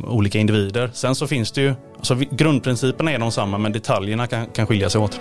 olika 0.09 0.39
individer. 0.39 0.91
Sen 0.95 1.15
så 1.15 1.27
finns 1.27 1.53
det 1.53 1.61
ju, 1.61 1.75
alltså 1.97 2.15
grundprinciperna 2.31 3.13
är 3.13 3.19
de 3.19 3.33
samma 3.33 3.59
men 3.59 3.73
detaljerna 3.73 4.27
kan, 4.27 4.47
kan 4.47 4.67
skilja 4.67 4.91
sig 4.91 5.01
åt. 5.01 5.21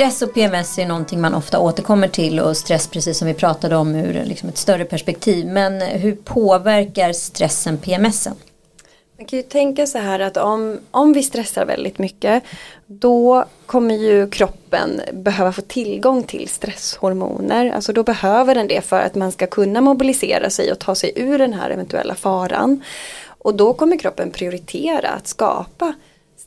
Stress 0.00 0.22
och 0.22 0.34
PMS 0.34 0.78
är 0.78 0.86
någonting 0.86 1.20
man 1.20 1.34
ofta 1.34 1.58
återkommer 1.58 2.08
till 2.08 2.40
och 2.40 2.56
stress 2.56 2.86
precis 2.86 3.18
som 3.18 3.28
vi 3.28 3.34
pratade 3.34 3.76
om 3.76 3.94
ur 3.94 4.24
liksom 4.24 4.48
ett 4.48 4.58
större 4.58 4.84
perspektiv. 4.84 5.46
Men 5.46 5.80
hur 5.80 6.14
påverkar 6.14 7.12
stressen 7.12 7.78
PMSen? 7.78 8.34
Man 9.16 9.26
kan 9.26 9.36
ju 9.36 9.42
tänka 9.42 9.86
så 9.86 9.98
här 9.98 10.20
att 10.20 10.36
om, 10.36 10.78
om 10.90 11.12
vi 11.12 11.22
stressar 11.22 11.66
väldigt 11.66 11.98
mycket 11.98 12.42
då 12.86 13.44
kommer 13.66 13.94
ju 13.94 14.30
kroppen 14.30 15.00
behöva 15.12 15.52
få 15.52 15.62
tillgång 15.62 16.22
till 16.22 16.48
stresshormoner. 16.48 17.72
Alltså 17.72 17.92
då 17.92 18.02
behöver 18.02 18.54
den 18.54 18.68
det 18.68 18.80
för 18.80 19.00
att 19.00 19.14
man 19.14 19.32
ska 19.32 19.46
kunna 19.46 19.80
mobilisera 19.80 20.50
sig 20.50 20.72
och 20.72 20.78
ta 20.78 20.94
sig 20.94 21.12
ur 21.16 21.38
den 21.38 21.52
här 21.52 21.70
eventuella 21.70 22.14
faran. 22.14 22.82
Och 23.24 23.54
då 23.54 23.74
kommer 23.74 23.96
kroppen 23.96 24.30
prioritera 24.30 25.08
att 25.08 25.28
skapa 25.28 25.94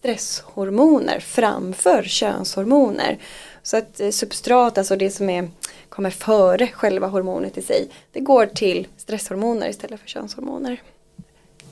stresshormoner 0.03 1.19
framför 1.19 2.03
könshormoner. 2.03 3.17
Så 3.63 3.77
att 3.77 3.99
eh, 3.99 4.09
substrat, 4.09 4.77
alltså 4.77 4.95
det 4.95 5.09
som 5.09 5.29
är, 5.29 5.49
kommer 5.89 6.09
före 6.09 6.67
själva 6.67 7.07
hormonet 7.07 7.57
i 7.57 7.61
sig, 7.61 7.87
det 8.11 8.19
går 8.19 8.45
till 8.45 8.87
stresshormoner 8.97 9.69
istället 9.69 9.99
för 9.99 10.07
könshormoner. 10.07 10.81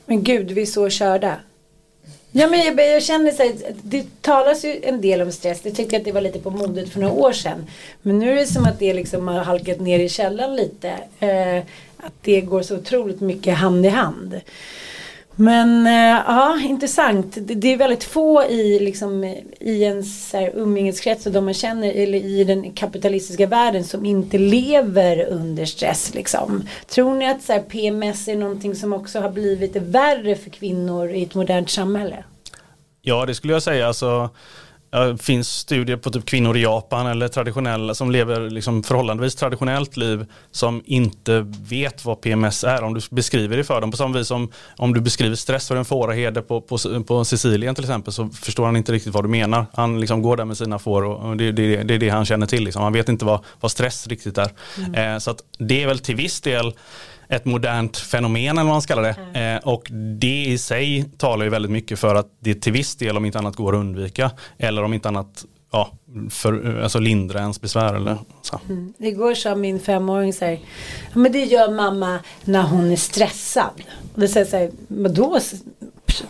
Men 0.06 0.24
gud, 0.24 0.52
vi 0.52 0.62
är 0.62 0.66
så 0.66 0.90
körda. 0.90 1.36
Ja, 2.32 2.48
men 2.48 2.60
jag, 2.60 2.80
jag 2.80 3.04
känner 3.04 3.32
så 3.32 3.44
här, 3.44 3.54
det 3.84 4.22
talas 4.22 4.66
ju 4.66 4.80
en 4.84 5.02
del 5.02 5.22
om 5.22 5.32
stress. 5.32 5.62
Det 5.62 5.72
tyckte 5.72 5.96
jag 5.96 6.00
att 6.00 6.06
det 6.06 6.12
var 6.12 6.22
lite 6.22 6.40
på 6.40 6.50
modet 6.50 6.90
för 6.90 7.00
några 7.00 7.14
år 7.14 7.32
sedan. 7.32 7.66
Men 8.02 8.20
nu 8.20 8.32
är 8.32 8.36
det 8.36 8.48
som 8.48 8.66
att 8.66 8.80
det 8.80 8.94
liksom 8.94 9.28
har 9.28 9.44
halkat 9.44 9.80
ner 9.80 10.00
i 10.00 10.10
källan 10.10 10.56
lite. 10.56 10.90
Eh, 11.20 11.58
att 11.98 12.14
det 12.22 12.42
går 12.42 12.62
så 12.62 12.76
otroligt 12.76 13.22
mycket 13.22 13.58
hand 13.58 13.86
i 13.86 13.90
hand. 13.90 14.42
Men 15.36 15.88
eh, 15.88 16.24
ja, 16.28 16.60
intressant. 16.62 17.38
Det, 17.40 17.74
är 17.74 17.78
väldigt 17.78 18.04
få 18.04 18.44
i, 18.44 18.80
liksom, 18.80 19.24
i 19.60 19.84
ens 19.84 20.36
umgängeskrets 20.54 21.26
och 21.26 21.32
de 21.32 21.46
man 21.46 21.54
känner 21.54 21.94
eller 21.94 22.18
i 22.18 22.44
den 22.44 22.72
kapitalistiska 22.72 23.48
världen 23.48 23.84
som 23.84 24.06
inte 24.06 24.38
lever 24.38 25.26
under 25.26 25.66
stress. 25.66 26.14
Liksom. 26.14 26.68
Tror 26.88 27.16
ni 27.16 27.30
att 27.30 27.42
så 27.42 27.54
här, 27.54 27.60
PMS 27.60 28.28
är 28.28 28.36
någonting 28.36 28.76
som 28.76 28.94
också 28.94 29.20
har 29.20 29.30
blivit 29.30 29.76
värre 29.76 30.36
för 30.36 30.50
kvinnor 30.50 31.10
i 31.10 31.24
ett 31.24 31.36
modernt 31.36 31.70
samhälle? 31.70 32.24
Ja, 33.02 33.26
det 33.26 33.36
skulle 33.36 33.54
jag 33.54 33.64
säga. 33.64 33.88
Alltså, 33.88 34.30
det 34.92 35.18
finns 35.18 35.50
studier 35.50 35.98
på 35.98 36.10
typ 36.12 36.26
kvinnor 36.26 36.58
i 36.58 36.62
Japan 36.62 37.08
eller 37.08 37.28
traditionella 37.28 37.96
som 37.96 38.12
lever 38.12 38.50
liksom 38.50 38.84
förhållandevis 38.84 39.36
traditionellt 39.36 39.98
liv 39.98 40.26
som 40.52 40.84
inte 40.86 41.46
vet 41.70 42.06
vad 42.06 42.22
PMS 42.22 42.64
är 42.64 42.84
om 42.84 42.94
du 42.94 43.02
beskriver 43.10 43.58
det 43.58 43.64
för 43.64 43.82
dem. 43.82 43.92
På 43.92 43.98
samma 43.98 44.18
vis 44.18 44.28
som 44.28 44.52
om 44.78 44.94
du 44.94 45.02
beskriver 45.02 45.36
stress 45.36 45.68
för 45.68 45.76
en 45.76 45.86
fåraherde 45.86 46.42
på, 46.42 46.62
på, 46.62 46.78
på 47.08 47.26
Sicilien 47.26 47.76
till 47.76 47.84
exempel 47.84 48.14
så 48.14 48.30
förstår 48.30 48.66
han 48.66 48.78
inte 48.78 48.92
riktigt 48.92 49.14
vad 49.14 49.24
du 49.24 49.30
menar. 49.30 49.66
Han 49.74 50.00
liksom 50.00 50.22
går 50.22 50.38
där 50.38 50.46
med 50.46 50.58
sina 50.58 50.80
får 50.80 51.04
och 51.04 51.38
det, 51.38 51.52
det, 51.52 51.84
det 51.84 51.94
är 51.94 52.00
det 52.00 52.10
han 52.10 52.26
känner 52.26 52.46
till. 52.46 52.64
Liksom. 52.64 52.84
Han 52.84 52.94
vet 52.94 53.10
inte 53.10 53.26
vad, 53.26 53.40
vad 53.60 53.72
stress 53.72 54.08
riktigt 54.08 54.38
är. 54.38 54.52
Mm. 54.78 55.14
Eh, 55.14 55.20
så 55.20 55.32
att 55.32 55.44
det 55.58 55.84
är 55.84 55.88
väl 55.88 56.00
till 56.00 56.16
viss 56.16 56.42
del 56.42 56.74
ett 57.32 57.46
modernt 57.46 57.98
fenomen 57.98 58.58
eller 58.58 58.64
vad 58.64 58.74
man 58.74 58.82
ska 58.82 58.94
kalla 58.94 59.08
det. 59.08 59.16
Mm. 59.34 59.58
Eh, 59.58 59.68
och 59.68 59.88
det 60.20 60.46
i 60.46 60.58
sig 60.58 61.06
talar 61.18 61.44
ju 61.44 61.50
väldigt 61.50 61.72
mycket 61.72 62.00
för 62.00 62.16
att 62.16 62.28
det 62.40 62.56
till 62.56 62.74
viss 62.74 62.96
del 62.96 63.18
om 63.18 63.26
inte 63.26 63.40
annat 63.40 63.56
går 63.56 63.74
att 63.74 63.80
undvika. 63.80 64.32
Eller 64.58 64.84
om 64.84 64.94
inte 64.94 65.08
annat 65.08 65.46
ja, 65.72 65.92
för, 66.30 66.82
alltså 66.84 67.00
lindra 67.00 67.40
ens 67.40 67.62
besvär 67.62 67.94
eller 67.94 68.18
så. 68.42 68.60
Mm. 68.70 68.94
Igår 68.98 69.34
sa 69.34 69.56
min 69.56 69.80
femåring 69.80 70.34
så 70.34 70.46
här, 70.46 70.60
men 71.14 71.32
det 71.32 71.44
gör 71.44 71.72
mamma 71.72 72.20
när 72.44 72.64
hon 72.64 72.92
är 72.92 72.96
stressad. 72.96 73.84
Och 74.14 74.22
då 74.22 74.28
säger 74.28 74.46
jag 74.46 74.48
så 74.48 74.58
här, 74.58 74.72
vadå? 74.88 75.40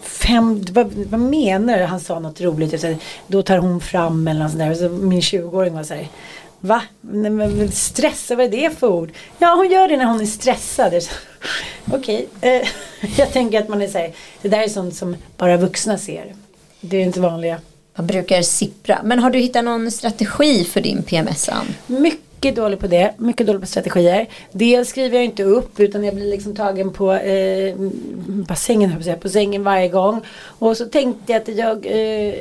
Fem, 0.01 0.65
vad, 0.71 0.93
vad 0.93 1.19
menar 1.19 1.77
du? 1.77 1.83
Han 1.83 1.99
sa 1.99 2.19
något 2.19 2.41
roligt. 2.41 2.71
Jag 2.71 2.81
sa, 2.81 2.95
då 3.27 3.41
tar 3.41 3.57
hon 3.57 3.81
fram 3.81 4.27
eller 4.27 4.39
något 4.39 4.51
sånt 4.51 4.59
där. 4.59 4.71
Och 4.71 4.77
så 4.77 4.89
min 4.89 5.21
20-åring 5.21 5.73
var 5.73 5.83
så 5.83 5.93
här, 5.93 6.07
Va? 6.62 6.82
Men 7.02 7.71
stressa, 7.71 8.36
vad 8.36 8.45
är 8.45 8.50
det 8.50 8.80
för 8.80 8.88
ord? 8.88 9.12
Ja, 9.38 9.56
hon 9.56 9.71
gör 9.71 9.88
det 9.88 9.97
när 9.97 10.06
hon 10.06 10.21
är 10.21 10.26
stressad. 10.26 10.93
Okej, 11.91 12.28
okay. 12.38 12.52
eh, 12.52 12.67
jag 13.17 13.34
tänker 13.34 13.62
att 13.62 13.67
man 13.67 13.82
är 13.82 13.88
så 13.88 13.97
här, 13.97 14.13
det 14.41 14.50
där 14.50 14.60
är 14.60 14.67
sånt 14.67 14.95
som 14.95 15.15
bara 15.38 15.58
vuxna 15.58 15.97
ser. 15.97 16.36
Det 16.82 16.97
är 16.97 17.02
inte 17.02 17.19
vanliga. 17.19 17.60
Man 17.95 18.08
brukar 18.08 18.41
sippra. 18.41 19.02
Men 19.04 19.19
har 19.19 19.30
du 19.30 19.39
hittat 19.39 19.65
någon 19.65 19.91
strategi 19.91 20.63
för 20.63 20.82
din 20.82 21.04
PMS? 21.04 21.50
Mycket 21.88 22.30
mycket 22.41 22.56
dålig 22.56 22.80
på 22.80 22.88
det. 22.88 23.13
Mycket 23.17 23.47
dålig 23.47 23.62
på 23.62 23.67
strategier. 23.67 24.27
Dels 24.51 24.89
skriver 24.89 25.15
jag 25.15 25.25
inte 25.25 25.43
upp 25.43 25.80
utan 25.80 26.04
jag 26.04 26.15
blir 26.15 26.30
liksom 26.32 26.56
tagen 26.56 26.93
på 26.93 27.13
eh, 27.13 27.75
bassängen, 28.47 29.04
på 29.21 29.30
sängen 29.30 29.63
varje 29.63 29.89
gång. 29.89 30.21
Och 30.60 30.77
så 30.77 30.86
tänkte 30.86 31.32
jag 31.32 31.41
att 31.41 31.47
jag 31.47 31.86
eh, 31.86 32.34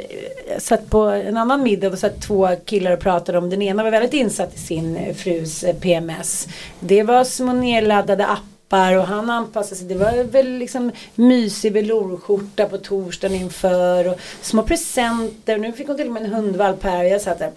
satt 0.58 0.90
på 0.90 0.98
en 0.98 1.36
annan 1.36 1.62
middag 1.62 1.88
och 1.88 1.98
satt 1.98 2.22
två 2.22 2.48
killar 2.64 2.92
och 2.92 3.00
pratade 3.00 3.38
om. 3.38 3.50
Den 3.50 3.62
ena 3.62 3.82
var 3.82 3.90
väldigt 3.90 4.14
insatt 4.14 4.54
i 4.54 4.58
sin 4.58 5.14
frus 5.14 5.64
eh, 5.64 5.76
PMS. 5.76 6.48
Det 6.80 7.02
var 7.02 7.24
små 7.24 7.52
nedladdade 7.52 8.26
appar 8.26 8.59
appar 8.70 8.96
och 8.96 9.06
han 9.06 9.30
anpassade 9.30 9.76
sig. 9.76 9.88
Det 9.88 9.94
var 9.94 10.24
väl 10.24 10.58
liksom 10.58 10.90
mysig 11.14 11.72
velourskjorta 11.72 12.66
på 12.66 12.78
torsdagen 12.78 13.36
inför 13.36 14.08
och 14.08 14.20
små 14.40 14.62
presenter. 14.62 15.58
Nu 15.58 15.72
fick 15.72 15.86
hon 15.86 15.96
till 15.96 16.06
och 16.06 16.12
med 16.12 16.24
en 16.24 16.32
hundvalp 16.34 16.82
här 16.82 17.04
och 17.04 17.10
jag 17.10 17.20
satt 17.20 17.38
där. 17.38 17.52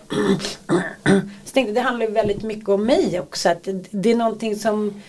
Så 1.46 1.54
tänkte 1.54 1.74
det 1.74 1.82
handlar 1.82 2.06
ju 2.06 2.12
väldigt 2.12 2.44
mycket 2.44 2.70
om 2.70 2.86
mig 2.86 3.20
också. 3.20 3.50
Att 3.50 3.68
det 3.92 4.12
är 4.12 4.16
någonting 4.16 4.56
som 4.56 5.02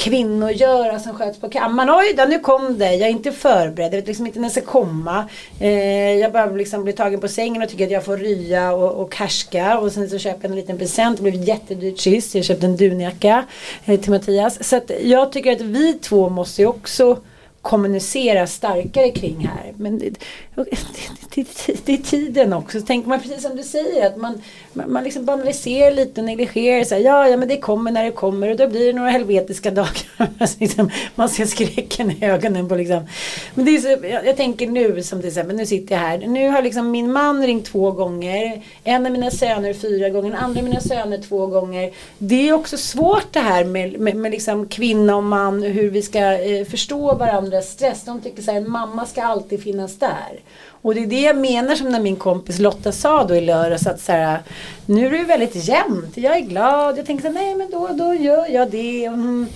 kvinnogöra 0.00 0.98
som 0.98 1.14
sköts 1.14 1.40
på 1.40 1.48
kammaren. 1.48 1.90
Oj 1.90 2.14
då, 2.16 2.24
nu 2.24 2.38
kom 2.38 2.78
det. 2.78 2.94
Jag 2.94 3.08
är 3.08 3.12
inte 3.12 3.32
förberedd. 3.32 3.92
Jag 3.92 3.98
vet 3.98 4.06
liksom 4.06 4.26
inte 4.26 4.38
när 4.40 4.48
det 4.48 4.52
ska 4.52 4.60
komma. 4.60 5.28
Eh, 5.60 6.12
jag 6.18 6.32
bara 6.32 6.46
liksom 6.46 6.84
blir 6.84 6.94
tagen 6.94 7.20
på 7.20 7.28
sängen 7.28 7.62
och 7.62 7.68
tycker 7.68 7.84
att 7.84 7.90
jag 7.90 8.04
får 8.04 8.16
rya 8.16 8.72
och, 8.72 9.04
och 9.04 9.16
härska. 9.16 9.78
Och 9.78 9.92
sen 9.92 10.10
så 10.10 10.18
köper 10.18 10.42
jag 10.42 10.50
en 10.50 10.56
liten 10.56 10.78
present. 10.78 11.16
Det 11.16 11.22
blev 11.22 11.34
jättedyrt 11.34 11.98
sist. 11.98 12.34
Jag 12.34 12.44
köpte 12.44 12.66
en 12.66 12.76
dunjacka 12.76 13.44
eh, 13.84 14.00
till 14.00 14.10
Mattias. 14.10 14.68
Så 14.68 14.76
att 14.76 14.90
jag 15.02 15.32
tycker 15.32 15.52
att 15.52 15.60
vi 15.60 15.94
två 15.94 16.28
måste 16.28 16.62
ju 16.62 16.68
också 16.68 17.18
kommunicera 17.62 18.46
starkare 18.46 19.10
kring 19.10 19.48
här. 19.48 19.72
Men 19.76 19.98
det, 19.98 20.10
det, 20.54 21.46
det, 21.66 21.86
det 21.86 21.92
är 21.92 21.96
tiden 21.96 22.52
också. 22.52 22.80
Så 22.80 22.86
tänker 22.86 23.08
man 23.08 23.20
precis 23.20 23.42
som 23.42 23.56
du 23.56 23.62
säger 23.62 24.06
att 24.06 24.16
man, 24.16 24.42
man, 24.72 24.92
man 24.92 25.04
liksom 25.04 25.24
banaliserar 25.24 25.90
lite 25.90 26.20
och 26.20 26.24
negligerar. 26.24 26.84
Så 26.84 26.94
här, 26.94 27.02
ja, 27.02 27.28
ja, 27.28 27.36
men 27.36 27.48
det 27.48 27.56
kommer 27.56 27.90
när 27.90 28.04
det 28.04 28.10
kommer 28.10 28.50
och 28.50 28.56
då 28.56 28.68
blir 28.68 28.86
det 28.86 28.92
några 28.92 29.10
helvetiska 29.10 29.70
dagar. 29.80 30.30
Alltså, 30.38 30.56
liksom, 30.60 30.90
man 31.14 31.28
ser 31.28 31.46
skräcken 31.46 32.10
i 32.10 32.24
ögonen 32.24 32.68
på 32.68 32.74
liksom. 32.74 33.06
Men 33.54 33.64
det 33.64 33.70
är 33.70 33.78
så, 33.78 34.06
jag, 34.06 34.26
jag 34.26 34.36
tänker 34.36 34.66
nu 34.66 35.02
som 35.02 35.20
till 35.20 35.28
exempel, 35.28 35.56
nu 35.56 35.66
sitter 35.66 35.94
jag 35.94 36.02
här. 36.02 36.18
Nu 36.18 36.48
har 36.48 36.62
liksom 36.62 36.90
min 36.90 37.12
man 37.12 37.46
ringt 37.46 37.64
två 37.64 37.90
gånger. 37.90 38.62
En 38.84 39.06
av 39.06 39.12
mina 39.12 39.30
söner 39.30 39.74
fyra 39.74 40.08
gånger, 40.08 40.30
en 40.30 40.36
andra 40.36 40.60
av 40.60 40.64
mina 40.64 40.80
söner 40.80 41.18
två 41.18 41.46
gånger. 41.46 41.92
Det 42.18 42.48
är 42.48 42.52
också 42.52 42.76
svårt 42.76 43.32
det 43.32 43.40
här 43.40 43.64
med, 43.64 44.00
med, 44.00 44.16
med 44.16 44.30
liksom 44.30 44.68
kvinna 44.68 45.16
och 45.16 45.24
man, 45.24 45.62
hur 45.62 45.90
vi 45.90 46.02
ska 46.02 46.18
eh, 46.18 46.64
förstå 46.64 47.14
varandras 47.50 47.70
stress. 47.70 48.04
De 48.04 48.20
tycker 48.20 48.42
så 48.42 48.50
här, 48.50 48.58
en 48.58 48.70
mamma 48.70 49.06
ska 49.06 49.22
alltid 49.22 49.62
finnas 49.62 49.98
där. 49.98 50.40
Och 50.82 50.94
det 50.94 51.02
är 51.02 51.06
det 51.06 51.20
jag 51.20 51.36
menar 51.36 51.74
som 51.74 51.88
när 51.88 52.00
min 52.00 52.16
kompis 52.16 52.58
Lotta 52.58 52.92
sa 52.92 53.24
då 53.24 53.34
i 53.34 53.40
lördags 53.40 53.86
att 53.86 54.00
så 54.00 54.12
här, 54.12 54.40
nu 54.86 55.06
är 55.06 55.10
det 55.10 55.24
väldigt 55.24 55.68
jämnt. 55.68 56.16
Jag 56.16 56.36
är 56.36 56.40
glad. 56.40 56.98
Jag 56.98 57.06
tänker 57.06 57.22
så 57.22 57.28
här, 57.28 57.44
nej 57.44 57.54
men 57.54 57.70
då, 57.70 57.88
då 57.88 58.14
gör 58.14 58.46
jag 58.50 58.70
det. 58.70 59.04
Mm. 59.04 59.46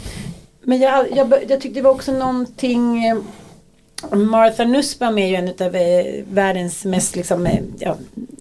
Men 0.62 0.80
jag, 0.80 1.16
jag, 1.16 1.34
jag 1.48 1.60
tyckte 1.60 1.80
det 1.80 1.82
var 1.82 1.90
också 1.90 2.12
någonting 2.12 3.06
eh, 3.06 3.16
Martha 4.12 4.64
Nussbaum 4.64 5.18
är 5.18 5.26
ju 5.26 5.34
en 5.34 5.66
av 5.66 5.74
eh, 5.74 6.24
världens 6.30 6.84
mest 6.84 7.16
liksom, 7.16 7.46
eh, 7.46 7.60
ja, 7.78 7.96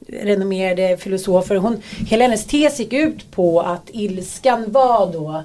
renommerade 0.07 0.97
filosofer. 0.97 1.55
Hon, 1.55 1.81
hela 2.07 2.23
hennes 2.23 2.45
tes 2.45 2.79
gick 2.79 2.93
ut 2.93 3.31
på 3.31 3.61
att 3.61 3.89
ilskan 3.91 4.71
var 4.71 5.11
då 5.13 5.43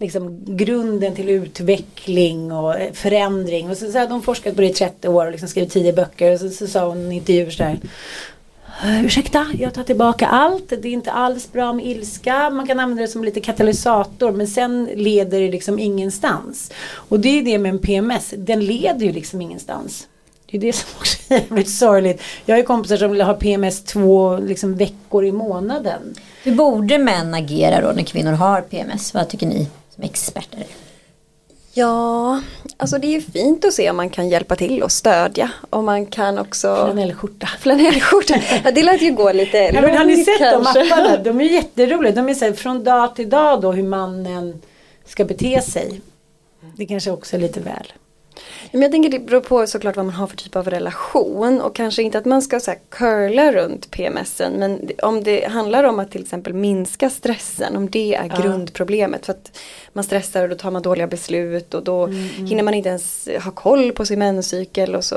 liksom 0.00 0.44
grunden 0.46 1.14
till 1.14 1.28
utveckling 1.28 2.52
och 2.52 2.80
eh, 2.80 2.92
förändring. 2.92 3.70
Och 3.70 3.76
så, 3.76 3.92
så 3.92 3.98
hade 3.98 4.12
hon 4.12 4.22
forskat 4.22 4.54
på 4.54 4.60
det 4.60 4.66
i 4.66 4.72
30 4.72 5.08
år 5.08 5.26
och 5.26 5.32
liksom 5.32 5.48
skrivit 5.48 5.72
10 5.72 5.92
böcker. 5.92 6.32
Och 6.32 6.40
så, 6.40 6.50
så 6.50 6.66
sa 6.66 6.88
hon 6.88 7.12
i 7.12 7.16
intervjuer 7.16 7.50
så 7.50 7.64
här. 7.64 7.78
Eh, 8.84 9.04
ursäkta, 9.04 9.46
jag 9.58 9.74
tar 9.74 9.82
tillbaka 9.82 10.26
allt. 10.26 10.68
Det 10.68 10.88
är 10.88 10.92
inte 10.92 11.12
alls 11.12 11.52
bra 11.52 11.72
med 11.72 11.86
ilska. 11.86 12.50
Man 12.50 12.66
kan 12.66 12.80
använda 12.80 13.02
det 13.02 13.08
som 13.08 13.24
lite 13.24 13.40
katalysator 13.40 14.32
men 14.32 14.46
sen 14.46 14.88
leder 14.94 15.40
det 15.40 15.50
liksom 15.50 15.78
ingenstans. 15.78 16.72
Och 16.92 17.20
det 17.20 17.38
är 17.38 17.42
det 17.42 17.58
med 17.58 17.70
en 17.70 17.78
PMS. 17.78 18.34
Den 18.36 18.60
leder 18.60 19.06
ju 19.06 19.12
liksom 19.12 19.40
ingenstans. 19.40 20.06
Det 20.50 20.56
är 20.56 20.60
det 20.60 20.72
som 20.72 20.88
också 20.98 21.34
är 21.34 21.38
jävligt 21.38 21.70
sorgligt. 21.70 22.22
Jag 22.46 22.54
har 22.54 22.58
ju 22.58 22.66
kompisar 22.66 22.96
som 22.96 23.20
har 23.20 23.34
PMS 23.34 23.84
två 23.84 24.36
liksom, 24.36 24.76
veckor 24.76 25.24
i 25.24 25.32
månaden. 25.32 26.14
Hur 26.42 26.54
borde 26.54 26.98
män 26.98 27.34
agera 27.34 27.80
då 27.80 27.92
när 27.92 28.02
kvinnor 28.02 28.32
har 28.32 28.60
PMS? 28.60 29.14
Vad 29.14 29.28
tycker 29.28 29.46
ni 29.46 29.68
experter? 30.02 30.66
Ja, 31.72 32.40
alltså 32.76 32.98
det 32.98 33.06
är 33.06 33.10
ju 33.10 33.20
fint 33.20 33.64
att 33.64 33.72
se 33.74 33.90
om 33.90 33.96
man 33.96 34.10
kan 34.10 34.28
hjälpa 34.28 34.56
till 34.56 34.82
och 34.82 34.92
stödja. 34.92 35.50
Och 35.70 35.84
man 35.84 36.06
kan 36.06 36.38
också... 36.38 36.74
Flanellskjorta. 36.84 37.46
Flanellskjorta. 37.60 38.34
Ja, 38.64 38.70
det 38.70 38.82
lät 38.82 39.02
ju 39.02 39.12
gå 39.12 39.32
lite 39.32 39.58
ja, 39.74 39.80
men 39.80 39.96
Har 39.96 40.04
ni 40.04 40.24
sett 40.24 40.38
kanske. 40.38 40.80
de 40.82 40.88
mapparna? 40.88 41.16
De 41.24 41.40
är 41.40 41.44
jätteroliga. 41.44 42.12
De 42.14 42.28
är 42.28 42.34
så 42.34 42.44
här, 42.44 42.52
från 42.52 42.84
dag 42.84 43.16
till 43.16 43.30
dag 43.30 43.60
då 43.60 43.72
hur 43.72 43.82
mannen 43.82 44.62
ska 45.06 45.24
bete 45.24 45.60
sig. 45.62 46.00
Det 46.76 46.86
kanske 46.86 47.10
också 47.10 47.36
är 47.36 47.40
lite 47.40 47.60
väl. 47.60 47.92
Men 48.72 48.82
jag 48.82 48.90
tänker 48.90 49.10
det 49.10 49.18
beror 49.18 49.40
på 49.40 49.66
såklart 49.66 49.96
vad 49.96 50.04
man 50.06 50.14
har 50.14 50.26
för 50.26 50.36
typ 50.36 50.56
av 50.56 50.70
relation 50.70 51.60
och 51.60 51.74
kanske 51.74 52.02
inte 52.02 52.18
att 52.18 52.24
man 52.24 52.42
ska 52.42 52.60
så 52.60 52.70
här 52.70 52.80
curla 52.88 53.52
runt 53.52 53.90
PMSen 53.90 54.52
men 54.52 54.90
om 55.02 55.22
det 55.24 55.48
handlar 55.48 55.84
om 55.84 55.98
att 55.98 56.10
till 56.10 56.20
exempel 56.22 56.54
minska 56.54 57.10
stressen 57.10 57.76
om 57.76 57.90
det 57.90 58.14
är 58.14 58.30
Ja. 58.36 58.42
grundproblemet 58.42 59.26
för 59.26 59.32
att 59.32 59.58
man 59.92 60.04
stressar 60.04 60.42
och 60.42 60.48
då 60.48 60.54
tar 60.54 60.70
man 60.70 60.82
dåliga 60.82 61.06
beslut 61.06 61.74
och 61.74 61.84
då 61.84 62.04
Mm, 62.04 62.28
mm. 62.36 62.46
hinner 62.46 62.62
man 62.62 62.74
inte 62.74 62.88
ens 62.88 63.28
ha 63.44 63.50
koll 63.50 63.92
på 63.92 64.06
sin 64.06 64.18
menscykel 64.18 64.94
och 64.94 65.04
så 65.04 65.16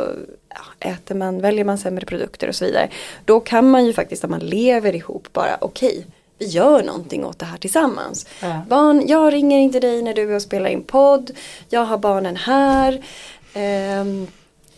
ja, 0.50 0.90
äter 0.90 1.16
man, 1.16 1.42
väljer 1.42 1.66
man 1.66 1.78
sämre 1.78 2.06
produkter 2.06 2.48
och 2.48 2.56
så 2.56 2.66
vidare. 2.66 2.90
Då 3.26 3.40
kan 3.40 3.72
man 3.72 3.86
ju 3.86 3.94
faktiskt 3.94 4.24
om 4.24 4.30
man 4.32 4.40
lever 4.40 4.96
ihop 4.96 5.28
bara 5.34 5.58
okej 5.62 6.06
vi 6.44 6.50
gör 6.50 6.84
någonting 6.84 7.26
åt 7.26 7.40
det 7.40 7.46
här 7.46 7.58
tillsammans. 7.58 8.26
Ja. 8.42 8.62
Barn, 8.68 9.08
jag 9.08 9.34
ringer 9.34 9.60
inte 9.60 9.80
dig 9.80 10.02
när 10.02 10.14
du 10.14 10.36
och 10.36 10.42
spelar 10.42 10.70
in 10.70 10.84
podd. 10.84 11.32
Jag 11.70 11.86
har 11.86 11.98
barnen 11.98 12.36
här. 12.36 13.02
Ehm, 13.54 14.28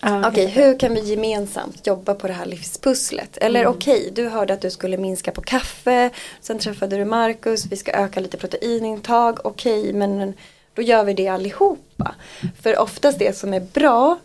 Ja, 0.01 0.27
Okej, 0.29 0.47
hur 0.47 0.79
kan 0.79 0.93
vi 0.95 1.01
gemensamt 1.01 1.87
jobba 1.87 2.13
på 2.13 2.27
det 2.27 2.33
här 2.33 2.45
livspusslet? 2.45 3.37
Eller 3.37 3.59
Mm. 3.59 3.71
okej, 3.71 4.11
du 4.15 4.29
hörde 4.29 4.53
att 4.53 4.61
du 4.61 4.69
skulle 4.69 4.97
minska 4.97 5.31
på 5.31 5.41
kaffe. 5.41 6.09
Sen 6.41 6.59
träffade 6.59 6.97
du 6.97 7.05
Marcus, 7.05 7.65
vi 7.65 7.75
ska 7.75 7.91
öka 7.91 8.19
lite 8.19 8.37
proteinintag. 8.37 9.39
Okej, 9.45 9.93
men 9.93 10.33
då 10.75 10.81
gör 10.81 11.03
vi 11.03 11.13
det 11.13 11.27
allihopa. 11.27 12.15
För 12.61 12.79
oftast 12.79 13.19
det 13.19 13.37
som 13.37 13.53
är 13.53 13.59
bra 13.59 14.17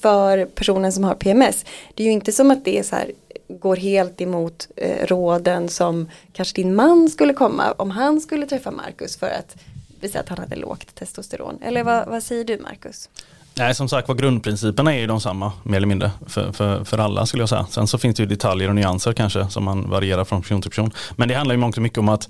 för 0.00 0.44
personen 0.44 0.92
som 0.92 1.04
har 1.04 1.14
PMS. 1.14 1.64
Det 1.94 2.02
är 2.02 2.06
ju 2.06 2.12
inte 2.12 2.32
som 2.32 2.50
att 2.50 2.64
det 2.64 2.78
är 2.78 2.82
så 2.82 2.96
här, 2.96 3.12
går 3.48 3.76
helt 3.76 4.20
emot 4.20 4.68
eh, 4.76 5.06
råden 5.06 5.68
som 5.68 6.08
kanske 6.32 6.54
din 6.54 6.74
man 6.74 7.08
skulle 7.08 7.34
komma 7.34 7.72
om 7.76 7.90
han 7.90 8.20
skulle 8.20 8.46
träffa 8.46 8.70
Marcus 8.70 9.16
för 9.16 9.26
att 9.26 9.56
visa 10.00 10.20
att 10.20 10.28
han 10.28 10.38
hade 10.38 10.56
lågt 10.56 10.94
testosteron. 10.94 11.58
Eller 11.62 11.84
vad, 11.84 12.08
vad 12.08 12.22
säger 12.22 12.44
du 12.44 12.58
Marcus? 12.58 13.08
Nej, 13.54 13.74
som 13.74 13.88
sagt 13.88 14.08
var 14.08 14.14
grundprinciperna 14.14 14.94
är 14.94 14.98
ju 14.98 15.06
de 15.06 15.20
samma 15.20 15.52
mer 15.62 15.76
eller 15.76 15.86
mindre 15.86 16.10
för, 16.26 16.52
för, 16.52 16.84
för 16.84 16.98
alla 16.98 17.26
skulle 17.26 17.42
jag 17.42 17.48
säga. 17.48 17.66
Sen 17.70 17.86
så 17.86 17.98
finns 17.98 18.16
det 18.16 18.22
ju 18.22 18.28
detaljer 18.28 18.68
och 18.68 18.74
nyanser 18.74 19.12
kanske 19.12 19.48
som 19.50 19.64
man 19.64 19.90
varierar 19.90 20.24
från 20.24 20.42
person 20.42 20.62
till 20.62 20.70
person. 20.70 20.90
Men 21.16 21.28
det 21.28 21.34
handlar 21.34 21.54
ju 21.54 21.60
mångt 21.60 21.76
och 21.76 21.82
mycket 21.82 21.98
om 21.98 22.08
att 22.08 22.28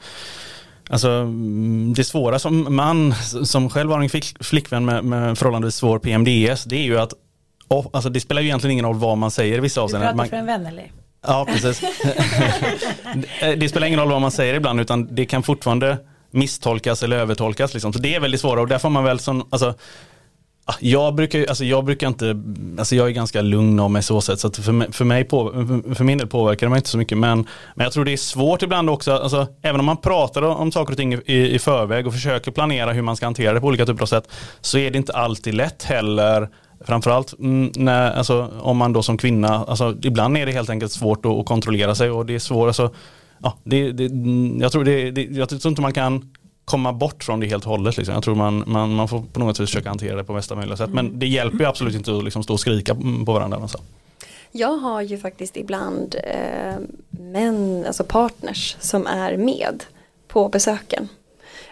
Alltså, 0.91 1.09
mm, 1.11 1.95
det 1.95 2.05
svåra 2.05 2.39
som 2.39 2.77
man 2.77 3.15
som 3.45 3.71
själv 3.71 3.91
har 3.91 4.01
en 4.01 4.11
flick, 4.11 4.45
flickvän 4.45 4.85
med, 4.85 5.05
med 5.05 5.39
förhållandevis 5.39 5.75
svår 5.75 5.99
PMDS 5.99 6.65
det 6.65 6.77
är 6.77 6.83
ju 6.83 6.99
att 6.99 7.13
oh, 7.69 7.87
alltså 7.93 8.11
det 8.11 8.21
spelar 8.21 8.43
ju 8.43 8.49
egentligen 8.49 8.73
ingen 8.73 8.85
roll 8.85 8.97
vad 8.97 9.19
man 9.19 9.31
säger 9.31 9.59
i 9.59 9.61
vissa 9.61 9.81
Du 9.81 9.85
avseenden. 9.85 10.09
pratar 10.09 10.17
Man, 10.17 10.29
för 10.29 10.37
en 10.37 10.47
vän 10.47 10.67
eller? 10.67 10.91
Ja, 11.27 11.47
precis. 11.49 11.81
Det- 13.41 13.55
det 13.61 13.69
spelar 13.69 13.87
ingen 13.87 14.01
roll 14.01 14.11
vad 14.11 14.21
man 14.21 14.31
säger 14.31 14.55
ibland 14.55 14.81
utan 14.81 15.15
det 15.15 15.27
kan 15.27 15.43
fortfarande 15.43 15.99
misstolkas 16.31 17.03
eller 17.03 17.17
övertolkas. 17.17 17.75
Liksom. 17.75 17.93
Så 17.93 17.99
det 17.99 18.15
är 18.15 18.21
väldigt 18.21 18.41
svårt 18.41 18.59
och 18.59 18.69
där 18.69 18.79
får 18.79 18.91
man 18.91 19.05
väl 19.05 19.19
som, 19.19 19.47
alltså, 19.51 19.75
ah, 20.65 20.75
jag 20.81 21.15
brukar, 21.15 21.47
alltså 21.49 21.65
jag 21.65 21.85
brukar 21.85 22.09
inte, 22.09 22.37
alltså 22.79 22.97
jag 22.97 23.07
är 23.07 23.11
ganska 23.11 23.43
lugn 23.43 23.81
av 23.81 23.91
mig 23.91 24.03
så 24.03 24.21
sätt 24.21 24.41
så 24.41 24.51
för, 24.53 24.73
mig, 24.73 24.93
för, 24.93 25.05
mig 25.05 25.25
på, 25.25 25.51
för 25.95 26.05
min 26.05 26.19
del 26.19 26.27
påverkar 26.27 26.67
det 26.67 26.71
mig 26.71 26.77
inte 26.77 26.89
så 26.91 26.99
mycket 26.99 27.19
men, 27.19 27.47
men 27.75 27.85
jag 27.85 27.93
tror 27.93 28.05
det 28.05 28.13
är 28.13 28.17
svårt 28.17 28.63
ibland 28.63 28.91
också, 28.91 29.13
alltså, 29.13 29.47
även 29.63 29.81
om 29.81 29.87
man 29.87 29.97
pratar 29.97 30.43
om 30.43 30.73
saker 30.73 30.93
och 30.93 30.97
ting 30.99 31.15
i, 31.15 31.55
i 31.55 31.59
förväg 31.59 32.07
och 32.07 32.13
försöker 32.13 32.51
planera 32.51 32.93
hur 32.93 33.03
man 33.03 33.17
ska 33.17 33.27
hantera 33.27 33.53
det 33.53 33.61
på 33.61 33.67
olika 33.67 33.87
typer 33.87 34.03
av 34.03 34.07
sätt 34.07 34.29
så 34.61 34.79
är 34.79 34.91
det 34.91 34.99
inte 34.99 35.13
alltid 35.13 35.55
lätt 35.55 35.83
heller 35.83 36.49
Framförallt 36.81 37.39
mm, 37.39 37.73
när, 37.77 38.11
alltså, 38.11 38.53
om 38.61 38.77
man 38.77 38.93
då 38.93 39.03
som 39.03 39.19
kvinna, 39.19 39.65
alltså, 39.65 39.97
ibland 40.03 40.37
är 40.37 40.47
det 40.47 40.53
helt 40.53 40.71
enkelt 40.71 40.93
svårt 40.93 41.27
att, 41.27 41.33
att 41.33 41.47
kontrollera 41.47 41.95
sig 41.95 42.11
och 42.11 42.27
det 42.27 42.35
är 42.35 42.39
svårt, 42.39 42.67
alltså, 42.67 42.91
ja, 43.43 43.55
det, 43.65 43.93
det, 43.93 44.05
mm, 44.05 44.61
jag, 44.61 44.73
tror 44.73 44.85
det, 44.85 45.11
det, 45.11 45.23
jag 45.23 45.49
tror 45.49 45.67
inte 45.67 45.83
man 45.83 45.93
kan 45.93 46.31
komma 46.69 46.93
bort 46.93 47.25
från 47.25 47.41
det 47.41 47.47
helt 47.47 47.65
och 47.65 47.71
hållet. 47.71 47.97
Liksom. 47.97 48.15
Jag 48.15 48.25
tror 48.25 48.35
man, 48.35 48.65
man, 48.67 48.95
man 48.95 49.09
får 49.09 49.23
på 49.33 49.41
något 49.41 49.61
vis 49.61 49.71
försöka 49.71 49.89
hantera 49.89 50.17
det 50.17 50.25
på 50.25 50.35
bästa 50.35 50.55
möjliga 50.55 50.77
sätt. 50.77 50.91
Men 50.91 51.19
det 51.19 51.27
hjälper 51.27 51.59
ju 51.59 51.65
absolut 51.65 51.95
inte 51.95 52.17
att 52.17 52.25
liksom 52.25 52.43
stå 52.43 52.53
och 52.53 52.61
skrika 52.61 52.93
mm, 52.93 53.25
på 53.25 53.33
varandra. 53.33 53.59
Alltså. 53.59 53.79
Jag 54.53 54.77
har 54.77 55.03
ju 55.03 55.19
faktiskt 55.19 55.57
ibland 55.57 56.15
eh, 56.25 56.75
män, 57.11 57.85
alltså 57.87 58.05
partners 58.05 58.77
som 58.81 59.07
är 59.07 59.37
med 59.37 59.85
på 60.29 60.49
besöken. 60.49 61.09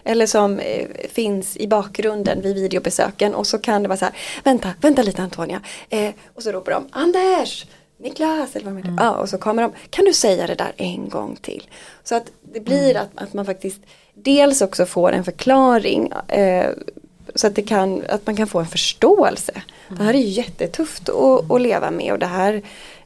Eller 0.07 0.25
som 0.25 0.59
eh, 0.59 0.87
finns 1.09 1.57
i 1.57 1.67
bakgrunden 1.67 2.41
vid 2.41 2.55
videobesöken 2.55 3.35
och 3.35 3.47
så 3.47 3.57
kan 3.57 3.83
det 3.83 3.89
vara 3.89 3.97
så 3.97 4.05
här, 4.05 4.13
vänta, 4.43 4.73
vänta 4.81 5.01
lite 5.01 5.21
Antonia. 5.21 5.61
Eh, 5.89 6.11
och 6.33 6.43
så 6.43 6.51
ropar 6.51 6.71
de, 6.71 6.87
Anders, 6.91 7.65
Niklas, 7.97 8.55
eller 8.55 8.65
vad 8.65 8.73
de 8.75 8.77
heter. 8.77 9.05
Ja, 9.05 9.11
och 9.11 9.29
så 9.29 9.37
kommer 9.37 9.61
de, 9.61 9.71
kan 9.89 10.05
du 10.05 10.13
säga 10.13 10.47
det 10.47 10.55
där 10.55 10.71
en 10.77 11.09
gång 11.09 11.35
till? 11.41 11.69
Så 12.03 12.15
att 12.15 12.31
det 12.53 12.59
blir 12.59 12.97
att, 12.97 13.09
att 13.15 13.33
man 13.33 13.45
faktiskt 13.45 13.81
dels 14.13 14.61
också 14.61 14.85
får 14.85 15.11
en 15.11 15.23
förklaring 15.23 16.11
eh, 16.27 16.71
så 17.35 17.47
att, 17.47 17.55
det 17.55 17.61
kan, 17.61 18.03
att 18.09 18.25
man 18.25 18.35
kan 18.35 18.47
få 18.47 18.59
en 18.59 18.67
förståelse. 18.67 19.61
Det 19.89 20.03
här 20.03 20.13
är 20.13 20.19
ju 20.19 20.27
jättetufft 20.27 21.09
att, 21.09 21.51
att 21.51 21.61
leva 21.61 21.91
med 21.91 22.13
och 22.13 22.19
det 22.19 22.25
här, 22.25 22.61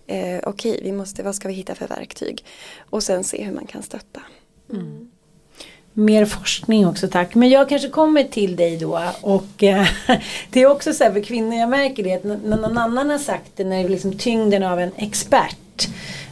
eh, 0.08 0.40
okej, 0.44 0.80
vi 0.84 0.92
måste, 0.92 1.24
vad 1.24 1.36
ska 1.36 1.48
vi 1.48 1.54
hitta 1.54 1.76
för 1.76 1.88
verktyg? 1.88 2.46
Och 2.90 3.04
sen 3.04 3.24
se 3.24 3.44
hur 3.44 3.54
man 3.54 3.66
kan 3.66 3.84
stötta. 3.84 4.22
Mer 5.94 6.26
forskning 6.26 6.88
också 6.88 7.08
tack. 7.08 7.36
Men 7.36 7.50
jag 7.50 7.70
kanske 7.70 7.90
kommer 7.90 8.24
till 8.24 8.56
dig 8.56 8.78
då. 8.78 9.02
Och 9.22 9.64
eh, 9.64 9.88
det 10.50 10.62
är 10.62 10.72
också 10.72 10.94
så 10.94 11.04
här 11.04 11.12
för 11.12 11.22
kvinnor, 11.22 11.56
jag 11.56 11.70
märker 11.70 12.04
det 12.04 12.14
att 12.14 12.24
när 12.24 12.58
någon 12.58 12.78
annan 12.78 13.10
har 13.10 13.18
sagt 13.18 13.52
det, 13.56 13.64
när 13.64 13.78
det 13.78 13.84
är 13.84 13.90
liksom 13.90 14.18
tyngden 14.18 14.64
av 14.64 14.80
en 14.80 14.92
expert. 14.96 15.58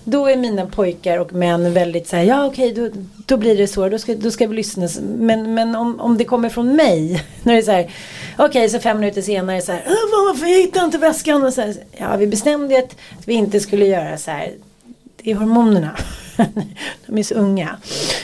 Då 0.04 0.28
är 0.28 0.38
mina 0.38 0.66
pojkar 0.66 1.18
och 1.18 1.34
män 1.34 1.74
väldigt 1.74 2.08
så 2.08 2.16
här, 2.16 2.24
ja 2.24 2.46
okej 2.46 2.74
då, 2.74 2.90
då 3.26 3.38
blir 3.38 3.58
det 3.58 3.68
så, 3.68 3.90
då 3.90 4.00
ska, 4.00 4.16
då 4.16 4.32
ska 4.32 4.48
vi 4.48 4.56
lyssna. 4.56 4.88
Men, 5.02 5.54
men 5.54 5.76
om, 5.76 6.00
om 6.00 6.18
det 6.18 6.26
kommer 6.26 6.50
från 6.50 6.76
mig, 6.76 7.24
när 7.44 7.54
det 7.54 7.60
är 7.60 7.64
så 7.64 7.72
här, 7.72 7.92
okej 8.38 8.70
så 8.70 8.80
fem 8.80 9.00
minuter 9.00 9.22
senare 9.22 9.62
så 9.62 9.72
här, 9.72 9.84
varför 9.86 10.48
jag 10.48 10.60
hittar 10.60 10.86
inte 10.86 10.98
väskan? 10.98 11.44
Och 11.44 11.54
så 11.54 11.62
här, 11.62 11.76
ja 11.98 12.18
vi 12.18 12.28
bestämde 12.28 12.80
att 12.80 12.96
vi 13.26 13.34
inte 13.34 13.60
skulle 13.60 13.86
göra 13.86 14.18
så 14.18 14.32
här, 14.32 14.52
det 15.24 15.32
är 15.32 15.36
hormonerna. 15.36 15.98
De 17.06 17.18
är 17.18 17.24
så 17.24 17.34
unga. 17.34 17.78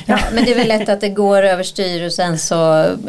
Ja, 0.06 0.20
men 0.34 0.46
det 0.46 0.52
är 0.52 0.56
väl 0.56 0.68
lätt 0.68 0.90
att 0.90 1.02
det 1.02 1.10
går 1.10 1.44
överstyr 1.44 2.06
och 2.06 2.12
sen 2.12 2.40
så 2.40 2.56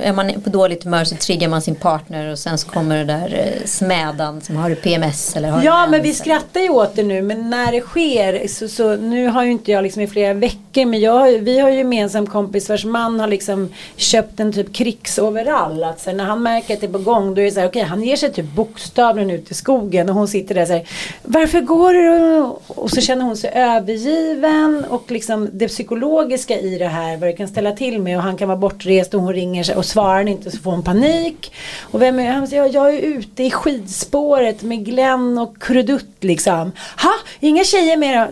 är 0.01 0.13
man 0.13 0.41
på 0.41 0.51
dåligt 0.51 0.85
humör 0.85 1.05
så 1.05 1.17
triggar 1.17 1.49
man 1.49 1.63
sin 1.63 1.75
partner 1.75 2.31
och 2.33 2.39
sen 2.39 2.59
så 2.59 2.69
kommer 2.69 2.99
det 2.99 3.05
där 3.05 3.35
eh, 3.35 3.67
smädan 3.67 4.41
som 4.41 4.57
har 4.57 4.75
PMS 4.75 5.37
eller 5.37 5.49
har 5.49 5.63
Ja 5.63 5.87
men 5.87 6.03
vi 6.03 6.15
skrattar 6.15 6.61
ju 6.61 6.69
åt 6.69 6.97
det 6.97 7.03
nu 7.03 7.23
men 7.23 7.51
när 7.51 7.73
det 7.73 7.81
sker 7.81 8.49
så, 8.49 8.69
så 8.69 8.97
nu 8.97 9.27
har 9.27 9.45
ju 9.45 9.51
inte 9.51 9.73
jag 9.73 9.83
liksom 9.83 10.03
i 10.03 10.07
flera 10.07 10.35
veckor 10.35 10.85
men 10.85 11.01
jag, 11.01 11.39
vi 11.39 11.59
har 11.59 11.71
ju 11.71 11.77
gemensam 11.77 12.27
kompis 12.27 12.69
vars 12.69 12.85
man 12.85 13.21
har 13.21 13.27
liksom 13.27 13.73
köpt 13.97 14.41
en 14.41 14.53
typ 14.53 14.75
krigsoverall. 14.75 15.85
Att 15.85 16.01
så 16.01 16.13
när 16.13 16.25
han 16.25 16.43
märker 16.43 16.75
att 16.75 16.81
det 16.81 16.87
är 16.87 16.93
på 16.93 16.99
gång 16.99 17.35
då 17.35 17.41
är 17.41 17.45
det 17.45 17.51
så 17.51 17.61
här 17.61 17.69
okej 17.69 17.83
han 17.83 18.03
ger 18.03 18.17
sig 18.17 18.33
typ 18.33 18.47
bokstavligen 18.55 19.31
ut 19.31 19.51
i 19.51 19.55
skogen 19.55 20.09
och 20.09 20.15
hon 20.15 20.29
sitter 20.29 20.55
där 20.55 20.67
så 20.67 20.73
här 20.73 20.89
varför 21.23 21.61
går 21.61 21.93
du? 21.93 22.41
Och 22.67 22.91
så 22.91 23.01
känner 23.01 23.25
hon 23.25 23.37
sig 23.37 23.51
övergiven 23.55 24.85
och 24.97 25.11
liksom 25.11 25.49
det 25.53 25.69
psykologiska 25.69 26.61
i 26.61 26.79
det 26.79 26.89
här 26.89 27.17
vad 27.17 27.29
det 27.29 27.33
kan 27.33 27.49
ställa 27.49 27.73
till 27.73 28.01
med 28.01 28.17
och 28.17 28.23
han 28.23 28.37
kan 28.37 28.49
vara 28.49 28.59
bortrest 28.59 29.15
och 29.15 29.21
hon 29.21 29.33
ringer 29.33 29.63
sig 29.63 29.77
och 29.77 29.85
svarar 29.85 30.15
han 30.15 30.29
inte 30.29 30.51
så 30.51 30.59
får 30.59 30.71
hon 30.71 30.83
panik. 30.83 31.53
Och 31.81 32.03
vem 32.03 32.19
är 32.19 32.31
han? 32.31 32.49
säger, 32.49 32.75
Jag 32.75 32.95
är 32.95 33.01
ute 33.01 33.43
i 33.43 33.51
skidspåret 33.51 34.63
med 34.63 34.85
Glenn 34.85 35.39
och 35.39 35.63
Krudutt 35.63 36.17
liksom. 36.21 36.73
Ha? 37.03 37.13
Inga 37.41 37.65
tjejer 37.65 37.97
med 37.97 38.19
då? 38.19 38.29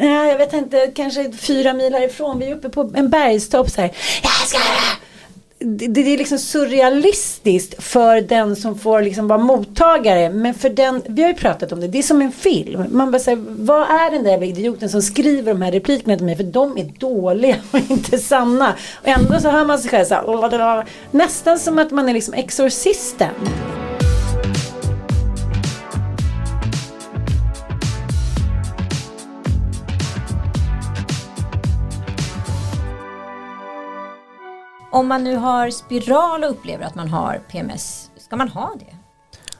Nej, 0.00 0.28
jag 0.28 0.38
vet 0.38 0.52
inte, 0.52 0.92
kanske 0.94 1.32
fyra 1.32 1.72
mil 1.72 1.94
härifrån. 1.94 2.38
Vi 2.38 2.46
är 2.46 2.54
uppe 2.54 2.68
på 2.68 2.92
en 2.94 3.10
bergstopp 3.10 3.70
så 3.70 3.80
här. 3.80 3.90
Jag 4.22 4.48
ska 4.48 4.58
det, 5.64 5.86
det 5.86 6.00
är 6.00 6.18
liksom 6.18 6.38
surrealistiskt 6.38 7.82
för 7.82 8.20
den 8.20 8.56
som 8.56 8.78
får 8.78 9.02
liksom 9.02 9.28
vara 9.28 9.38
mottagare. 9.38 10.30
Men 10.30 10.54
för 10.54 10.68
den, 10.68 11.02
vi 11.08 11.22
har 11.22 11.28
ju 11.28 11.34
pratat 11.34 11.72
om 11.72 11.80
det, 11.80 11.88
det 11.88 11.98
är 11.98 12.02
som 12.02 12.22
en 12.22 12.32
film. 12.32 12.84
Man 12.90 13.10
bara 13.10 13.18
säger, 13.18 13.44
vad 13.48 13.82
är 13.82 14.10
den 14.10 14.24
där 14.24 14.42
idioten 14.42 14.88
som 14.88 15.02
skriver 15.02 15.52
de 15.52 15.62
här 15.62 15.72
replikerna 15.72 16.16
till 16.16 16.26
mig? 16.26 16.36
För 16.36 16.44
de 16.44 16.78
är 16.78 16.84
dåliga 16.84 17.56
och 17.70 17.80
inte 17.90 18.18
sanna. 18.18 18.74
Och 19.02 19.08
ändå 19.08 19.40
så 19.40 19.50
hör 19.50 19.64
man 19.64 19.78
sig 19.78 19.90
själv 19.90 20.04
så 20.04 20.14
här, 20.14 20.84
nästan 21.10 21.58
som 21.58 21.78
att 21.78 21.90
man 21.90 22.08
är 22.08 22.12
liksom 22.12 22.34
exorcisten. 22.34 23.34
Om 34.94 35.08
man 35.08 35.24
nu 35.24 35.36
har 35.36 35.70
spiral 35.70 36.44
och 36.44 36.50
upplever 36.50 36.84
att 36.84 36.94
man 36.94 37.08
har 37.08 37.40
PMS, 37.50 38.10
ska 38.16 38.36
man 38.36 38.48
ha 38.48 38.74
det? 38.78 38.96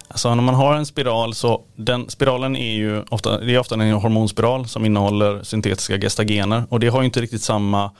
Alltså 0.08 0.34
när 0.34 0.42
man 0.42 0.54
har 0.54 0.74
en 0.74 0.86
spiral 0.86 1.34
så 1.34 1.62
den 1.76 2.10
spiralen 2.10 2.56
är 2.56 2.74
ju 2.74 3.02
ofta, 3.08 3.40
det 3.40 3.54
är 3.54 3.58
ofta 3.58 3.74
en 3.74 3.92
hormonspiral 3.92 4.66
som 4.66 4.84
innehåller 4.84 5.42
syntetiska 5.42 5.98
gestagener 5.98 6.62
och 6.68 6.80
det 6.80 6.88
har 6.88 7.00
ju 7.00 7.04
inte 7.04 7.20
riktigt 7.20 7.42
samma 7.42 7.90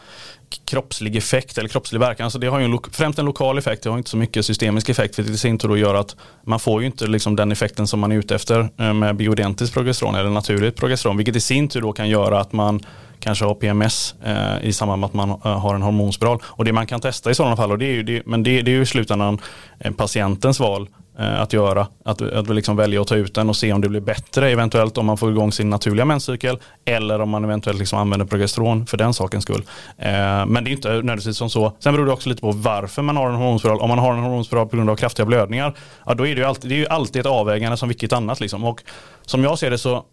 kroppslig 0.65 1.17
effekt 1.17 1.59
eller 1.59 1.69
kroppslig 1.69 2.01
verkan. 2.01 2.25
Alltså 2.25 2.39
det 2.39 2.47
har 2.47 2.59
ju 2.59 2.65
en, 2.65 2.79
främst 2.93 3.19
en 3.19 3.25
lokal 3.25 3.59
effekt, 3.59 3.83
det 3.83 3.91
har 3.91 3.99
inte 3.99 4.11
så 4.11 4.17
mycket 4.17 4.47
systemisk 4.47 4.89
effekt 4.89 5.17
för 5.17 5.23
det 5.23 5.33
i 5.33 5.39
sin 5.39 5.59
tur 5.59 5.69
då 5.69 5.77
gör 5.77 5.95
att 5.95 6.17
man 6.45 6.61
får 6.61 6.81
ju 6.81 6.87
inte 6.87 7.07
liksom 7.07 7.37
den 7.37 7.53
effekten 7.53 7.87
som 7.87 8.01
man 8.01 8.13
är 8.13 8.17
ute 8.17 8.35
efter 8.35 8.69
eh, 8.79 8.93
med 8.93 9.17
bioidentiskt 9.17 9.75
progesteron 9.75 10.15
eller 10.15 10.31
naturligt 10.31 10.77
progesteron 10.77 11.17
vilket 11.17 11.37
i 11.37 11.41
sin 11.41 11.69
tur 11.69 11.81
då 11.81 11.93
kan 11.93 12.09
göra 12.09 12.41
att 12.41 12.53
man 12.53 12.81
kanske 13.25 13.45
har 13.45 13.55
PMS 13.55 14.15
eh, 14.25 14.69
i 14.69 14.73
samband 14.73 15.01
med 15.01 15.07
att 15.07 15.15
man 15.15 15.31
eh, 15.31 15.59
har 15.59 15.75
en 15.75 15.83
hormonspiral. 15.83 16.39
Och 16.45 16.65
det 16.65 16.73
man 16.73 16.87
kan 16.87 17.01
testa 17.01 17.31
i 17.31 17.35
sådana 17.35 17.57
fall, 17.57 17.71
och 17.71 17.79
det 17.79 17.87
är 17.87 17.93
ju, 17.93 18.03
det, 18.03 18.27
men 18.27 18.43
det, 18.43 18.63
det 18.63 18.71
är 18.71 18.75
ju 18.75 18.83
i 18.83 18.87
slutändan 18.87 19.39
eh, 19.79 19.93
patientens 19.93 20.61
val 20.61 20.89
eh, 21.19 21.41
att 21.41 21.53
göra. 21.53 21.87
Att, 22.05 22.23
att 22.23 22.49
liksom 22.49 22.77
välja 22.77 23.01
att 23.01 23.07
ta 23.07 23.17
ut 23.17 23.35
den 23.35 23.49
och 23.49 23.57
se 23.57 23.73
om 23.73 23.81
det 23.81 23.89
blir 23.89 24.01
bättre 24.01 24.51
eventuellt 24.51 24.99
om 24.99 25.07
man 25.07 25.17
får 25.17 25.31
igång 25.31 25.53
sin 25.53 25.71
naturliga 25.71 26.05
menscykel 26.05 26.59
eller 26.85 27.21
om 27.21 27.31
man 27.31 27.45
eventuellt 27.45 27.79
liksom 27.79 27.99
använder 27.99 28.27
progesteron 28.27 28.87
för 28.87 28.97
den 28.97 29.15
sakens 29.15 29.45
skull. 29.45 29.63
Eh, 29.99 30.47
men 30.47 30.65
det 30.65 30.71
är 30.71 30.73
inte 30.73 30.89
nödvändigtvis 30.89 31.37
som 31.37 31.51
så. 31.51 31.73
Sen 31.79 31.95
beror 31.95 32.07
det 32.07 32.13
också 32.13 32.29
lite 32.29 32.41
på 32.41 32.53
varför 32.53 33.03
man 33.03 33.17
har 33.17 33.29
en 33.29 33.35
hormonspiral. 33.35 33.81
Om 33.81 33.89
man 33.89 33.99
har 33.99 34.13
en 34.13 34.23
hormonspiral 34.23 34.69
på 34.69 34.77
grund 34.77 34.91
av 34.91 34.97
kraftiga 34.97 35.27
blödningar, 35.27 35.75
ja, 36.07 36.15
då 36.15 36.27
är 36.27 36.35
det 36.35 36.41
ju 36.41 36.47
alltid, 36.47 36.71
det 36.71 36.75
är 36.75 36.79
ju 36.79 36.89
alltid 36.89 37.21
ett 37.21 37.27
avvägande 37.27 37.77
som 37.77 37.89
vilket 37.89 38.13
annat. 38.13 38.41
Liksom. 38.41 38.65
Och 38.65 38.83
som 39.27 39.45
jag 39.45 39.59
ser 39.59 39.71
det 39.71 39.79
så 39.79 40.05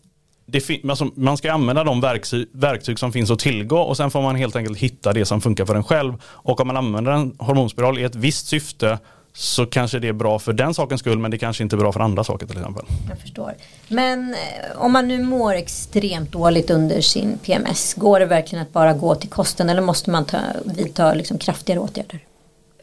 alltså, 0.90 1.10
man 1.16 1.38
ska 1.38 1.52
använda 1.52 1.84
de 1.84 2.02
verktyg, 2.02 2.48
verktyg, 2.52 3.00
som 3.00 3.12
finns 3.12 3.32
att 3.32 3.40
tillgå 3.40 3.78
och 3.78 3.98
sen 3.98 4.12
får 4.12 4.22
man 4.22 4.36
helt 4.36 4.56
enkelt 4.56 4.78
hitta 4.78 5.14
det 5.14 5.26
som 5.26 5.42
funkar 5.42 5.66
för 5.66 5.76
en 5.76 5.84
själv. 5.84 6.14
Och 6.24 6.60
om 6.60 6.68
man 6.68 6.78
använder 6.78 7.12
en 7.12 7.36
hormonspiral 7.38 8.00
i 8.00 8.04
ett 8.04 8.16
visst 8.16 8.48
syfte 8.48 9.00
så 9.34 9.66
kanske 9.66 10.00
det 10.00 10.08
är 10.08 10.14
bra 10.14 10.40
för 10.40 10.54
den 10.54 10.74
sakens 10.74 11.02
skull 11.02 11.20
men 11.20 11.32
det 11.32 11.38
kanske 11.38 11.64
inte 11.64 11.76
är 11.76 11.78
bra 11.78 11.92
för 11.92 12.00
andra 12.00 12.24
saker 12.24 12.48
till 12.48 12.58
exempel. 12.58 12.86
Jag 13.10 13.20
förstår. 13.20 13.54
Men 13.88 14.34
eh, 14.34 14.38
om 14.82 14.92
man 14.92 15.08
nu 15.08 15.24
mår 15.24 15.54
extremt 15.54 16.32
dåligt 16.32 16.70
under 16.70 17.02
sin 17.02 17.38
PMS, 17.38 17.94
går 17.94 18.20
det 18.20 18.26
verkligen 18.26 18.64
att 18.64 18.74
bara 18.74 18.94
gå 18.94 19.16
till 19.16 19.30
kosten 19.30 19.70
eller 19.70 19.82
måste 19.82 20.12
man 20.12 20.26
ta, 20.26 20.40
vidta 20.66 21.14
liksom 21.14 21.38
kraftigare 21.38 21.80
åtgärder? 21.80 22.20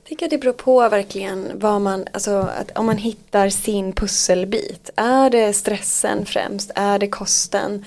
Jag 0.09 0.11
tycker 0.11 0.27
att 0.27 0.31
det 0.31 0.39
beror 0.39 0.53
på 0.53 0.89
verkligen 0.89 1.51
vad 1.55 1.81
man, 1.81 2.05
alltså 2.13 2.31
att 2.31 2.79
om 2.79 2.87
man 2.87 2.97
hittar 2.97 3.49
sin 3.49 3.93
pusselbit. 3.93 4.91
Är 4.97 5.31
det 5.31 5.53
stressen 5.53 6.27
främst? 6.27 6.71
Är 6.75 6.99
det 6.99 7.09
kosten? 7.09 7.85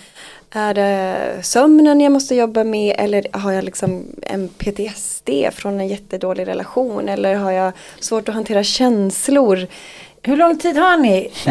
Är 0.52 0.74
det 0.74 1.44
sömnen 1.44 2.02
jag 2.02 2.12
måste 2.12 2.36
jobba 2.36 2.64
med 2.64 2.96
eller 3.00 3.28
har 3.32 3.52
jag 3.52 3.64
liksom 3.64 4.06
en 4.22 4.48
PTSD 4.48 5.30
från 5.52 5.80
en 5.80 5.88
jättedålig 5.88 6.48
relation 6.48 7.10
eller 7.10 7.36
har 7.36 7.52
jag 7.52 7.74
svårt 8.00 8.30
att 8.30 8.36
hantera 8.36 8.64
känslor? 8.64 9.68
Hur 10.24 10.38
lång 10.38 10.58
tid 10.58 10.78
har 10.78 10.98
ni? 10.98 11.32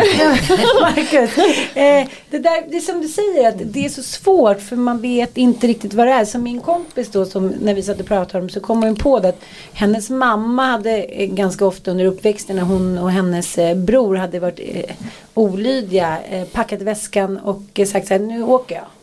Marcus. 0.81 1.39
Eh, 1.77 2.09
det, 2.31 2.39
där, 2.39 2.71
det 2.71 2.77
är 2.77 2.81
som 2.81 3.01
du 3.01 3.09
säger 3.09 3.49
att 3.49 3.55
det 3.64 3.85
är 3.85 3.89
så 3.89 4.03
svårt 4.03 4.61
för 4.61 4.77
man 4.77 5.01
vet 5.01 5.39
inte 5.39 5.66
riktigt 5.66 5.95
vad 5.95 6.07
det 6.07 6.12
är. 6.12 6.25
Som 6.25 6.43
min 6.43 6.61
kompis 6.61 7.11
då 7.11 7.25
som 7.25 7.47
när 7.47 7.75
vi 7.75 7.83
satt 7.83 8.01
och 8.01 8.07
pratade 8.07 8.45
om 8.45 8.51
så 8.51 8.61
kom 8.61 8.83
hon 8.83 8.97
på 8.97 9.18
det 9.18 9.29
att 9.29 9.41
hennes 9.73 10.11
mamma 10.11 10.64
hade 10.66 11.03
eh, 11.03 11.29
ganska 11.29 11.66
ofta 11.66 11.91
under 11.91 12.05
uppväxten 12.05 12.57
när 12.57 12.62
hon 12.62 12.99
och 12.99 13.11
hennes 13.11 13.59
eh, 13.59 13.77
bror 13.77 14.16
hade 14.16 14.41
varit 14.41 14.61
eh, 14.62 14.97
olydiga 15.35 16.18
eh, 16.31 16.45
packat 16.45 16.83
väskan 16.83 17.39
och 17.39 17.62
eh, 17.75 17.87
sagt 17.87 18.09
så 18.09 18.14
här 18.14 18.21
nu 18.21 18.43
åker 18.45 18.75
jag. 18.75 19.00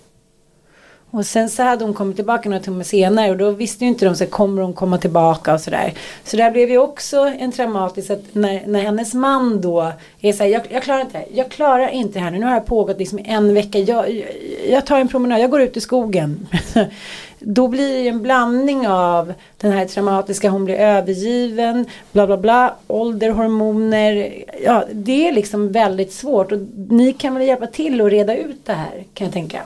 Och 1.12 1.26
sen 1.26 1.50
så 1.50 1.64
hade 1.64 1.86
hon 1.86 1.94
kommit 1.94 2.16
tillbaka 2.16 2.50
några 2.50 2.64
timmar 2.64 2.84
senare 2.84 3.32
och 3.32 3.38
då 3.38 3.52
visste 3.52 3.84
ju 3.84 3.88
inte 3.90 4.06
de 4.06 4.16
så 4.16 4.26
kommer 4.26 4.62
hon 4.62 4.74
komma 4.74 4.98
tillbaka 4.98 5.54
och 5.54 5.62
sådär. 5.62 5.94
Så 6.24 6.38
där 6.38 6.52
blev 6.52 6.70
ju 6.70 6.78
också 6.78 7.18
en 7.40 7.52
traumatisk 7.52 8.10
att 8.10 8.24
när, 8.32 8.68
när 8.68 8.82
hennes 8.82 9.14
man 9.14 9.62
då 9.62 9.92
är 10.22 10.34
såhär 10.34 10.50
jag, 10.50 10.62
jag 10.70 10.84
klarar 10.84 11.02
inte 11.02 11.14
det 11.14 11.20
här, 11.20 11.28
jag 11.34 11.52
klarar 11.52 11.88
inte 11.88 12.14
det 12.14 12.24
här 12.24 12.32
nu, 12.32 12.40
nu 12.40 12.46
har 12.46 12.54
jag 12.54 12.66
pågått 12.66 13.00
liksom 13.00 13.20
en 13.26 13.54
vecka, 13.54 13.80
jag, 13.80 14.12
jag, 14.12 14.28
jag 14.70 14.86
tar 14.86 15.00
en 15.00 15.08
promenad, 15.08 15.42
jag 15.42 15.52
går 15.52 15.62
ut 15.62 15.78
i 15.78 15.82
skogen. 15.82 16.48
då 17.40 17.68
blir 17.68 17.94
det 17.94 18.00
ju 18.00 18.08
en 18.08 18.22
blandning 18.22 18.88
av 18.88 19.34
den 19.58 19.72
här 19.72 19.86
traumatiska, 19.86 20.50
hon 20.50 20.66
blir 20.66 20.76
övergiven, 20.76 21.86
bla 22.12 22.28
bla 22.28 22.38
bla, 22.38 22.76
ålder, 22.88 23.30
hormoner. 23.30 24.44
Ja, 24.64 24.84
det 24.92 25.28
är 25.28 25.32
liksom 25.32 25.72
väldigt 25.72 26.14
svårt 26.14 26.52
och 26.52 26.60
ni 26.90 27.14
kan 27.14 27.34
väl 27.34 27.48
hjälpa 27.48 27.68
till 27.68 28.02
att 28.02 28.12
reda 28.12 28.38
ut 28.38 28.66
det 28.66 28.74
här 28.74 29.04
kan 29.14 29.26
jag 29.26 29.34
tänka. 29.34 29.62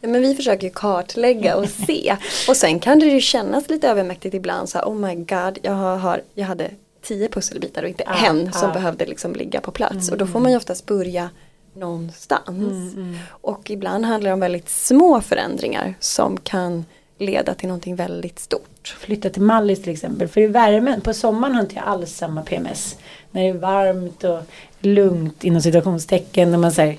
Men 0.00 0.22
vi 0.22 0.34
försöker 0.34 0.68
kartlägga 0.68 1.56
och 1.56 1.68
se. 1.68 2.16
Och 2.48 2.56
sen 2.56 2.80
kan 2.80 2.98
det 2.98 3.06
ju 3.06 3.20
kännas 3.20 3.68
lite 3.70 3.88
övermäktigt 3.88 4.34
ibland. 4.34 4.68
Så 4.68 4.78
här, 4.78 4.84
oh 4.84 4.94
my 4.94 5.14
god, 5.14 5.58
jag, 5.62 5.72
har, 5.72 6.22
jag 6.34 6.46
hade 6.46 6.70
tio 7.02 7.28
pusselbitar 7.28 7.82
och 7.82 7.88
inte 7.88 8.04
ah, 8.06 8.26
en 8.26 8.52
som 8.52 8.70
ah. 8.70 8.72
behövde 8.72 9.06
liksom 9.06 9.32
ligga 9.32 9.60
på 9.60 9.70
plats. 9.70 10.08
Mm. 10.08 10.12
Och 10.12 10.18
då 10.18 10.26
får 10.26 10.40
man 10.40 10.50
ju 10.50 10.56
oftast 10.56 10.86
börja 10.86 11.30
någonstans. 11.74 12.48
Mm, 12.48 12.92
mm. 12.96 13.18
Och 13.28 13.70
ibland 13.70 14.04
handlar 14.04 14.30
det 14.30 14.34
om 14.34 14.40
väldigt 14.40 14.68
små 14.68 15.20
förändringar 15.20 15.94
som 16.00 16.36
kan 16.36 16.84
leda 17.18 17.54
till 17.54 17.68
någonting 17.68 17.96
väldigt 17.96 18.38
stort. 18.38 18.96
Flytta 19.00 19.30
till 19.30 19.42
Mallis 19.42 19.82
till 19.82 19.92
exempel. 19.92 20.28
För 20.28 20.40
i 20.40 20.46
värmen, 20.46 21.00
på 21.00 21.12
sommaren 21.14 21.54
har 21.54 21.62
inte 21.62 21.74
jag 21.74 21.84
alls 21.84 22.16
samma 22.16 22.42
PMS. 22.42 22.96
När 23.30 23.42
det 23.42 23.48
är 23.48 23.54
varmt 23.54 24.24
och 24.24 24.40
lugnt 24.80 25.44
inom 25.44 25.62
situationstecken. 25.62 26.50
När 26.50 26.58
man 26.58 26.72
säger 26.72 26.98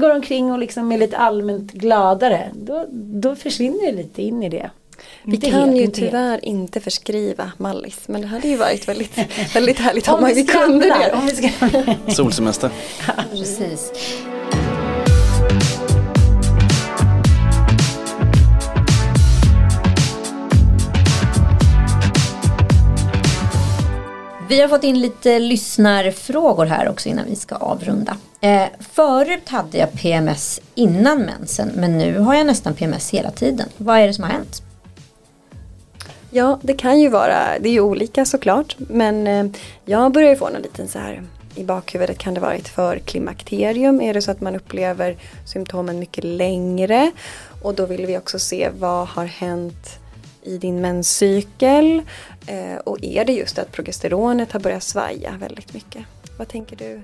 går 0.00 0.10
omkring 0.10 0.52
och 0.52 0.58
liksom 0.58 0.92
är 0.92 0.98
lite 0.98 1.16
allmänt 1.16 1.72
gladare. 1.72 2.50
Då, 2.54 2.86
då 2.92 3.36
försvinner 3.36 3.86
det 3.86 3.92
lite 3.92 4.22
in 4.22 4.42
i 4.42 4.48
det. 4.48 4.70
Vi 5.22 5.34
inte 5.34 5.50
kan 5.50 5.60
helt, 5.60 5.76
ju 5.76 5.82
inte 5.82 6.00
tyvärr 6.00 6.30
helt. 6.30 6.42
inte 6.42 6.80
förskriva 6.80 7.52
Mallis 7.58 8.08
men 8.08 8.20
det 8.20 8.26
hade 8.26 8.48
ju 8.48 8.56
varit 8.56 8.88
väldigt, 8.88 9.18
väldigt 9.54 9.78
härligt 9.78 10.08
om, 10.08 10.24
om 10.24 10.30
vi 10.34 10.44
kunde 10.44 10.86
det. 10.86 11.12
Om 11.12 11.26
vi 11.26 11.36
ska... 11.36 11.48
Solsemester. 12.12 12.70
Precis. 13.30 13.92
Vi 24.48 24.60
har 24.60 24.68
fått 24.68 24.84
in 24.84 25.00
lite 25.00 25.38
lyssnarfrågor 25.38 26.66
här 26.66 26.88
också 26.88 27.08
innan 27.08 27.24
vi 27.26 27.36
ska 27.36 27.54
avrunda. 27.54 28.16
Eh, 28.40 28.64
förut 28.92 29.48
hade 29.48 29.78
jag 29.78 29.92
PMS 29.92 30.60
innan 30.74 31.18
mensen 31.18 31.70
men 31.74 31.98
nu 31.98 32.18
har 32.18 32.34
jag 32.34 32.46
nästan 32.46 32.74
PMS 32.74 33.10
hela 33.10 33.30
tiden. 33.30 33.68
Vad 33.76 33.98
är 33.98 34.06
det 34.06 34.14
som 34.14 34.24
har 34.24 34.30
hänt? 34.30 34.62
Ja, 36.30 36.58
det 36.62 36.74
kan 36.74 37.00
ju 37.00 37.08
vara, 37.08 37.58
det 37.60 37.68
är 37.68 37.72
ju 37.72 37.80
olika 37.80 38.24
såklart. 38.24 38.76
Men 38.78 39.26
eh, 39.26 39.46
jag 39.84 40.12
börjar 40.12 40.30
ju 40.30 40.36
få 40.36 40.48
någon 40.48 40.62
liten 40.62 40.88
så 40.88 40.98
här 40.98 41.22
i 41.54 41.64
bakhuvudet 41.64 42.18
kan 42.18 42.34
det 42.34 42.40
vara 42.40 42.54
ett 42.54 42.68
förklimakterium. 42.68 44.00
Är 44.00 44.14
det 44.14 44.22
så 44.22 44.30
att 44.30 44.40
man 44.40 44.56
upplever 44.56 45.16
symptomen 45.44 45.98
mycket 45.98 46.24
längre 46.24 47.10
och 47.62 47.74
då 47.74 47.86
vill 47.86 48.06
vi 48.06 48.18
också 48.18 48.38
se 48.38 48.70
vad 48.78 49.08
har 49.08 49.24
hänt 49.24 49.98
i 50.46 50.58
din 50.58 50.80
menscykel 50.80 52.02
eh, 52.46 52.76
och 52.84 52.98
är 53.02 53.24
det 53.24 53.32
just 53.32 53.58
att 53.58 53.72
progesteronet 53.72 54.52
har 54.52 54.60
börjat 54.60 54.82
svaja 54.82 55.36
väldigt 55.40 55.74
mycket. 55.74 56.04
Vad 56.38 56.48
tänker 56.48 56.76
du 56.76 57.02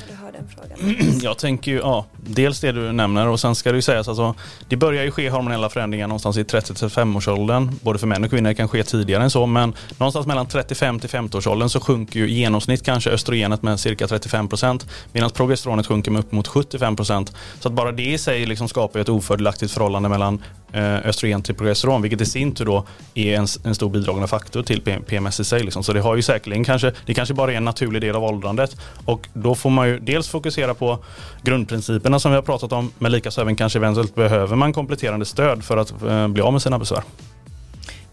när 0.00 0.08
du 0.08 0.22
hör 0.22 0.32
den 0.32 0.48
frågan? 0.48 1.18
Jag 1.22 1.38
tänker 1.38 1.70
ju, 1.70 1.78
ja, 1.78 2.06
dels 2.16 2.60
det 2.60 2.72
du 2.72 2.92
nämner 2.92 3.28
och 3.28 3.40
sen 3.40 3.54
ska 3.54 3.72
det 3.72 3.76
ju 3.76 3.82
sägas 3.82 4.08
alltså, 4.08 4.34
det 4.68 4.76
börjar 4.76 5.04
ju 5.04 5.10
ske 5.10 5.30
hormonella 5.30 5.68
förändringar 5.68 6.08
någonstans 6.08 6.36
i 6.36 6.42
30-35-årsåldern. 6.42 7.70
Både 7.82 7.98
för 7.98 8.06
män 8.06 8.24
och 8.24 8.30
kvinnor 8.30 8.48
det 8.48 8.54
kan 8.54 8.68
ske 8.68 8.82
tidigare 8.82 9.22
än 9.22 9.30
så 9.30 9.46
men 9.46 9.74
någonstans 9.98 10.26
mellan 10.26 10.46
35 10.46 11.00
till 11.00 11.10
50-årsåldern 11.10 11.68
så 11.68 11.80
sjunker 11.80 12.20
ju 12.20 12.28
i 12.28 12.34
genomsnitt 12.34 12.82
kanske 12.82 13.10
östrogenet 13.10 13.62
med 13.62 13.80
cirka 13.80 14.06
35% 14.06 14.86
medan 15.12 15.30
progesteronet 15.30 15.86
sjunker 15.86 16.10
med 16.10 16.20
upp 16.20 16.32
mot 16.32 16.48
75%. 16.48 17.32
Så 17.60 17.68
att 17.68 17.74
bara 17.74 17.92
det 17.92 18.12
i 18.12 18.18
sig 18.18 18.46
liksom 18.46 18.68
skapar 18.68 19.00
ett 19.00 19.08
ofördelaktigt 19.08 19.72
förhållande 19.72 20.08
mellan 20.08 20.42
Eh, 20.72 21.08
östrogen 21.08 21.42
till 21.42 21.54
progesteron, 21.54 22.02
vilket 22.02 22.20
i 22.20 22.26
sin 22.26 22.54
tur 22.54 22.64
då 22.64 22.86
är 23.14 23.34
en, 23.36 23.46
en 23.64 23.74
stor 23.74 23.90
bidragande 23.90 24.28
faktor 24.28 24.62
till 24.62 24.80
PMS 25.06 25.40
i 25.40 25.44
sig. 25.44 25.62
Liksom. 25.62 25.84
Så 25.84 25.92
det 25.92 26.00
har 26.00 26.16
ju 26.16 26.22
säkerligen 26.22 26.64
kanske, 26.64 26.92
det 27.06 27.14
kanske 27.14 27.34
bara 27.34 27.52
är 27.52 27.56
en 27.56 27.64
naturlig 27.64 28.02
del 28.02 28.16
av 28.16 28.24
åldrandet. 28.24 28.76
Och 29.04 29.28
då 29.32 29.54
får 29.54 29.70
man 29.70 29.88
ju 29.88 29.98
dels 29.98 30.28
fokusera 30.28 30.74
på 30.74 30.98
grundprinciperna 31.42 32.18
som 32.18 32.30
vi 32.30 32.34
har 32.34 32.42
pratat 32.42 32.72
om, 32.72 32.92
men 32.98 33.12
likaså 33.12 33.40
även 33.40 33.56
kanske 33.56 33.78
eventuellt 33.78 34.14
behöver 34.14 34.56
man 34.56 34.72
kompletterande 34.72 35.26
stöd 35.26 35.64
för 35.64 35.76
att 35.76 36.02
eh, 36.02 36.28
bli 36.28 36.42
av 36.42 36.52
med 36.52 36.62
sina 36.62 36.78
besvär. 36.78 37.02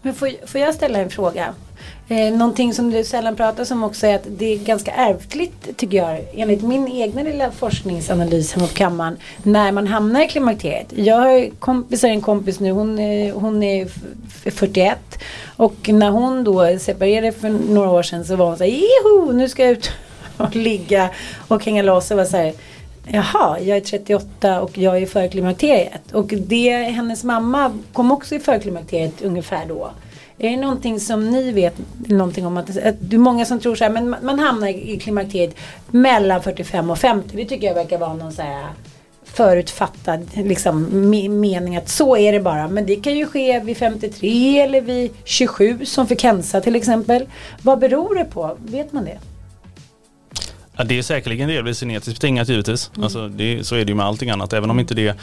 Men 0.02 0.14
får, 0.14 0.46
får 0.46 0.60
jag 0.60 0.74
ställa 0.74 0.98
en 0.98 1.10
fråga? 1.10 1.54
Eh, 2.08 2.32
någonting 2.32 2.74
som 2.74 2.90
du 2.90 3.04
sällan 3.04 3.36
pratar 3.36 3.72
om 3.72 3.84
också 3.84 4.06
är 4.06 4.14
att 4.14 4.26
det 4.26 4.54
är 4.54 4.58
ganska 4.58 4.90
ärftligt 4.92 5.76
tycker 5.76 5.96
jag. 5.96 6.20
Enligt 6.34 6.62
min 6.62 6.88
egna 6.88 7.22
lilla 7.22 7.50
forskningsanalys 7.50 8.52
här 8.52 8.60
på 8.60 8.74
kammaren. 8.74 9.16
När 9.42 9.72
man 9.72 9.86
hamnar 9.86 10.24
i 10.24 10.28
klimakteriet. 10.28 10.86
Jag 10.96 11.16
har 11.16 11.50
kompisar, 11.58 12.08
en 12.08 12.20
kompis 12.20 12.60
nu, 12.60 12.70
hon, 12.70 12.98
eh, 12.98 13.34
hon 13.34 13.62
är 13.62 13.88
41. 14.40 14.98
Och 15.56 15.88
när 15.88 16.10
hon 16.10 16.44
då 16.44 16.78
separerade 16.78 17.32
för 17.32 17.48
några 17.48 17.90
år 17.90 18.02
sedan 18.02 18.24
så 18.24 18.36
var 18.36 18.46
hon 18.46 18.58
så 18.58 18.64
här, 18.64 18.70
Jeho, 18.70 19.32
nu 19.32 19.48
ska 19.48 19.62
jag 19.62 19.72
ut 19.72 19.90
och 20.36 20.56
ligga 20.56 21.10
och 21.48 21.64
hänga 21.64 21.82
loss. 21.82 22.10
Och 22.10 22.16
var 22.16 22.24
så 22.24 22.36
här, 22.36 22.52
Jaha, 23.08 23.58
jag 23.60 23.76
är 23.76 23.80
38 23.80 24.60
och 24.60 24.78
jag 24.78 24.96
är 24.96 25.00
i 25.00 25.06
förklimakteriet. 25.06 26.12
Och 26.12 26.26
det, 26.26 26.70
hennes 26.70 27.24
mamma 27.24 27.78
kom 27.92 28.12
också 28.12 28.34
i 28.34 28.40
förklimakteriet 28.40 29.22
ungefär 29.22 29.66
då. 29.68 29.90
Är 30.38 30.50
det 30.50 30.56
någonting 30.56 31.00
som 31.00 31.30
ni 31.30 31.52
vet 31.52 31.74
någonting 32.08 32.46
om? 32.46 32.56
Att, 32.56 32.68
att 32.68 32.94
det 33.00 33.16
är 33.16 33.18
många 33.18 33.44
som 33.44 33.60
tror 33.60 33.74
så 33.74 33.84
här, 33.84 33.90
men 33.90 34.10
man, 34.10 34.26
man 34.26 34.38
hamnar 34.38 34.68
i 34.68 34.98
klimakteriet 34.98 35.56
mellan 35.86 36.42
45 36.42 36.90
och 36.90 36.98
50. 36.98 37.36
Det 37.36 37.44
tycker 37.44 37.66
jag 37.66 37.74
verkar 37.74 37.98
vara 37.98 38.14
någon 38.14 38.32
så 38.32 38.42
här 38.42 38.66
förutfattad 39.24 40.30
liksom, 40.34 41.10
me 41.10 41.28
mening 41.28 41.76
att 41.76 41.88
så 41.88 42.16
är 42.16 42.32
det 42.32 42.40
bara. 42.40 42.68
Men 42.68 42.86
det 42.86 42.96
kan 42.96 43.14
ju 43.14 43.26
ske 43.26 43.60
vid 43.60 43.76
53 43.76 44.60
eller 44.60 44.80
vid 44.80 45.10
27 45.24 45.84
som 45.84 46.06
för 46.06 46.14
cancer 46.14 46.60
till 46.60 46.76
exempel. 46.76 47.26
Vad 47.62 47.78
beror 47.78 48.14
det 48.14 48.24
på? 48.24 48.56
Vet 48.64 48.92
man 48.92 49.04
det? 49.04 49.18
Ja, 50.76 50.84
det 50.84 50.98
är 50.98 51.02
säkerligen 51.02 51.48
delvis 51.48 51.80
genetiskt 51.80 52.20
betingat 52.20 52.48
givetvis. 52.48 52.90
Mm. 52.94 53.04
Alltså 53.04 53.28
det, 53.28 53.66
så 53.66 53.74
är 53.74 53.84
det 53.84 53.88
ju 53.90 53.94
med 53.94 54.06
allting 54.06 54.30
annat. 54.30 54.52
Även 54.52 54.70
om 54.70 54.80
inte 54.80 54.94
det 54.94 55.16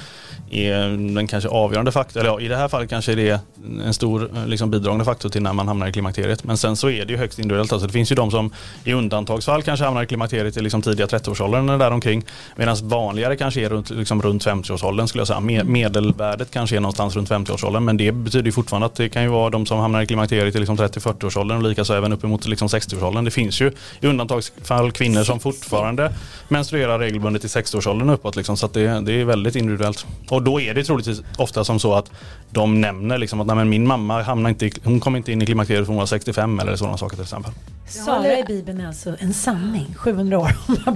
är 0.51 1.13
den 1.15 1.27
kanske 1.27 1.49
avgörande 1.49 1.91
faktorn. 1.91 2.21
Eller 2.21 2.31
ja, 2.31 2.41
i 2.41 2.47
det 2.47 2.55
här 2.55 2.67
fallet 2.67 2.89
kanske 2.89 3.15
det 3.15 3.29
är 3.29 3.39
en 3.85 3.93
stor 3.93 4.29
liksom, 4.47 4.71
bidragande 4.71 5.05
faktor 5.05 5.29
till 5.29 5.41
när 5.41 5.53
man 5.53 5.67
hamnar 5.67 5.87
i 5.87 5.91
klimakteriet. 5.91 6.43
Men 6.43 6.57
sen 6.57 6.75
så 6.75 6.89
är 6.89 7.05
det 7.05 7.13
ju 7.13 7.17
högst 7.17 7.39
individuellt. 7.39 7.73
Alltså 7.73 7.87
det 7.87 7.93
finns 7.93 8.11
ju 8.11 8.15
de 8.15 8.31
som 8.31 8.53
i 8.83 8.93
undantagsfall 8.93 9.63
kanske 9.63 9.85
hamnar 9.85 10.03
i 10.03 10.05
klimakteriet 10.05 10.57
i 10.57 10.61
liksom 10.61 10.81
tidiga 10.81 11.05
30-årsåldern 11.05 11.69
eller 11.69 11.79
däromkring. 11.79 12.23
Medan 12.55 12.77
vanligare 12.83 13.35
kanske 13.35 13.61
är 13.61 13.69
runt, 13.69 13.89
liksom, 13.89 14.21
runt 14.21 14.45
50-årsåldern 14.45 15.07
skulle 15.07 15.19
jag 15.19 15.27
säga. 15.27 15.63
Medelvärdet 15.63 16.51
kanske 16.51 16.75
är 16.75 16.79
någonstans 16.79 17.15
runt 17.15 17.29
50-årsåldern. 17.29 17.85
Men 17.85 17.97
det 17.97 18.11
betyder 18.11 18.45
ju 18.45 18.51
fortfarande 18.51 18.85
att 18.85 18.95
det 18.95 19.09
kan 19.09 19.23
ju 19.23 19.29
vara 19.29 19.49
de 19.49 19.65
som 19.65 19.79
hamnar 19.79 20.01
i 20.01 20.05
klimakteriet 20.05 20.55
i 20.55 20.59
liksom 20.59 20.77
30-40-årsåldern 20.77 21.57
och 21.57 21.69
likaså 21.69 21.93
även 21.93 22.13
uppemot 22.13 22.47
liksom 22.47 22.67
60-årsåldern. 22.67 23.25
Det 23.25 23.31
finns 23.31 23.61
ju 23.61 23.71
i 23.99 24.07
undantagsfall 24.07 24.91
kvinnor 24.91 25.23
som 25.23 25.40
fortfarande 25.41 26.13
menstruerar 26.47 26.99
regelbundet 26.99 27.43
i 27.43 27.47
60-årsåldern 27.47 28.09
uppåt. 28.09 28.35
Liksom, 28.35 28.57
så 28.57 28.67
det, 28.67 29.01
det, 29.01 29.21
är 29.21 29.25
väldigt 29.25 29.55
individuellt. 29.55 30.05
Och 30.29 30.41
då 30.41 30.61
är 30.61 30.73
det 30.73 30.83
troligtvis 30.83 31.21
ofta 31.37 31.63
som 31.63 31.79
så 31.79 31.93
att 31.93 32.11
de 32.49 32.81
nämner 32.81 33.17
liksom 33.17 33.41
att 33.41 33.47
nej, 33.47 33.65
min 33.65 33.87
mamma 33.87 34.21
hamnar 34.21 34.49
inte, 34.49 34.71
hon 34.83 34.99
kom 34.99 35.15
inte 35.15 35.31
in 35.31 35.41
i 35.41 35.45
klimakteriet 35.45 35.85
för 35.85 35.93
hon 35.93 35.99
var 35.99 36.05
65 36.05 36.59
eller 36.59 36.75
sådana 36.75 36.97
saker 36.97 37.15
till 37.15 37.23
exempel. 37.23 37.51
Sara 37.87 38.37
i 38.37 38.43
Bibeln 38.43 38.81
är 38.81 38.87
alltså 38.87 39.15
en 39.19 39.33
sanning, 39.33 39.95
700 39.97 40.39
år. 40.39 40.55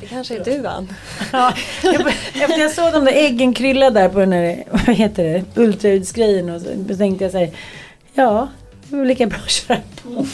det 0.00 0.06
kanske 0.06 0.36
är 0.36 0.44
du 0.44 0.66
Ann. 0.66 0.88
ja, 1.32 1.52
efter 2.34 2.58
jag 2.58 2.72
såg 2.72 2.92
de 2.92 3.04
där 3.04 3.12
äggen 3.12 3.54
krylla 3.54 3.90
där 3.90 4.08
på 4.08 4.18
den 4.18 4.32
här, 4.32 4.64
vad 4.70 4.96
heter 4.96 5.24
det, 5.24 5.44
ultraljudsgrejen 5.54 6.50
och 6.50 6.60
så 6.60 6.96
tänkte 6.96 7.24
jag 7.24 7.32
så 7.32 7.38
här, 7.38 7.50
ja, 8.14 8.48
det 8.88 8.96
var 8.96 9.04
lika 9.04 9.26
bra 9.26 9.38
att 9.38 9.50
köra 9.50 9.80
på 10.02 10.26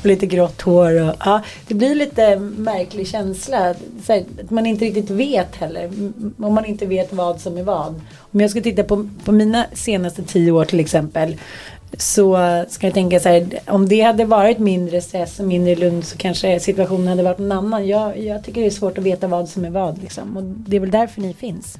och 0.00 0.06
lite 0.06 0.26
grått 0.26 0.62
hår. 0.62 1.08
Och, 1.08 1.14
ja, 1.20 1.42
det 1.68 1.74
blir 1.74 1.94
lite 1.94 2.36
märklig 2.38 3.08
känsla. 3.08 3.74
Här, 4.08 4.24
att 4.44 4.50
man 4.50 4.66
inte 4.66 4.84
riktigt 4.84 5.10
vet 5.10 5.56
heller. 5.56 5.90
Om 6.38 6.54
man 6.54 6.64
inte 6.64 6.86
vet 6.86 7.12
vad 7.12 7.40
som 7.40 7.58
är 7.58 7.62
vad. 7.62 7.94
Om 8.32 8.40
jag 8.40 8.50
ska 8.50 8.60
titta 8.60 8.84
på, 8.84 9.08
på 9.24 9.32
mina 9.32 9.66
senaste 9.72 10.22
tio 10.22 10.52
år 10.52 10.64
till 10.64 10.80
exempel. 10.80 11.36
Så 11.98 12.38
ska 12.68 12.86
jag 12.86 12.94
tänka 12.94 13.20
så 13.20 13.28
här, 13.28 13.46
om 13.66 13.88
det 13.88 14.00
hade 14.00 14.24
varit 14.24 14.58
mindre 14.58 15.00
stress 15.00 15.40
och 15.40 15.46
mindre 15.46 15.76
lugn 15.76 16.02
så 16.02 16.16
kanske 16.16 16.60
situationen 16.60 17.08
hade 17.08 17.22
varit 17.22 17.38
en 17.38 17.52
annan. 17.52 17.88
Jag, 17.88 18.18
jag 18.18 18.44
tycker 18.44 18.60
det 18.60 18.66
är 18.66 18.70
svårt 18.70 18.98
att 18.98 19.04
veta 19.04 19.26
vad 19.26 19.48
som 19.48 19.64
är 19.64 19.70
vad. 19.70 20.02
Liksom. 20.02 20.36
Och 20.36 20.42
det 20.42 20.76
är 20.76 20.80
väl 20.80 20.90
därför 20.90 21.20
ni 21.20 21.34
finns. 21.34 21.78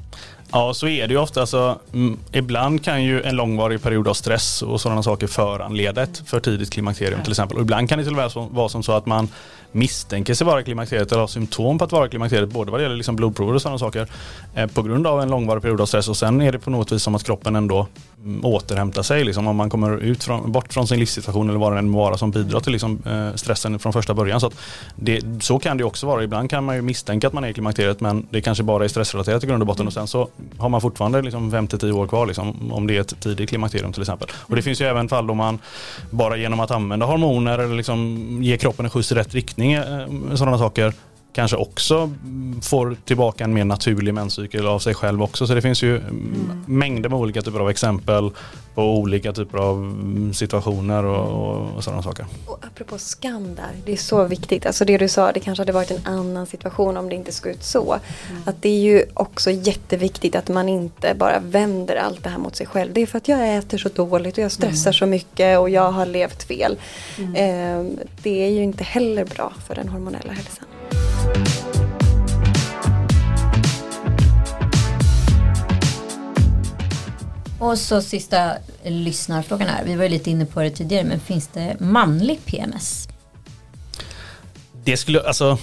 Ja, 0.53 0.75
så 0.75 0.89
är 0.89 1.09
det 1.09 1.15
ju 1.15 1.21
ofta. 1.21 1.41
Alltså, 1.41 1.79
mm, 1.93 2.19
ibland 2.33 2.85
kan 2.85 3.05
ju 3.05 3.23
en 3.23 3.37
långvarig 3.37 3.83
period 3.83 4.09
av 4.09 4.15
stress 4.15 4.63
och 4.63 4.81
sådana 4.81 5.03
saker 5.03 5.27
föranleda 5.27 6.03
ett 6.03 6.23
för 6.27 6.41
tidigt 6.41 6.71
klimakterium 6.71 7.23
till 7.23 7.33
exempel. 7.33 7.57
Och 7.57 7.63
ibland 7.63 7.89
kan 7.89 7.99
det 7.99 8.05
till 8.05 8.13
och 8.13 8.37
med 8.37 8.49
vara 8.51 8.69
som 8.69 8.83
så 8.83 8.93
att 8.93 9.07
man 9.07 9.29
misstänker 9.73 10.35
sig 10.35 10.47
vara 10.47 10.63
klimakteriet 10.63 11.13
eller 11.13 11.21
har 11.21 11.27
symptom 11.27 11.79
på 11.79 11.85
att 11.85 11.93
vara 11.93 12.09
klimakteriet 12.09 12.49
både 12.49 12.71
vad 12.71 12.81
det 12.81 12.83
gäller 12.83 12.97
liksom 12.97 13.17
blodprover 13.17 13.55
och 13.55 13.63
sådana 13.63 13.79
saker 13.79 14.09
eh, 14.55 14.67
på 14.67 14.83
grund 14.83 15.07
av 15.07 15.23
en 15.23 15.31
långvarig 15.31 15.63
period 15.63 15.81
av 15.81 15.87
stress 15.87 16.09
och 16.09 16.17
sen 16.17 16.41
är 16.41 16.53
det 16.53 16.59
på 16.59 16.71
något 16.71 16.93
vis 16.93 17.03
som 17.03 17.15
att 17.15 17.25
kroppen 17.25 17.57
ändå 17.57 17.87
mm, 18.25 18.45
återhämtar 18.45 19.03
sig 19.03 19.25
liksom, 19.25 19.47
om 19.47 19.57
man 19.57 19.71
kommer 19.71 19.97
ut 19.97 20.25
från, 20.25 20.53
bort 20.53 20.73
från 20.73 20.87
sin 20.89 20.99
livssituation 20.99 21.49
eller 21.49 21.59
vad 21.59 21.73
det 21.73 21.79
än 21.79 21.93
vara 21.93 22.19
som 22.19 22.31
bidrar 22.31 22.61
till 22.61 22.73
liksom, 22.73 23.03
eh, 23.07 23.35
stressen 23.35 23.79
från 23.79 23.93
första 23.93 24.15
början. 24.15 24.41
Så, 24.41 24.51
det, 24.97 25.43
så 25.43 25.59
kan 25.59 25.77
det 25.77 25.85
också 25.85 26.07
vara. 26.07 26.25
Ibland 26.25 26.51
kan 26.51 26.65
man 26.65 26.77
ju 26.77 26.83
misstänka 26.83 27.27
att 27.27 27.33
man 27.33 27.45
är 27.45 27.49
i 27.49 27.55
klimakteriet 27.55 28.01
men 28.01 28.27
det 28.31 28.41
kanske 28.41 28.65
bara 28.65 28.85
är 28.85 28.89
stressrelaterat 28.89 29.45
i 29.45 29.47
grund 29.47 29.63
och 29.63 29.67
botten 29.67 29.87
och 29.87 29.93
sen 29.93 30.07
så 30.07 30.29
har 30.59 30.69
man 30.69 30.81
fortfarande 30.81 31.23
liksom 31.23 31.55
5-10 31.55 31.93
år 31.93 32.07
kvar 32.07 32.27
liksom, 32.27 32.73
om 32.73 32.87
det 32.87 32.97
är 32.97 33.01
ett 33.01 33.21
tidigt 33.21 33.49
klimakterium 33.49 33.93
till 33.93 34.03
exempel. 34.03 34.29
Och 34.35 34.57
det 34.57 34.63
finns 34.63 34.81
ju 34.81 34.87
även 34.87 35.09
fall 35.09 35.27
då 35.27 35.35
man 35.35 35.59
bara 36.11 36.37
genom 36.37 36.61
att 36.61 36.71
använda 36.71 37.07
hormoner 37.07 37.59
eller 37.59 37.75
liksom 37.75 38.19
ge 38.43 38.57
kroppen 38.57 38.85
en 38.85 38.91
skjuts 38.91 39.13
i 39.13 39.15
rätt 39.15 39.35
riktning 39.35 39.58
riktning, 39.59 39.73
eh, 39.73 40.37
sådana 40.37 40.59
saker 40.59 40.93
kanske 41.39 41.57
också 41.57 42.11
får 42.63 42.97
tillbaka 43.05 43.45
en 43.45 43.55
mer 43.55 43.65
naturlig 43.65 44.15
menscykel 44.15 44.67
av 44.67 44.79
sig 44.79 44.95
själv 44.95 45.23
också. 45.23 45.47
Så 45.47 45.55
det 45.55 45.63
finns 45.63 45.83
ju 45.83 45.97
mm. 45.97 46.65
mängder 46.67 47.09
med 47.09 47.19
olika 47.19 47.43
typer 47.43 47.61
av 47.61 47.71
exempel 47.71 48.31
på 48.75 48.83
olika 48.83 49.33
typer 49.33 49.59
av 49.59 49.95
situationer 50.35 51.05
och, 51.05 51.77
och 51.77 51.85
sådana 51.85 52.03
saker. 52.03 52.27
Och 52.47 52.59
apropå 52.67 52.99
skam 52.99 53.55
där, 53.55 53.71
det 53.85 53.93
är 53.93 53.97
så 53.97 54.25
viktigt. 54.25 54.67
Alltså 54.67 54.85
det 54.85 54.99
du 54.99 55.09
sa, 55.09 55.33
det 55.33 55.41
kanske 55.41 55.61
hade 55.61 55.73
varit 55.73 55.91
en 55.91 56.07
annan 56.07 56.47
situation 56.47 56.97
om 56.97 57.09
det 57.09 57.15
inte 57.15 57.33
skulle 57.33 57.55
ut 57.55 57.65
så. 57.65 57.93
Mm. 57.93 58.43
Att 58.47 58.63
det 58.63 58.69
är 58.69 58.81
ju 58.81 59.05
också 59.15 59.51
jätteviktigt 59.51 60.37
att 60.37 60.49
man 60.49 60.69
inte 60.69 61.15
bara 61.15 61.39
vänder 61.41 61.97
allt 61.97 62.25
det 62.25 62.31
här 62.31 62.39
mot 62.39 62.57
sig 62.57 62.67
själv. 62.67 62.93
Det 62.93 63.01
är 63.01 63.07
för 63.07 63.19
att 63.19 63.29
jag 63.29 63.57
äter 63.57 63.79
så 63.79 63.89
dåligt 63.89 64.39
och 64.39 64.45
jag 64.45 64.53
stressar 64.53 64.91
mm. 64.91 64.99
så 64.99 65.07
mycket 65.07 65.59
och 65.59 65.71
jag 65.71 65.93
har 65.93 66.07
levt 66.07 66.43
fel. 66.43 66.79
Mm. 67.19 67.35
Eh, 67.35 67.99
det 68.23 68.47
är 68.47 68.51
ju 68.51 68.63
inte 68.63 68.85
heller 68.85 69.25
bra 69.25 69.53
för 69.67 69.75
den 69.75 69.89
hormonella 69.89 70.33
hälsan. 70.33 70.65
Och 77.59 77.79
så 77.79 78.03
sista 78.03 78.53
lyssnarfrågan 78.85 79.69
här. 79.69 79.85
Vi 79.85 79.97
var 79.97 80.03
ju 80.03 80.09
lite 80.09 80.31
inne 80.31 80.47
på 80.47 80.61
det 80.61 80.71
tidigare 80.71 81.05
men 81.05 81.21
finns 81.21 81.49
det 81.49 81.77
manlig 81.81 82.45
PMS? 82.45 83.09
Det 84.85 84.97
skulle, 84.97 85.21
alltså 85.21 85.59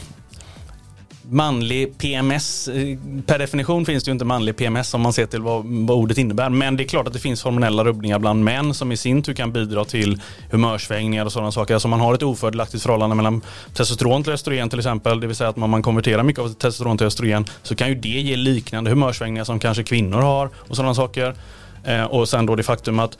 manlig 1.30 1.98
PMS, 1.98 2.68
eh, 2.68 2.98
per 3.26 3.40
definition 3.40 3.86
finns 3.86 4.04
det 4.04 4.10
ju 4.10 4.12
inte 4.12 4.26
manlig 4.26 4.58
PMS 4.58 4.94
om 4.94 5.02
man 5.02 5.14
ser 5.14 5.26
till 5.26 5.42
vad, 5.42 5.66
vad, 5.66 5.98
ordet 5.98 6.18
innebär. 6.18 6.50
Men 6.50 6.78
det 6.78 6.84
är 6.84 6.88
klart 6.88 7.08
att 7.08 7.14
det 7.14 7.20
finns 7.20 7.44
hormonella 7.44 7.84
rubbningar 7.84 8.20
bland 8.20 8.44
män 8.44 8.74
som 8.74 8.92
i 8.92 8.98
sin 8.98 9.24
tur 9.24 9.34
kan 9.34 9.52
bidra 9.52 9.86
till 9.86 10.22
humörsvängningar 10.52 11.26
och 11.26 11.32
sådana 11.32 11.52
saker. 11.52 11.74
Alltså 11.74 11.88
man 11.88 12.00
har 12.00 12.14
ett 12.14 12.24
ofördelaktigt 12.24 12.84
förhållande 12.84 13.16
mellan 13.16 13.42
testosteron 13.74 14.24
till 14.24 14.34
östrogen 14.34 14.70
till 14.70 14.80
exempel. 14.80 15.20
Det 15.20 15.28
vill 15.28 15.36
säga 15.36 15.50
att 15.50 15.58
om 15.58 15.70
man 15.70 15.84
konverterar 15.84 16.24
mycket 16.24 16.42
av 16.42 16.48
testosteron 16.48 16.98
till 16.98 17.08
östrogen 17.08 17.46
så 17.64 17.76
kan 17.76 17.88
ju 17.88 17.96
det 17.96 18.10
ge 18.10 18.36
liknande 18.36 18.90
humörsvängningar 18.90 19.44
som 19.44 19.60
kanske 19.60 19.84
kvinnor 19.84 20.22
har 20.22 20.50
och 20.56 20.76
sådana 20.76 20.96
saker. 20.96 21.36
Eh, 21.86 22.04
och 22.04 22.30
sen 22.30 22.46
då 22.46 22.56
det 22.56 22.64
faktum 22.64 23.00
att 23.00 23.18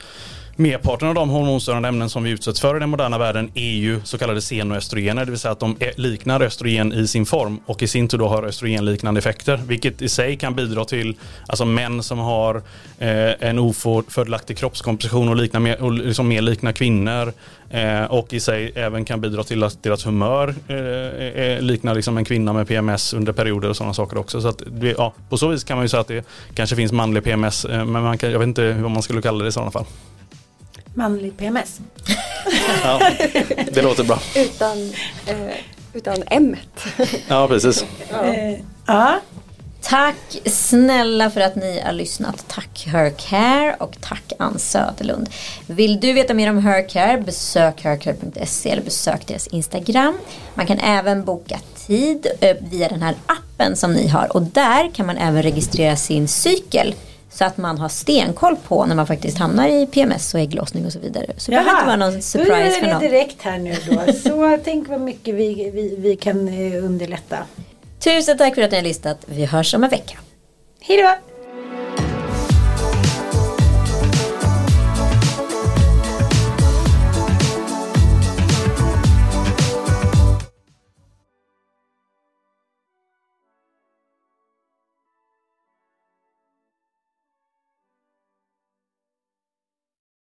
Merparten 0.58 1.08
av 1.08 1.14
de 1.14 1.30
hormonstörande 1.30 1.88
ämnen 1.88 2.10
som 2.10 2.22
vi 2.22 2.30
utsätts 2.30 2.60
för 2.60 2.76
i 2.76 2.80
den 2.80 2.88
moderna 2.88 3.18
världen 3.18 3.50
är 3.54 3.70
ju 3.70 4.00
så 4.04 4.18
kallade 4.18 4.40
xenoöstrogener, 4.40 5.24
det 5.24 5.30
vill 5.30 5.40
säga 5.40 5.52
att 5.52 5.60
de 5.60 5.76
liknar 5.96 6.42
östrogen 6.42 6.92
i 6.92 7.06
sin 7.06 7.26
form 7.26 7.60
och 7.66 7.82
i 7.82 7.88
sin 7.88 8.08
tur 8.08 8.18
då 8.18 8.28
har 8.28 8.42
östrogenliknande 8.42 9.18
effekter, 9.18 9.56
vilket 9.56 10.02
i 10.02 10.08
sig 10.08 10.36
kan 10.36 10.54
bidra 10.54 10.84
till 10.84 11.16
alltså 11.46 11.64
män 11.64 12.02
som 12.02 12.18
har 12.18 12.56
eh, 12.98 13.48
en 13.48 13.58
ofördelaktig 13.58 14.58
kroppskomposition 14.58 15.28
och, 15.28 15.36
liknar 15.36 15.60
mer, 15.60 15.82
och 15.82 15.92
liksom 15.92 16.28
mer 16.28 16.42
liknar 16.42 16.72
kvinnor 16.72 17.32
eh, 17.70 18.04
och 18.04 18.32
i 18.32 18.40
sig 18.40 18.72
även 18.74 19.04
kan 19.04 19.20
bidra 19.20 19.44
till 19.44 19.62
att 19.62 19.82
deras 19.82 20.06
humör 20.06 20.54
eh, 20.68 20.76
eh 20.76 21.60
liknar 21.60 21.94
liksom 21.94 22.18
en 22.18 22.24
kvinna 22.24 22.52
med 22.52 22.68
PMS 22.68 23.14
under 23.14 23.32
perioder 23.32 23.68
och 23.68 23.76
sådana 23.76 23.94
saker 23.94 24.18
också. 24.18 24.40
Så 24.40 24.48
att, 24.48 24.62
ja, 24.98 25.14
på 25.28 25.38
så 25.38 25.48
vis 25.48 25.64
kan 25.64 25.76
man 25.76 25.84
ju 25.84 25.88
säga 25.88 26.00
att 26.00 26.08
det 26.08 26.26
kanske 26.54 26.76
finns 26.76 26.92
manlig 26.92 27.24
PMS, 27.24 27.64
eh, 27.64 27.84
men 27.84 28.02
man 28.02 28.18
kan, 28.18 28.30
jag 28.30 28.38
vet 28.38 28.48
inte 28.48 28.72
vad 28.72 28.90
man 28.90 29.02
skulle 29.02 29.22
kalla 29.22 29.42
det 29.42 29.48
i 29.48 29.52
sådana 29.52 29.70
fall 29.70 29.86
manlig 30.96 31.36
PMS. 31.36 31.80
ja, 32.82 33.10
det 33.72 33.82
låter 33.82 34.04
bra. 34.04 34.18
Utan, 34.36 34.92
eh, 35.26 35.56
utan 35.92 36.16
M. 36.26 36.56
ja, 37.28 37.48
precis. 37.48 37.84
Ja. 38.10 38.24
Eh, 38.24 38.58
ja. 38.86 39.20
Tack 39.80 40.38
snälla 40.44 41.30
för 41.30 41.40
att 41.40 41.56
ni 41.56 41.80
har 41.84 41.92
lyssnat. 41.92 42.44
Tack 42.48 42.86
Hercare 42.86 43.76
och 43.78 43.96
tack 44.00 44.32
Ann 44.38 44.58
Söderlund. 44.58 45.28
Vill 45.66 46.00
du 46.00 46.12
veta 46.12 46.34
mer 46.34 46.50
om 46.50 46.58
Hercare 46.58 47.22
besök 47.26 47.84
hercare.se 47.84 48.70
eller 48.70 48.82
besök 48.82 49.26
deras 49.26 49.46
Instagram. 49.46 50.18
Man 50.54 50.66
kan 50.66 50.78
även 50.78 51.24
boka 51.24 51.60
tid 51.86 52.26
eh, 52.40 52.56
via 52.70 52.88
den 52.88 53.02
här 53.02 53.14
appen 53.26 53.76
som 53.76 53.92
ni 53.92 54.08
har 54.08 54.36
och 54.36 54.42
där 54.42 54.90
kan 54.94 55.06
man 55.06 55.16
även 55.16 55.42
registrera 55.42 55.96
sin 55.96 56.28
cykel 56.28 56.94
så 57.36 57.44
att 57.44 57.56
man 57.56 57.78
har 57.78 57.88
stenkoll 57.88 58.56
på 58.56 58.86
när 58.86 58.94
man 58.94 59.06
faktiskt 59.06 59.38
hamnar 59.38 59.68
i 59.68 59.86
PMS 59.86 60.34
och 60.34 60.40
ägglossning 60.40 60.86
och 60.86 60.92
så 60.92 60.98
vidare. 60.98 61.26
Så 61.36 61.50
det 61.50 61.56
behöver 61.56 61.72
inte 61.72 61.86
vara 61.86 61.96
någon 61.96 62.22
surprise 62.22 62.80
för 62.80 62.86
någon. 62.86 63.02
det 63.02 63.08
direkt 63.08 63.42
här 63.42 63.58
nu 63.58 63.74
då. 63.90 64.12
Så 64.12 64.58
tänk 64.64 64.88
vad 64.88 65.00
mycket 65.00 65.34
vi, 65.34 65.70
vi, 65.70 65.96
vi 65.98 66.16
kan 66.16 66.48
eh, 66.48 66.84
underlätta. 66.84 67.38
Tusen 67.98 68.38
tack 68.38 68.54
för 68.54 68.62
att 68.62 68.70
ni 68.70 68.76
har 68.76 68.84
lyssnat. 68.84 69.18
Vi 69.26 69.44
hörs 69.44 69.74
om 69.74 69.84
en 69.84 69.90
vecka. 69.90 70.18
Hej 70.80 71.02
då! 71.02 71.35